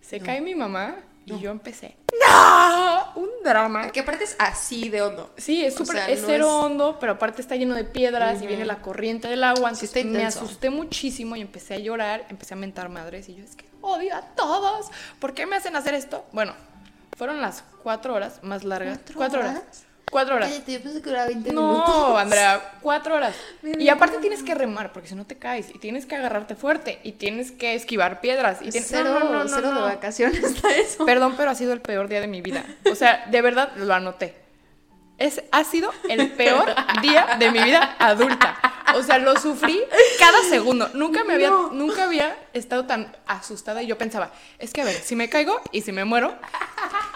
Se 0.00 0.20
cae 0.20 0.40
mi 0.40 0.54
mamá 0.54 0.96
y 1.26 1.38
yo 1.38 1.50
empecé, 1.50 1.96
¡No! 2.26 3.12
Un 3.16 3.28
drama. 3.44 3.90
Que 3.92 4.00
aparte 4.00 4.24
es 4.24 4.34
así 4.38 4.88
de 4.88 5.02
hondo. 5.02 5.32
Sí, 5.36 5.64
es 5.64 5.74
O 5.74 5.78
súper, 5.78 5.96
sea, 5.96 6.08
es 6.10 6.22
no 6.22 6.26
cero 6.26 6.46
es- 6.46 6.52
hondo, 6.52 6.96
pero 6.98 7.12
aparte 7.12 7.40
está 7.42 7.56
lleno 7.56 7.74
de 7.74 7.84
piedras 7.84 8.42
y 8.42 8.46
viene 8.46 8.64
la 8.64 8.80
corriente 8.80 9.28
del 9.28 9.44
agua. 9.44 9.70
Entonces 9.70 10.04
me 10.06 10.24
asusté 10.24 10.70
muchísimo 10.70 11.36
y 11.36 11.40
empecé 11.42 11.74
a 11.74 11.78
llorar, 11.78 12.26
empecé 12.30 12.54
a 12.54 12.56
mentar 12.56 12.88
madres 12.88 13.28
y 13.28 13.34
yo 13.36 13.44
es 13.44 13.54
que 13.56 13.66
odio 13.82 14.14
a 14.16 14.22
todos. 14.22 14.86
¿Por 15.20 15.34
qué 15.34 15.46
me 15.46 15.56
hacen 15.56 15.76
hacer 15.76 15.94
esto? 15.94 16.24
Bueno, 16.32 16.54
fueron 17.16 17.40
las 17.40 17.62
cuatro 17.82 18.14
horas 18.14 18.40
más 18.42 18.64
largas. 18.64 18.98
¿Cuatro 18.98 19.16
¿Cuatro, 19.16 19.40
horas? 19.40 19.56
horas? 19.62 19.84
Cuatro 20.10 20.36
horas. 20.36 20.50
Cállate, 20.50 20.72
yo 20.72 20.80
pensé 20.80 21.02
que 21.02 21.08
duraba 21.10 21.26
20 21.26 21.50
minutos. 21.50 21.88
No, 21.88 22.18
Andrea, 22.18 22.72
cuatro 22.80 23.14
horas. 23.14 23.34
Y 23.78 23.88
aparte 23.88 24.18
tienes 24.18 24.42
que 24.42 24.54
remar, 24.54 24.92
porque 24.92 25.08
si 25.08 25.14
no 25.14 25.24
te 25.26 25.36
caes, 25.36 25.68
y 25.74 25.78
tienes 25.78 26.06
que 26.06 26.16
agarrarte 26.16 26.54
fuerte, 26.54 26.98
y 27.02 27.12
tienes 27.12 27.52
que 27.52 27.74
esquivar 27.74 28.20
piedras. 28.20 28.58
Y 28.62 28.70
tienes... 28.70 28.88
Cero, 28.88 29.18
no, 29.20 29.30
no, 29.30 29.44
no, 29.44 29.48
cero 29.48 29.70
no. 29.72 29.86
de 29.86 29.94
vacaciones 29.94 30.42
está 30.42 30.70
eso. 30.74 31.04
Perdón, 31.04 31.34
pero 31.36 31.50
ha 31.50 31.54
sido 31.54 31.72
el 31.72 31.80
peor 31.80 32.08
día 32.08 32.20
de 32.20 32.26
mi 32.28 32.40
vida. 32.40 32.64
O 32.90 32.94
sea, 32.94 33.26
de 33.30 33.42
verdad 33.42 33.72
lo 33.76 33.92
anoté. 33.94 34.34
Es, 35.18 35.42
ha 35.50 35.64
sido 35.64 35.92
el 36.08 36.30
peor 36.32 36.74
día 37.02 37.36
de 37.38 37.50
mi 37.50 37.58
vida 37.62 37.96
adulta. 37.98 38.56
O 38.94 39.02
sea, 39.02 39.18
lo 39.18 39.36
sufrí 39.38 39.82
cada 40.18 40.42
segundo. 40.44 40.88
Nunca 40.94 41.24
me 41.24 41.34
había, 41.34 41.50
nunca 41.72 42.04
había 42.04 42.36
estado 42.54 42.86
tan 42.86 43.14
asustada 43.26 43.82
y 43.82 43.86
yo 43.86 43.98
pensaba, 43.98 44.30
es 44.58 44.72
que 44.72 44.80
a 44.80 44.84
ver, 44.84 44.94
si 44.94 45.16
me 45.16 45.28
caigo 45.28 45.60
y 45.72 45.82
si 45.82 45.92
me 45.92 46.04
muero, 46.04 46.34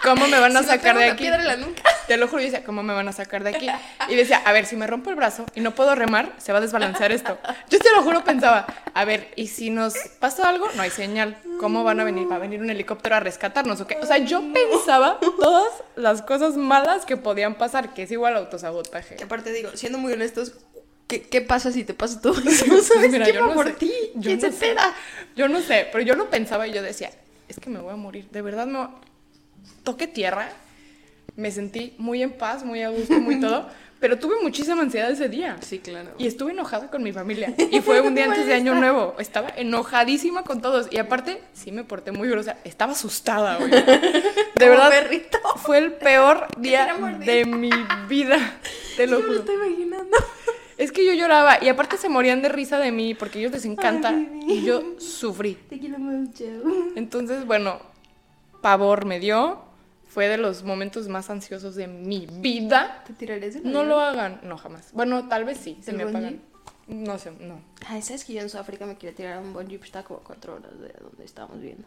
¿cómo 0.02 0.26
me 0.26 0.38
van 0.38 0.56
a 0.56 0.60
Si 0.60 0.66
sacar 0.66 0.98
de 0.98 1.10
aquí? 1.10 1.22
piedra 1.22 1.40
en 1.40 1.48
la 1.48 1.56
nuca. 1.56 1.82
Te 2.08 2.16
lo 2.16 2.26
juro, 2.28 2.40
yo 2.40 2.46
decía, 2.46 2.64
¿cómo 2.64 2.82
me 2.82 2.92
van 2.92 3.08
a 3.08 3.12
sacar 3.12 3.44
de 3.44 3.50
aquí? 3.50 3.68
Y 4.08 4.14
decía, 4.16 4.42
a 4.44 4.52
ver, 4.52 4.66
si 4.66 4.76
me 4.76 4.86
rompo 4.86 5.10
el 5.10 5.16
brazo 5.16 5.44
y 5.54 5.60
no 5.60 5.74
puedo 5.74 5.94
remar, 5.94 6.32
se 6.38 6.52
va 6.52 6.58
a 6.58 6.60
desbalancear 6.60 7.12
esto. 7.12 7.38
Yo 7.70 7.78
te 7.78 7.90
lo 7.94 8.02
juro, 8.02 8.24
pensaba, 8.24 8.66
a 8.94 9.04
ver, 9.04 9.32
¿y 9.36 9.46
si 9.46 9.70
nos 9.70 9.94
pasa 10.18 10.48
algo? 10.48 10.68
No 10.74 10.82
hay 10.82 10.90
señal. 10.90 11.36
¿Cómo 11.60 11.84
van 11.84 12.00
a 12.00 12.04
venir? 12.04 12.30
¿Va 12.30 12.36
a 12.36 12.38
venir 12.38 12.60
un 12.60 12.70
helicóptero 12.70 13.14
a 13.16 13.20
rescatarnos 13.20 13.80
o 13.80 13.86
qué? 13.86 13.96
O 14.02 14.06
sea, 14.06 14.18
yo 14.18 14.42
pensaba 14.52 15.18
todas 15.38 15.72
las 15.96 16.22
cosas 16.22 16.56
malas 16.56 17.04
que 17.06 17.16
podían 17.16 17.54
pasar, 17.54 17.94
que 17.94 18.02
es 18.02 18.10
igual 18.10 18.36
autosabotaje. 18.36 19.16
Que 19.16 19.24
aparte 19.24 19.52
digo, 19.52 19.70
siendo 19.74 19.98
muy 19.98 20.12
honestos, 20.12 20.54
¿qué, 21.06 21.22
qué 21.22 21.40
pasa 21.40 21.70
si 21.70 21.84
te 21.84 21.94
pasa 21.94 22.20
todo 22.20 22.34
eso? 22.44 22.64
¿Sabes 22.82 23.12
Mira, 23.12 23.26
qué 23.26 23.32
yo 23.34 23.42
va 23.42 23.46
no 23.48 23.54
por 23.54 23.66
sé. 23.68 23.72
ti? 23.74 23.92
Yo 24.16 24.22
¿Quién 24.22 24.36
no 24.36 24.40
se 24.40 24.46
entera? 24.48 24.94
Yo 25.36 25.48
no 25.48 25.60
sé, 25.60 25.88
pero 25.92 26.02
yo 26.02 26.14
lo 26.16 26.28
pensaba 26.30 26.66
y 26.66 26.72
yo 26.72 26.82
decía, 26.82 27.10
es 27.48 27.60
que 27.60 27.70
me 27.70 27.78
voy 27.78 27.92
a 27.92 27.96
morir. 27.96 28.28
De 28.30 28.42
verdad, 28.42 28.66
me 28.66 28.78
voy- 28.78 28.88
toqué 29.84 30.06
tierra, 30.08 30.50
me 31.36 31.50
sentí 31.50 31.94
muy 31.98 32.22
en 32.22 32.32
paz, 32.32 32.64
muy 32.64 32.82
a 32.82 32.88
gusto, 32.90 33.14
muy 33.20 33.40
todo, 33.40 33.66
pero 34.00 34.18
tuve 34.18 34.34
muchísima 34.42 34.82
ansiedad 34.82 35.10
ese 35.10 35.28
día. 35.28 35.56
Sí, 35.60 35.78
claro. 35.78 36.10
Y 36.18 36.26
estuve 36.26 36.52
enojada 36.52 36.90
con 36.90 37.02
mi 37.02 37.12
familia. 37.12 37.54
Y 37.70 37.80
fue 37.80 38.00
un 38.00 38.14
día 38.14 38.24
antes 38.28 38.46
de 38.46 38.54
Año 38.54 38.74
Nuevo. 38.74 39.14
Estaba 39.18 39.48
enojadísima 39.50 40.42
con 40.42 40.60
todos. 40.60 40.88
Y 40.92 40.98
aparte, 40.98 41.40
sí 41.52 41.70
me 41.72 41.84
porté 41.84 42.10
muy 42.12 42.28
grosa. 42.28 42.56
Estaba 42.64 42.92
asustada, 42.92 43.58
güey. 43.58 43.70
De 43.70 44.68
verdad. 44.68 44.90
perrito. 44.90 45.38
Fue 45.56 45.78
el 45.78 45.92
peor 45.92 46.48
día 46.58 46.94
de 47.24 47.44
mi 47.44 47.70
vida. 48.08 48.38
Te 48.96 49.06
lo 49.06 49.18
Yo 49.20 49.20
me 49.20 49.26
juro. 49.28 49.38
estoy 49.40 49.54
imaginando. 49.54 50.16
Es 50.76 50.90
que 50.90 51.06
yo 51.06 51.12
lloraba. 51.12 51.58
Y 51.62 51.68
aparte 51.68 51.96
se 51.96 52.08
morían 52.08 52.42
de 52.42 52.48
risa 52.48 52.78
de 52.78 52.90
mí 52.90 53.14
porque 53.14 53.38
ellos 53.38 53.52
les 53.52 53.64
encanta. 53.64 54.08
Ay, 54.08 54.40
y 54.48 54.62
yo 54.64 54.82
sufrí. 54.98 55.54
Te 55.68 55.78
quiero 55.78 55.98
mucho. 56.00 56.44
Entonces, 56.96 57.46
bueno, 57.46 57.78
pavor 58.60 59.04
me 59.04 59.20
dio. 59.20 59.62
Fue 60.12 60.28
de 60.28 60.36
los 60.36 60.62
momentos 60.62 61.08
más 61.08 61.30
ansiosos 61.30 61.74
de 61.74 61.86
mi 61.86 62.26
vida. 62.26 63.02
¿Te 63.06 63.14
tirarías 63.14 63.54
de 63.54 63.60
la 63.60 63.70
No 63.70 63.82
lo 63.84 63.98
hagan. 63.98 64.40
No, 64.42 64.58
jamás. 64.58 64.92
Bueno, 64.92 65.26
tal 65.26 65.46
vez 65.46 65.56
sí. 65.56 65.78
Se 65.82 65.92
¿El 65.92 65.96
me 65.96 66.02
apagan. 66.02 66.40
No 66.86 67.18
sé, 67.18 67.30
no. 67.30 67.60
Ay, 67.86 68.02
¿sabes 68.02 68.24
que 68.24 68.34
yo 68.34 68.42
en 68.42 68.50
Sudáfrica 68.50 68.84
me 68.84 68.96
quería 68.96 69.16
tirar 69.16 69.38
a 69.38 69.40
un 69.40 69.54
bungee? 69.54 69.78
Pero 69.78 69.84
estaba 69.86 70.04
como 70.04 70.20
a 70.20 70.24
cuatro 70.24 70.56
horas 70.56 70.78
de 70.78 70.92
donde 71.00 71.24
estábamos 71.24 71.62
viendo. 71.62 71.84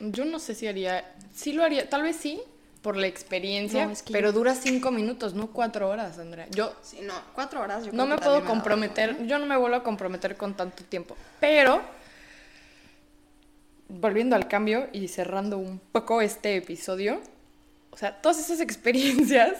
Yo 0.00 0.24
no 0.24 0.38
sé 0.38 0.54
si 0.54 0.66
haría. 0.66 1.14
Sí 1.34 1.52
lo 1.52 1.62
haría. 1.62 1.90
Tal 1.90 2.02
vez 2.02 2.16
sí, 2.16 2.40
por 2.80 2.96
la 2.96 3.06
experiencia. 3.06 3.84
No, 3.84 3.92
es 3.92 4.02
que 4.02 4.14
pero 4.14 4.28
yo- 4.28 4.32
dura 4.38 4.54
cinco 4.54 4.90
minutos, 4.90 5.34
no 5.34 5.48
cuatro 5.48 5.90
horas, 5.90 6.18
Andrea. 6.18 6.46
Yo 6.50 6.74
Sí, 6.80 7.00
no, 7.02 7.12
cuatro 7.34 7.60
horas. 7.60 7.84
Yo 7.84 7.92
no 7.92 8.06
me 8.06 8.16
puedo 8.16 8.46
comprometer. 8.46 9.10
¿eh? 9.10 9.26
Yo 9.26 9.38
no 9.38 9.44
me 9.44 9.58
vuelvo 9.58 9.76
a 9.76 9.82
comprometer 9.82 10.38
con 10.38 10.54
tanto 10.54 10.84
tiempo. 10.84 11.16
Pero. 11.38 11.82
Volviendo 13.88 14.36
al 14.36 14.48
cambio 14.48 14.88
y 14.92 15.08
cerrando 15.08 15.58
un 15.58 15.78
poco 15.92 16.22
este 16.22 16.56
episodio. 16.56 17.20
O 17.98 18.00
sea, 18.00 18.22
todas 18.22 18.38
esas 18.38 18.60
experiencias 18.60 19.54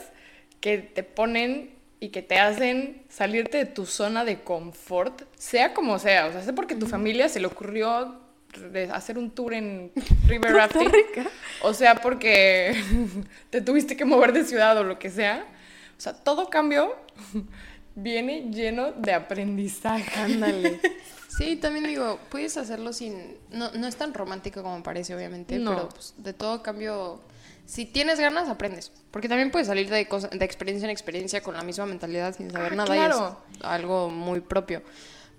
que 0.61 0.79
te 0.79 1.03
ponen 1.03 1.75
y 1.99 2.11
que 2.11 2.23
te 2.23 2.39
hacen 2.39 3.03
salirte 3.09 3.59
de 3.59 3.67
tu 3.67 3.85
zona 3.85 4.25
de 4.25 4.45
confort, 4.45 5.23
sea 5.37 5.75
como 5.75 5.99
sea. 5.99 6.27
O 6.27 6.31
sea, 6.31 6.45
sea 6.45 6.55
porque 6.55 6.77
tu 6.77 6.87
familia 6.87 7.29
se 7.29 7.41
le 7.41 7.49
ocurrió 7.49 8.21
hacer 8.93 9.19
un 9.19 9.33
tour 9.33 9.55
en 9.55 9.91
River 10.29 10.53
Rafting. 10.53 10.89
O 11.63 11.75
sea, 11.75 11.97
porque 11.97 12.81
te 13.51 13.61
tuviste 13.61 13.97
que 13.97 14.05
mover 14.05 14.33
de 14.33 14.45
ciudad 14.45 14.79
o 14.79 14.85
lo 14.85 15.01
que 15.01 15.11
sea. 15.11 15.45
O 15.97 16.01
sea, 16.01 16.13
todo 16.13 16.49
cambio 16.49 16.95
viene 17.97 18.53
lleno 18.53 18.93
de 18.93 19.15
aprendizaje. 19.15 20.17
Ándale. 20.17 20.81
Sí, 21.27 21.57
también 21.57 21.87
digo, 21.89 22.21
puedes 22.31 22.57
hacerlo 22.57 22.93
sin... 22.93 23.37
No, 23.51 23.73
no 23.73 23.89
es 23.89 23.97
tan 23.97 24.15
romántico 24.15 24.63
como 24.63 24.81
parece, 24.85 25.17
obviamente, 25.17 25.59
No. 25.59 25.75
pero 25.75 25.89
pues, 25.89 26.15
de 26.19 26.33
todo 26.35 26.63
cambio... 26.63 27.21
Si 27.69 27.85
tienes 27.85 28.19
ganas, 28.19 28.49
aprendes. 28.49 28.91
Porque 29.11 29.29
también 29.29 29.51
puedes 29.51 29.69
salir 29.69 29.91
de, 29.91 30.09
cosa- 30.09 30.29
de 30.29 30.43
experiencia 30.45 30.87
en 30.87 30.91
experiencia 30.91 31.43
con 31.43 31.55
la 31.55 31.63
misma 31.63 31.85
mentalidad 31.85 32.35
sin 32.35 32.51
saber 32.51 32.73
Ah, 32.73 32.77
nada 32.77 32.87
claro. 32.95 33.41
y 33.53 33.57
es 33.59 33.65
algo 33.65 34.09
muy 34.09 34.41
propio. 34.41 34.83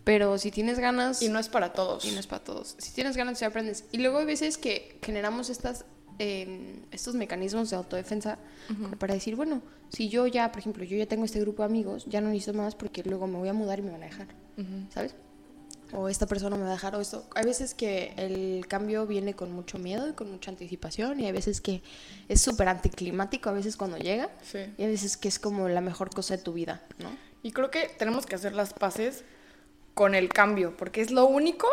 Pero 0.04 0.38
si 0.38 0.52
tienes 0.52 0.78
ganas... 0.78 1.24
Y 1.24 1.30
no 1.30 1.40
es 1.40 1.50
para 1.50 1.74
todos. 1.74 2.06
Y 2.06 2.12
no 2.12 2.20
es 2.20 2.28
para 2.28 2.44
todos. 2.44 2.76
Si 2.78 2.94
tienes 2.94 3.18
ganas, 3.18 3.40
sí 3.40 3.46
aprendes. 3.46 3.86
Y 3.92 3.98
luego 3.98 4.20
hay 4.20 4.26
veces 4.26 4.60
que 4.60 5.00
generamos 5.04 5.50
estas, 5.50 5.86
eh, 6.20 6.80
estos 6.92 7.16
mecanismos 7.16 7.72
de 7.72 7.78
autodefensa 7.78 8.38
para 9.00 9.16
decir, 9.16 9.36
bueno, 9.36 9.64
si 9.90 10.08
yo 10.10 10.28
ya, 10.28 10.52
por 10.52 10.60
ejemplo, 10.60 10.84
yo 10.84 10.98
ya 10.98 11.08
tengo 11.08 11.26
este 11.26 11.40
grupo 11.40 11.64
de 11.64 11.68
amigos, 11.68 12.06
ya 12.06 12.22
no 12.22 12.30
necesito 12.30 12.54
más 12.58 12.76
porque 12.76 13.02
luego 13.04 13.26
me 13.26 13.40
voy 13.40 13.50
a 13.50 13.54
mudar 13.54 13.80
y 13.80 13.82
me 13.82 13.90
van 13.92 14.04
a 14.04 14.06
dejar. 14.06 14.28
¿Sabes? 14.94 15.16
O 15.92 16.08
esta 16.08 16.28
persona 16.28 16.56
me 16.56 16.64
va 16.64 16.70
a 16.70 16.74
dejar 16.74 16.96
o 16.96 17.02
esto. 17.02 17.26
Hay 17.36 17.46
veces 17.46 17.74
que 17.74 18.14
el 18.18 18.68
cambio 18.68 19.08
viene 19.08 19.34
con 19.34 19.52
mucho 19.52 19.80
miedo 19.80 20.08
y 20.08 20.14
con 20.14 20.30
mucha 20.32 20.52
anticipación 20.52 21.20
y 21.20 21.26
hay 21.26 21.32
veces 21.32 21.62
que 21.62 21.82
es 22.28 22.42
súper 22.42 22.68
anticlimático 22.70 23.50
a 23.50 23.54
veces 23.54 23.76
cuando 23.76 23.98
llega 23.98 24.30
Sí. 24.44 24.60
y 24.78 24.84
hay 24.84 24.90
veces 24.92 25.18
que 25.18 25.28
es 25.28 25.40
como 25.40 25.68
la 25.68 25.82
mejor 25.82 26.12
cosa 26.12 26.38
de 26.38 26.44
tu 26.44 26.54
vida, 26.54 26.82
¿no? 27.00 27.10
Y 27.42 27.52
creo 27.54 27.72
que 27.72 27.90
tenemos 27.98 28.26
que 28.26 28.36
hacer 28.36 28.54
las 28.54 28.74
paces 28.74 29.24
con 29.96 30.14
el 30.14 30.30
cambio, 30.30 30.78
porque 30.78 31.02
es 31.02 31.10
lo 31.12 31.26
único 31.26 31.68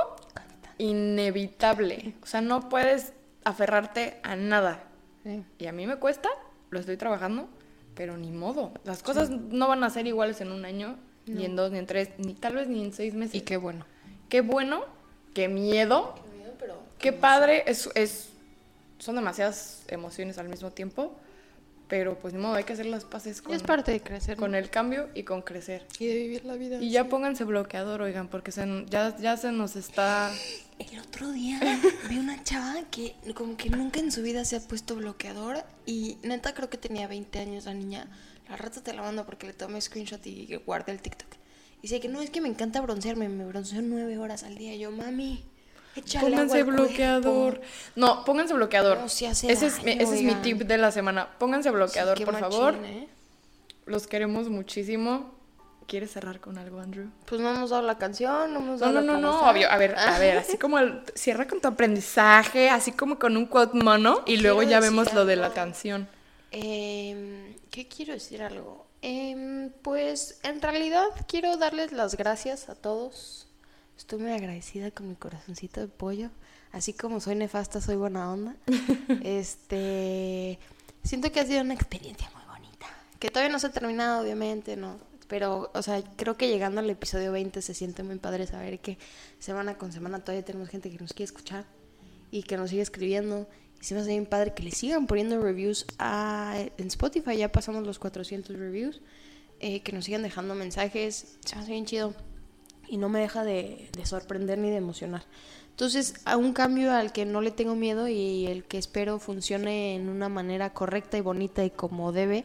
inevitable. 0.79 2.14
O 2.23 2.27
sea, 2.27 2.41
no 2.41 2.69
puedes 2.69 3.12
aferrarte 3.45 4.19
a 4.23 4.37
nada. 4.37 4.85
Sí. 5.25 5.45
Y 5.59 5.67
a 5.67 5.73
mí 5.73 5.87
me 5.87 5.97
cuesta, 5.97 6.29
lo 6.71 6.81
estoy 6.81 6.97
trabajando, 6.97 7.49
pero 7.95 8.17
ni 8.17 8.31
modo. 8.33 8.73
Las 8.85 9.03
cosas 9.03 9.31
no 9.31 9.69
van 9.69 9.85
a 9.85 9.91
ser 9.91 10.07
iguales 10.07 10.41
en 10.41 10.53
un 10.53 10.64
año, 10.64 10.97
ni 11.27 11.45
en 11.45 11.57
dos, 11.57 11.73
ni 11.73 11.79
en 11.79 11.87
tres, 11.87 12.11
ni 12.19 12.35
tal 12.35 12.55
vez 12.55 12.69
ni 12.69 12.85
en 12.85 12.93
seis 12.93 13.14
meses. 13.14 13.35
Y 13.35 13.41
qué 13.41 13.57
bueno. 13.57 13.85
Qué 14.29 14.41
bueno, 14.41 14.85
qué 15.35 15.49
miedo, 15.49 16.14
qué 16.99 17.12
padre, 17.12 17.64
es, 17.66 17.89
es, 17.95 18.31
son 18.99 19.16
demasiadas 19.16 19.85
emociones 19.89 20.39
al 20.39 20.49
mismo 20.49 20.70
tiempo, 20.72 21.16
pero 21.89 22.18
pues 22.18 22.35
ni 22.35 22.41
modo, 22.41 22.55
hay 22.55 22.64
que 22.64 22.72
hacer 22.72 22.87
las 22.87 23.05
paces 23.05 23.39
Y 23.39 23.43
con, 23.43 23.55
es 23.55 23.62
parte 23.62 23.93
de 23.93 24.01
crecer. 24.01 24.37
con 24.37 24.55
el 24.57 24.70
cambio 24.70 25.09
y 25.14 25.22
con 25.22 25.43
crecer. 25.43 25.87
Y 26.01 26.07
de 26.07 26.14
vivir 26.16 26.45
la 26.45 26.55
vida. 26.55 26.79
Y 26.81 26.91
ya 26.91 27.09
pónganse 27.09 27.45
bloqueador, 27.45 28.03
oigan, 28.03 28.29
porque 28.29 28.51
se, 28.51 28.85
ya, 28.89 29.16
ya 29.16 29.37
se 29.37 29.53
nos 29.53 29.77
está... 29.77 30.33
El 30.79 30.99
otro 31.01 31.33
día 31.33 31.59
vi 32.11 32.18
una 32.18 32.43
chava 32.45 32.83
que 32.91 33.14
como 33.35 33.57
que 33.57 33.70
nunca 33.70 33.99
en 33.99 34.12
su 34.12 34.20
vida 34.20 34.45
se 34.45 34.57
ha 34.57 34.61
puesto 34.61 34.95
bloqueador 34.95 35.64
y 35.87 36.18
neta 36.22 36.53
creo 36.53 36.68
que 36.68 36.77
tenía 36.77 37.09
20 37.09 37.39
años 37.39 37.64
la 37.64 37.72
niña. 37.72 38.11
La 38.47 38.57
rata 38.57 38.83
te 38.83 38.93
la 38.93 39.01
mando 39.01 39.24
porque 39.24 39.47
le 39.47 39.55
tomé 39.55 39.81
screenshot 39.81 40.27
y 40.27 40.55
guardé 40.66 40.93
el 40.93 41.01
TikTok. 41.01 41.29
Dice 41.87 42.01
que 42.01 42.09
no, 42.09 42.20
es 42.20 42.30
que 42.30 42.41
me 42.41 42.49
encanta 42.49 42.80
broncearme, 42.80 43.28
me 43.28 43.45
bronceo 43.45 43.80
nueve 43.80 44.18
horas 44.18 44.43
al 44.43 44.57
día. 44.59 44.74
Y 44.74 44.80
yo, 44.80 44.91
mami, 44.91 45.45
échale 45.95 46.30
Pónganse 46.30 46.59
agua 46.59 46.72
al 46.72 46.76
bloqueador. 46.80 47.55
cuerpo". 47.59 47.66
No, 47.95 48.24
pónganse 48.24 48.55
bloqueador. 48.55 48.99
No, 48.99 49.09
sí 49.09 49.24
hace 49.24 49.53
ese, 49.53 49.66
es, 49.68 49.84
mi- 49.84 49.93
ese 49.93 50.16
es 50.16 50.22
mi 50.22 50.34
tip 50.34 50.62
de 50.62 50.78
la 50.78 50.91
semana. 50.91 51.28
Pónganse 51.39 51.70
bloqueador, 51.70 52.18
Sí, 52.18 52.24
por 52.24 52.41
favor. 52.41 52.74
¿eh? 52.82 53.07
Los 53.84 54.09
queremos 54.09 54.49
muchísimo. 54.49 55.32
¿Quieres 55.87 56.11
cerrar 56.11 56.41
con 56.41 56.59
algo, 56.59 56.80
Andrew? 56.80 57.07
Pues 57.24 57.41
no 57.41 57.55
hemos 57.55 57.70
dado 57.70 57.82
la 57.82 57.99
canción, 57.99 58.53
no 58.53 58.59
hemos 58.59 58.80
No, 58.80 58.87
dado 58.87 58.93
no, 58.95 59.01
la 59.03 59.12
no, 59.12 59.18
no, 59.20 59.30
pausa. 59.39 59.51
obvio. 59.53 59.70
A 59.70 59.76
ver, 59.76 59.95
a 59.97 60.18
ver, 60.18 60.39
así 60.39 60.59
como 60.59 60.80
el- 60.80 61.03
cierra 61.14 61.47
con 61.47 61.61
tu 61.61 61.68
aprendizaje, 61.68 62.68
así 62.68 62.91
como 62.91 63.20
con 63.20 63.37
un 63.37 63.47
quote 63.47 63.78
mono, 63.78 64.22
y 64.26 64.39
luego 64.39 64.59
Quiero 64.59 64.70
ya 64.72 64.80
vemos 64.80 65.14
lo 65.14 65.24
de 65.24 65.37
la 65.37 65.53
canción. 65.53 66.09
Em, 66.51 67.55
¿Qué 67.70 67.87
quiero 67.87 68.12
decir 68.12 68.43
algo? 68.43 68.87
Em, 69.09 69.70
pues 69.82 70.40
en 70.42 70.61
realidad 70.61 71.07
quiero 71.28 71.57
darles 71.57 71.92
las 71.92 72.16
gracias 72.16 72.68
a 72.68 72.74
todos. 72.74 73.46
Estoy 73.96 74.18
muy 74.18 74.32
agradecida 74.32 74.90
con 74.90 75.09
mi 75.09 75.14
corazoncito 75.14 75.80
de 75.80 75.86
pollo. 75.86 76.30
Así 76.72 76.92
como 76.92 77.20
soy 77.20 77.36
nefasta, 77.36 77.80
soy 77.80 77.94
buena 77.94 78.32
onda. 78.32 78.57
este, 79.22 80.59
siento 81.04 81.30
que 81.30 81.38
ha 81.38 81.46
sido 81.46 81.61
una 81.61 81.74
experiencia 81.74 82.28
muy 82.34 82.42
bonita. 82.46 82.88
Que 83.20 83.30
todavía 83.30 83.52
no 83.52 83.61
se 83.61 83.68
ha 83.68 83.70
terminado, 83.70 84.22
obviamente, 84.22 84.76
¿no? 84.76 84.98
Pero, 85.28 85.70
o 85.72 85.82
sea, 85.82 86.02
creo 86.16 86.36
que 86.36 86.48
llegando 86.48 86.80
al 86.80 86.90
episodio 86.90 87.30
20 87.30 87.62
se 87.62 87.74
siente 87.74 88.02
muy 88.02 88.18
padre 88.18 88.48
saber 88.48 88.80
que 88.80 88.98
semana 89.38 89.78
con 89.78 89.92
semana 89.92 90.18
todavía 90.18 90.44
tenemos 90.44 90.68
gente 90.68 90.90
que 90.90 90.98
nos 90.98 91.12
quiere 91.12 91.26
escuchar 91.26 91.64
y 92.32 92.42
que 92.42 92.57
nos 92.57 92.70
sigue 92.70 92.82
escribiendo. 92.82 93.46
Se 93.87 93.95
me 93.95 94.01
hace 94.01 94.11
bien 94.11 94.26
padre 94.26 94.53
que 94.53 94.64
le 94.64 94.72
sigan 94.72 95.07
poniendo 95.07 95.41
reviews 95.41 95.87
a, 96.01 96.57
en 96.76 96.89
Spotify. 96.89 97.37
Ya 97.37 97.53
pasamos 97.53 97.87
los 97.87 98.01
400 98.01 98.57
reviews. 98.57 99.01
eh, 99.61 99.80
que 99.82 99.93
nos 99.93 100.07
sigan 100.07 100.22
dejando 100.24 100.57
mensajes. 100.57 101.39
Se 101.45 101.55
me 101.55 101.62
hace 101.62 101.70
bien 101.70 101.87
chido. 101.87 102.12
Y 102.89 102.97
no 102.97 103.09
me 103.09 103.20
deja 103.20 103.45
de, 103.45 103.89
de 103.97 104.05
sorprender 104.05 104.59
ni 104.59 104.70
de 104.70 104.78
emocionar. 104.78 105.22
Entonces, 105.70 106.14
a 106.24 106.37
un 106.37 106.53
cambio 106.53 106.91
al 106.93 107.12
que 107.12 107.26
no 107.26 107.41
le 107.43 107.53
tengo 107.53 107.76
miedo 107.76 108.09
y 108.09 108.49
el 108.49 108.64
que 108.64 108.76
espero 108.76 109.20
funcione 109.20 109.95
en 109.95 110.09
una 110.09 110.28
manera 110.28 110.72
correcta 110.72 111.16
y 111.16 111.20
bonita 111.20 111.64
y 111.64 111.70
como 111.70 112.11
debe, 112.11 112.45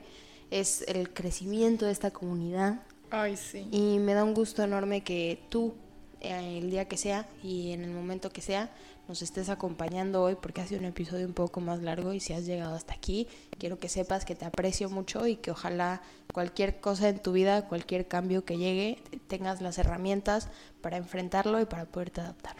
es 0.51 0.83
el 0.87 1.11
crecimiento 1.11 1.87
de 1.87 1.91
esta 1.91 2.11
comunidad. 2.11 2.83
Ay, 3.09 3.35
sí. 3.35 3.67
Y 3.71 3.97
me 3.97 4.13
da 4.13 4.23
un 4.23 4.35
gusto 4.35 4.61
enorme 4.61 5.03
que 5.03 5.39
tú, 5.49 5.73
eh, 6.19 6.59
el 6.59 6.69
día 6.69 6.87
que 6.87 6.97
sea 6.97 7.27
y 7.41 7.71
en 7.71 7.83
el 7.83 7.89
momento 7.89 8.29
que 8.29 8.41
sea, 8.41 8.69
nos 9.11 9.21
estés 9.21 9.49
acompañando 9.49 10.23
hoy 10.23 10.37
porque 10.41 10.61
ha 10.61 10.65
sido 10.65 10.79
un 10.79 10.85
episodio 10.85 11.27
un 11.27 11.33
poco 11.33 11.59
más 11.59 11.81
largo 11.81 12.13
y 12.13 12.21
si 12.21 12.31
has 12.31 12.45
llegado 12.45 12.73
hasta 12.75 12.93
aquí, 12.93 13.27
quiero 13.59 13.77
que 13.77 13.89
sepas 13.89 14.23
que 14.23 14.35
te 14.35 14.45
aprecio 14.45 14.89
mucho 14.89 15.27
y 15.27 15.35
que 15.35 15.51
ojalá 15.51 16.01
cualquier 16.31 16.79
cosa 16.79 17.09
en 17.09 17.19
tu 17.19 17.33
vida, 17.33 17.67
cualquier 17.67 18.07
cambio 18.07 18.45
que 18.45 18.57
llegue, 18.57 19.03
tengas 19.27 19.59
las 19.61 19.77
herramientas 19.77 20.47
para 20.79 20.95
enfrentarlo 20.95 21.59
y 21.59 21.65
para 21.65 21.83
poderte 21.83 22.21
adaptar. 22.21 22.55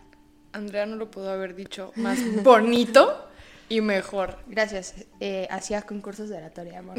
Andrea 0.52 0.86
no 0.86 0.98
lo 0.98 1.10
pudo 1.10 1.32
haber 1.32 1.56
dicho 1.56 1.94
más 1.96 2.20
bonito 2.44 3.30
y 3.70 3.80
mejor. 3.80 4.40
Gracias. 4.46 4.96
Eh, 5.22 5.48
hacía 5.52 5.84
concursos 5.84 6.28
de 6.28 6.36
oratoria, 6.36 6.80
amor. 6.80 6.98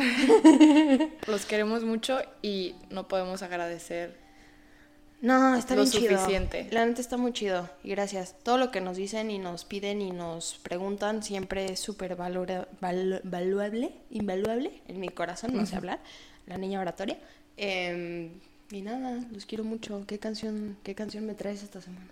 Los 1.27 1.45
queremos 1.45 1.85
mucho 1.85 2.23
y 2.41 2.75
no 2.89 3.07
podemos 3.07 3.43
agradecer. 3.43 4.22
No, 5.23 5.55
está 5.55 5.75
Lo 5.77 5.83
bien 5.83 5.93
chido. 5.93 6.19
suficiente. 6.19 6.67
La 6.73 6.85
neta 6.85 7.01
está 7.01 7.17
muy 7.17 7.33
chido. 7.33 7.71
Y 7.85 7.91
gracias. 7.91 8.35
Todo 8.43 8.59
lo 8.59 8.71
que 8.71 8.81
nos 8.81 8.97
dicen 8.97 9.31
y 9.31 9.39
nos 9.39 9.65
piden 9.65 10.03
y 10.03 10.11
nos 10.11 10.59
preguntan 10.63 11.23
siempre 11.23 11.73
es 11.73 11.81
súper 11.81 12.17
valora- 12.17 12.67
valuable, 13.23 13.93
invaluable 14.11 14.83
en 14.89 14.99
mi 15.01 15.09
corazón, 15.09 15.55
no 15.57 15.65
sé 15.65 15.77
hablar. 15.77 16.01
La 16.47 16.59
niña 16.59 16.81
oratoria. 16.81 17.19
Eh, 17.57 18.33
y 18.73 18.83
nada, 18.83 19.21
los 19.33 19.47
quiero 19.47 19.63
mucho. 19.65 20.05
¿Qué 20.09 20.19
canción, 20.19 20.77
qué 20.83 20.95
canción 20.97 21.25
me 21.25 21.35
traes 21.35 21.63
esta 21.63 21.81
semana? 21.81 22.09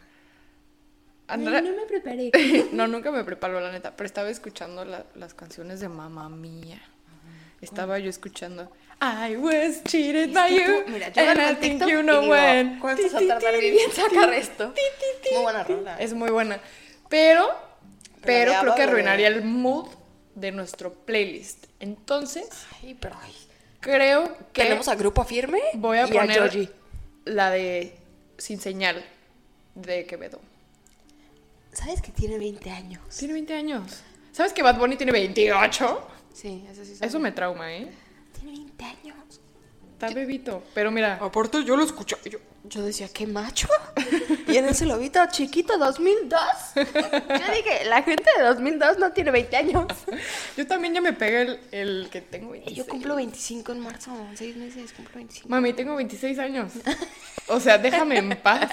No 1.37 1.51
me 1.51 1.87
preparé. 1.89 2.31
No, 2.73 2.87
nunca 2.87 3.11
me 3.11 3.25
preparo, 3.25 3.61
la 3.61 3.73
neta, 3.73 3.97
pero 3.97 4.07
estaba 4.07 4.31
escuchando 4.31 4.85
la- 4.85 5.05
las 5.17 5.35
canciones 5.35 5.81
de 5.81 5.89
Mamá 5.89 6.29
Mía. 6.29 6.81
Estaba 7.61 7.99
yo 7.99 8.09
escuchando 8.09 8.71
I 9.03 9.37
was 9.37 9.83
cheated 9.85 10.35
by 10.35 10.49
you. 10.49 10.85
Mira, 10.87 11.11
yo 11.11 11.23
and 11.23 11.41
I 11.41 11.55
think 11.55 11.81
you 11.87 12.03
know 12.03 12.29
when. 12.29 12.79
¿cuánto 12.81 13.03
se 13.03 13.09
va 13.15 13.35
a 13.37 13.41
tardar 13.41 13.59
Vivi 13.59 13.79
en 13.79 13.93
sacar 13.93 14.33
esto? 14.35 14.73
ti, 14.73 14.81
ti, 14.99 15.29
ti. 15.29 15.35
Muy 15.35 15.43
buena 15.43 15.65
rola. 15.65 15.97
Es 15.99 16.13
muy 16.13 16.31
buena. 16.31 16.61
Pero, 17.09 17.49
pero 18.23 18.53
creo 18.61 18.75
que 18.75 18.83
arruinaría 18.83 19.29
el 19.29 19.43
mood 19.43 19.89
de 20.35 20.53
nuestro 20.53 20.93
playlist. 20.93 21.67
Entonces, 21.81 22.49
Ay, 22.83 22.95
pero 23.01 23.17
ay. 23.23 23.35
creo 23.81 24.37
que 24.53 24.63
Tenemos 24.65 24.89
a 24.89 24.95
Grupo 24.97 25.25
Firme 25.25 25.61
voy 25.75 25.99
a 25.99 26.07
poner 26.07 26.71
la 27.25 27.51
de 27.51 27.97
Sin 28.37 28.61
Señal 28.61 29.03
de 29.75 30.05
Quevedo. 30.05 30.41
¿Sabes 31.73 32.03
que 32.03 32.13
tiene 32.13 32.39
20 32.39 32.71
años? 32.71 33.01
Tiene 33.17 33.35
20 33.35 33.55
años. 33.55 34.03
¿Sabes 34.33 34.53
que 34.53 34.63
Bad 34.63 34.79
Bunny 34.79 34.97
tiene 34.97 35.13
28? 35.13 36.09
Sí, 36.35 36.65
eso 36.71 36.85
sí. 36.85 36.97
Eso 37.01 37.19
me 37.19 37.33
trauma, 37.33 37.73
¿eh? 37.73 37.89
Tiene 38.81 38.95
20 38.95 39.09
años. 39.09 39.41
Está 39.93 40.09
bebito. 40.14 40.62
Pero 40.72 40.91
mira, 40.91 41.18
Aparte, 41.20 41.62
yo 41.62 41.76
lo 41.76 41.85
escuché. 41.85 42.16
Yo, 42.24 42.39
yo 42.64 42.83
decía, 42.83 43.09
¿qué 43.12 43.26
macho? 43.26 43.68
Y 44.49 44.57
en 44.57 44.64
ese 44.64 44.87
lobito 44.87 45.20
chiquito 45.31 45.76
2002. 45.76 46.41
Yo 46.74 46.83
dije, 47.55 47.85
la 47.87 48.03
gente 48.03 48.24
de 48.39 48.45
2002 48.45 48.99
no 48.99 49.12
tiene 49.12 49.31
20 49.31 49.57
años. 49.59 49.87
yo 50.57 50.66
también 50.66 50.95
ya 50.95 51.03
me 51.03 51.12
pegué 51.12 51.43
el, 51.43 51.61
el 51.70 52.09
que 52.11 52.22
tengo 52.22 52.55
Y 52.55 52.61
26. 52.61 52.76
yo 52.78 52.87
cumplo 52.87 53.16
25 53.16 53.72
en 53.72 53.81
marzo. 53.81 54.11
En 54.31 54.37
6 54.37 54.57
meses 54.57 54.93
cumplo 54.95 55.16
25. 55.16 55.49
Mami, 55.51 55.74
tengo 55.74 55.95
26 55.97 56.39
años. 56.39 56.72
O 57.49 57.61
sea, 57.61 57.76
déjame 57.76 58.18
en 58.18 58.37
paz. 58.43 58.70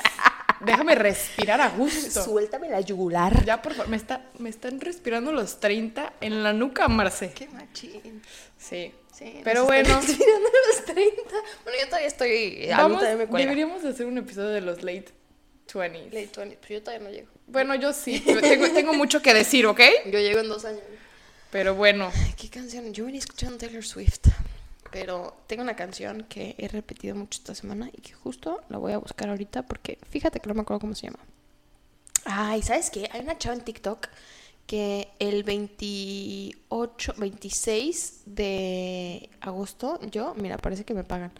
Déjame 0.62 0.96
respirar 0.96 1.60
a 1.60 1.70
gusto. 1.70 2.24
Suéltame 2.24 2.70
la 2.70 2.80
yugular. 2.82 3.44
Ya, 3.44 3.62
por 3.62 3.74
favor, 3.74 3.90
me, 3.90 3.98
está, 3.98 4.22
me 4.40 4.50
están 4.50 4.80
respirando 4.80 5.32
los 5.34 5.60
30 5.60 6.14
en 6.22 6.42
la 6.42 6.54
nuca, 6.54 6.88
Marce. 6.88 7.34
Qué 7.34 7.48
machín. 7.50 8.22
Sí. 8.58 8.94
Sí, 9.18 9.42
Pero 9.44 9.62
nos 9.62 9.68
bueno, 9.68 10.00
respirando 10.00 10.50
los 10.68 10.86
30. 10.86 11.22
Bueno, 11.64 11.80
yo 11.82 11.86
todavía 11.88 12.08
estoy. 12.08 12.70
a 12.72 12.76
mí 12.88 12.94
vamos, 12.94 13.02
me 13.02 13.28
cuelga. 13.28 13.38
deberíamos 13.40 13.84
hacer 13.84 14.06
un 14.06 14.18
episodio 14.20 14.50
de 14.50 14.62
los 14.62 14.84
late 14.84 15.08
20s. 15.68 16.12
Late 16.12 16.32
20, 16.38 16.58
pero 16.62 16.74
yo 16.76 16.84
todavía 16.84 17.08
no 17.08 17.14
llego. 17.14 17.28
Bueno, 17.48 17.74
yo 17.76 17.94
sí, 17.94 18.20
tengo, 18.42 18.70
tengo 18.70 18.94
mucho 18.94 19.22
que 19.22 19.34
decir, 19.34 19.66
¿ok? 19.66 19.80
Yo 20.06 20.20
llego 20.20 20.40
en 20.40 20.50
dos 20.50 20.66
años. 20.66 20.82
Pero 21.50 21.74
bueno, 21.76 22.12
Ay, 22.14 22.34
¿Qué 22.38 22.50
canción? 22.50 22.94
Yo 22.94 23.06
venía 23.06 23.20
escuchando 23.20 23.58
Taylor 23.58 23.84
Swift. 23.84 24.28
Pero 24.92 25.36
tengo 25.48 25.64
una 25.64 25.76
canción 25.76 26.24
que 26.30 26.56
he 26.58 26.68
repetido 26.68 27.16
mucho 27.16 27.40
esta 27.40 27.56
semana 27.56 27.90
y 27.92 28.02
que 28.02 28.14
justo 28.14 28.62
la 28.70 28.78
voy 28.78 28.94
a 28.94 28.98
buscar 28.98 29.30
ahorita 29.30 29.64
porque 29.64 29.98
fíjate 30.10 30.40
que 30.40 30.48
no 30.48 30.54
me 30.54 30.62
acuerdo 30.62 30.80
cómo 30.80 30.96
se 30.96 31.08
llama. 31.08 31.20
Ay, 32.26 32.62
¿sabes 32.62 32.90
qué? 32.90 33.10
Hay 33.12 33.22
una 33.22 33.38
chava 33.38 33.56
en 33.56 33.62
TikTok 33.62 34.08
que 34.68 35.08
el 35.20 35.44
28, 35.44 37.14
26 37.18 38.24
de 38.26 39.30
agosto, 39.42 40.00
yo, 40.12 40.36
mira, 40.36 40.58
parece 40.58 40.84
que 40.84 40.94
me 40.94 41.04
pagan. 41.06 41.32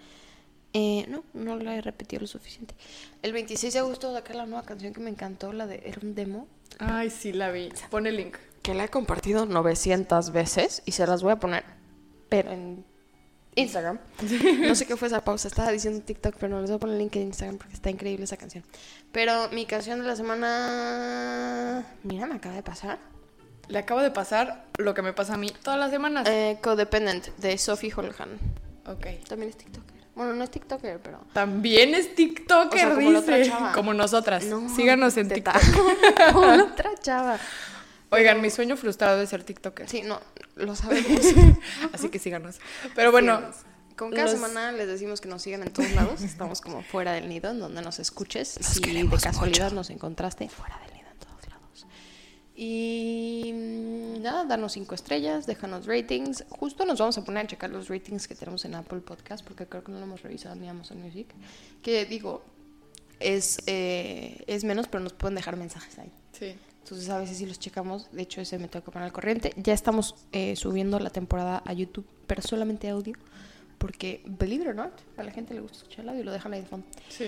Eh, 0.74 1.06
no, 1.10 1.24
no 1.34 1.58
la 1.58 1.76
he 1.76 1.82
repetido 1.82 2.22
lo 2.22 2.28
suficiente. 2.28 2.74
El 3.22 3.34
26 3.34 3.74
de 3.74 3.80
agosto 3.80 4.14
sacar 4.14 4.36
la 4.38 4.46
nueva 4.46 4.64
canción 4.64 4.94
que 4.94 5.02
me 5.02 5.10
encantó, 5.10 5.52
la 5.54 5.68
de 5.68 5.82
Era 5.86 6.00
un 6.02 6.16
demo, 6.16 6.48
ay, 6.80 7.10
sí, 7.10 7.34
la 7.34 7.52
vi. 7.52 7.70
Pon 7.90 8.08
el 8.08 8.16
link. 8.18 8.38
que 8.62 8.74
la 8.74 8.86
he 8.86 8.90
compartido 8.90 9.46
900 9.46 10.32
veces 10.32 10.82
y 10.86 10.92
se 10.94 11.06
las 11.06 11.22
voy 11.24 11.34
a 11.34 11.36
poner, 11.38 11.64
pero 12.30 12.52
en 12.52 12.86
Instagram. 13.56 14.00
No 14.62 14.76
sé 14.76 14.86
qué 14.86 14.96
fue 14.96 15.08
esa 15.08 15.22
pausa, 15.22 15.48
estaba 15.48 15.72
diciendo 15.72 16.02
TikTok, 16.06 16.36
pero 16.40 16.56
no 16.56 16.62
les 16.62 16.70
voy 16.70 16.78
a 16.78 16.80
poner 16.80 16.96
el 16.96 17.00
link 17.00 17.16
en 17.16 17.24
Instagram 17.24 17.58
porque 17.58 17.74
está 17.74 17.90
increíble 17.90 18.26
esa 18.26 18.38
canción. 18.38 18.64
Pero 19.12 19.50
mi 19.50 19.66
canción 19.66 20.00
de 20.00 20.06
la 20.06 20.16
semana, 20.16 21.86
mira, 22.04 22.26
me 22.28 22.36
acaba 22.36 22.56
de 22.56 22.64
pasar. 22.64 23.00
Le 23.70 23.80
acaba 23.80 24.02
de 24.04 24.12
pasar 24.12 24.66
lo 24.78 24.94
que 24.94 25.02
me 25.02 25.14
pasa 25.14 25.34
a 25.34 25.38
mí 25.38 25.52
todas 25.64 25.80
las 25.80 25.92
semanas. 25.92 26.28
Eh, 26.30 26.58
Codependent 26.62 27.28
de 27.38 27.58
Sophie 27.58 27.92
Holhan. 27.96 28.38
ok. 28.86 29.06
También 29.28 29.50
es 29.50 29.58
TikToker. 29.58 29.98
Bueno, 30.16 30.34
no 30.34 30.44
es 30.44 30.50
TikToker, 30.52 31.00
pero... 31.00 31.20
También 31.34 31.94
es 31.94 32.16
TikToker, 32.16 32.86
O 32.86 32.88
sea, 32.88 32.96
como 32.96 33.12
la 33.12 33.20
otra 33.20 33.38
dice. 33.38 33.50
chava. 33.52 33.72
Como 33.74 33.94
nosotras. 33.94 34.46
No, 34.46 34.68
Síganos 34.74 35.16
en. 35.18 35.30
TikTok. 35.30 35.54
como 36.34 36.46
la 36.48 36.64
otra 36.64 36.92
chava. 37.02 37.38
Oigan, 38.10 38.42
mi 38.42 38.50
sueño 38.50 38.78
frustrado 38.78 39.22
es 39.22 39.30
ser 39.30 39.44
TikToker. 39.44 39.88
Sí, 39.90 40.02
no, 40.02 40.20
lo 40.56 40.76
sabemos. 40.76 41.22
Así 41.94 42.10
que 42.10 42.18
síganos. 42.20 42.56
Pero 42.96 43.12
bueno, 43.12 43.42
Con 43.98 44.10
cada 44.12 44.24
los- 44.24 44.32
semana 44.32 44.72
les 44.72 44.88
decimos 44.88 45.20
que 45.22 45.28
nos 45.30 45.42
sigan 45.44 45.62
en 45.62 45.72
todos 45.72 45.92
lados. 45.92 46.22
Estamos 46.22 46.62
como 46.62 46.82
fuera 46.82 47.12
del 47.12 47.28
nido, 47.30 47.52
en 47.52 47.60
donde 47.60 47.82
nos 47.82 48.00
escuches. 48.00 48.48
si 48.62 48.80
de 48.80 49.08
casualidad 49.22 49.72
nos 49.74 49.90
encontraste 49.92 50.48
fuera 50.50 50.80
del 50.80 50.94
nido. 50.94 50.97
Y 52.60 53.54
mm, 53.54 54.22
nada, 54.24 54.44
danos 54.46 54.74
cinco 54.74 54.96
estrellas, 54.96 55.46
déjanos 55.46 55.86
ratings. 55.86 56.44
Justo 56.50 56.86
nos 56.86 56.98
vamos 56.98 57.16
a 57.20 57.24
poner 57.24 57.46
a 57.46 57.48
checar 57.48 57.70
los 57.70 57.88
ratings 57.88 58.28
que 58.28 58.34
tenemos 58.34 58.66
en 58.66 58.74
Apple 58.74 59.00
Podcast, 59.02 59.46
porque 59.46 59.68
creo 59.68 59.84
que 59.84 59.92
no 59.92 60.00
lo 60.00 60.06
hemos 60.06 60.24
revisado 60.24 60.56
ni 60.56 60.68
Amazon 60.68 61.00
Music. 61.00 61.28
Que 61.84 62.06
digo, 62.06 62.44
es, 63.20 63.60
eh, 63.68 64.44
es 64.48 64.64
menos, 64.64 64.88
pero 64.88 65.04
nos 65.04 65.14
pueden 65.14 65.36
dejar 65.36 65.56
mensajes 65.56 66.00
ahí. 66.00 66.12
sí. 66.34 66.56
Entonces 66.88 67.10
a 67.10 67.18
veces 67.18 67.38
sí 67.38 67.46
los 67.46 67.60
checamos. 67.60 68.10
De 68.14 68.22
hecho, 68.22 68.40
ese 68.40 68.58
me 68.58 68.70
tengo 68.70 68.86
que 68.86 68.92
poner 68.92 69.08
al 69.08 69.12
corriente. 69.12 69.52
Ya 69.58 69.74
estamos 69.74 70.16
eh, 70.32 70.56
subiendo 70.56 71.02
la 71.02 71.10
temporada 71.10 71.62
a 71.66 71.74
YouTube, 71.74 72.08
pero 72.28 72.42
solamente 72.42 72.88
audio. 72.88 73.14
Porque, 73.78 74.24
believe 74.26 74.64
it 74.64 74.70
or 74.70 74.76
not, 74.76 74.94
a 75.18 75.24
la 75.24 75.32
gente 75.32 75.54
le 75.54 75.60
gusta 75.60 75.80
escuchar 75.80 76.06
el 76.06 76.10
audio 76.10 76.22
y 76.22 76.24
lo 76.24 76.32
dejan 76.32 76.54
ahí 76.54 76.62
de 76.62 76.68
fondo. 76.68 76.88
Sí. 77.10 77.26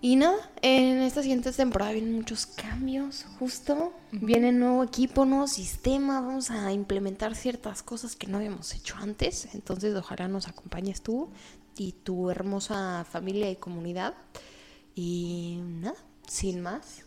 Y 0.00 0.14
nada, 0.14 0.36
en 0.62 1.02
esta 1.02 1.22
siguiente 1.22 1.50
temporada 1.50 1.90
vienen 1.90 2.14
muchos 2.14 2.46
cambios, 2.46 3.26
justo. 3.38 3.92
Viene 4.12 4.52
nuevo 4.52 4.84
equipo, 4.84 5.24
nuevo 5.24 5.48
sistema. 5.48 6.20
Vamos 6.20 6.52
a 6.52 6.72
implementar 6.72 7.34
ciertas 7.34 7.82
cosas 7.82 8.14
que 8.14 8.28
no 8.28 8.36
habíamos 8.36 8.74
hecho 8.74 8.94
antes. 8.96 9.52
Entonces, 9.54 9.96
ojalá 9.96 10.28
nos 10.28 10.46
acompañes 10.46 11.02
tú 11.02 11.30
y 11.76 11.92
tu 11.92 12.30
hermosa 12.30 13.04
familia 13.10 13.50
y 13.50 13.56
comunidad. 13.56 14.14
Y 14.94 15.58
nada, 15.64 15.96
sin 16.28 16.60
más, 16.60 17.04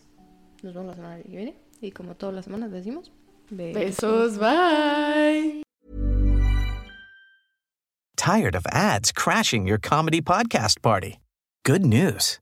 nos 0.62 0.74
vemos 0.74 0.88
la 0.88 0.94
semana 0.94 1.22
que 1.22 1.28
viene. 1.28 1.56
Y 1.80 1.92
como 1.92 2.14
todas 2.14 2.34
las 2.34 2.44
semanas 2.44 2.70
decimos, 2.70 3.10
besos, 3.50 4.38
bye. 4.38 5.62
Tired 8.16 8.54
of 8.54 8.66
ads 8.70 9.12
crashing 9.12 9.66
your 9.66 9.78
comedy 9.80 10.20
podcast 10.20 10.82
party? 10.82 11.18
Good 11.64 11.84
news. 11.86 12.41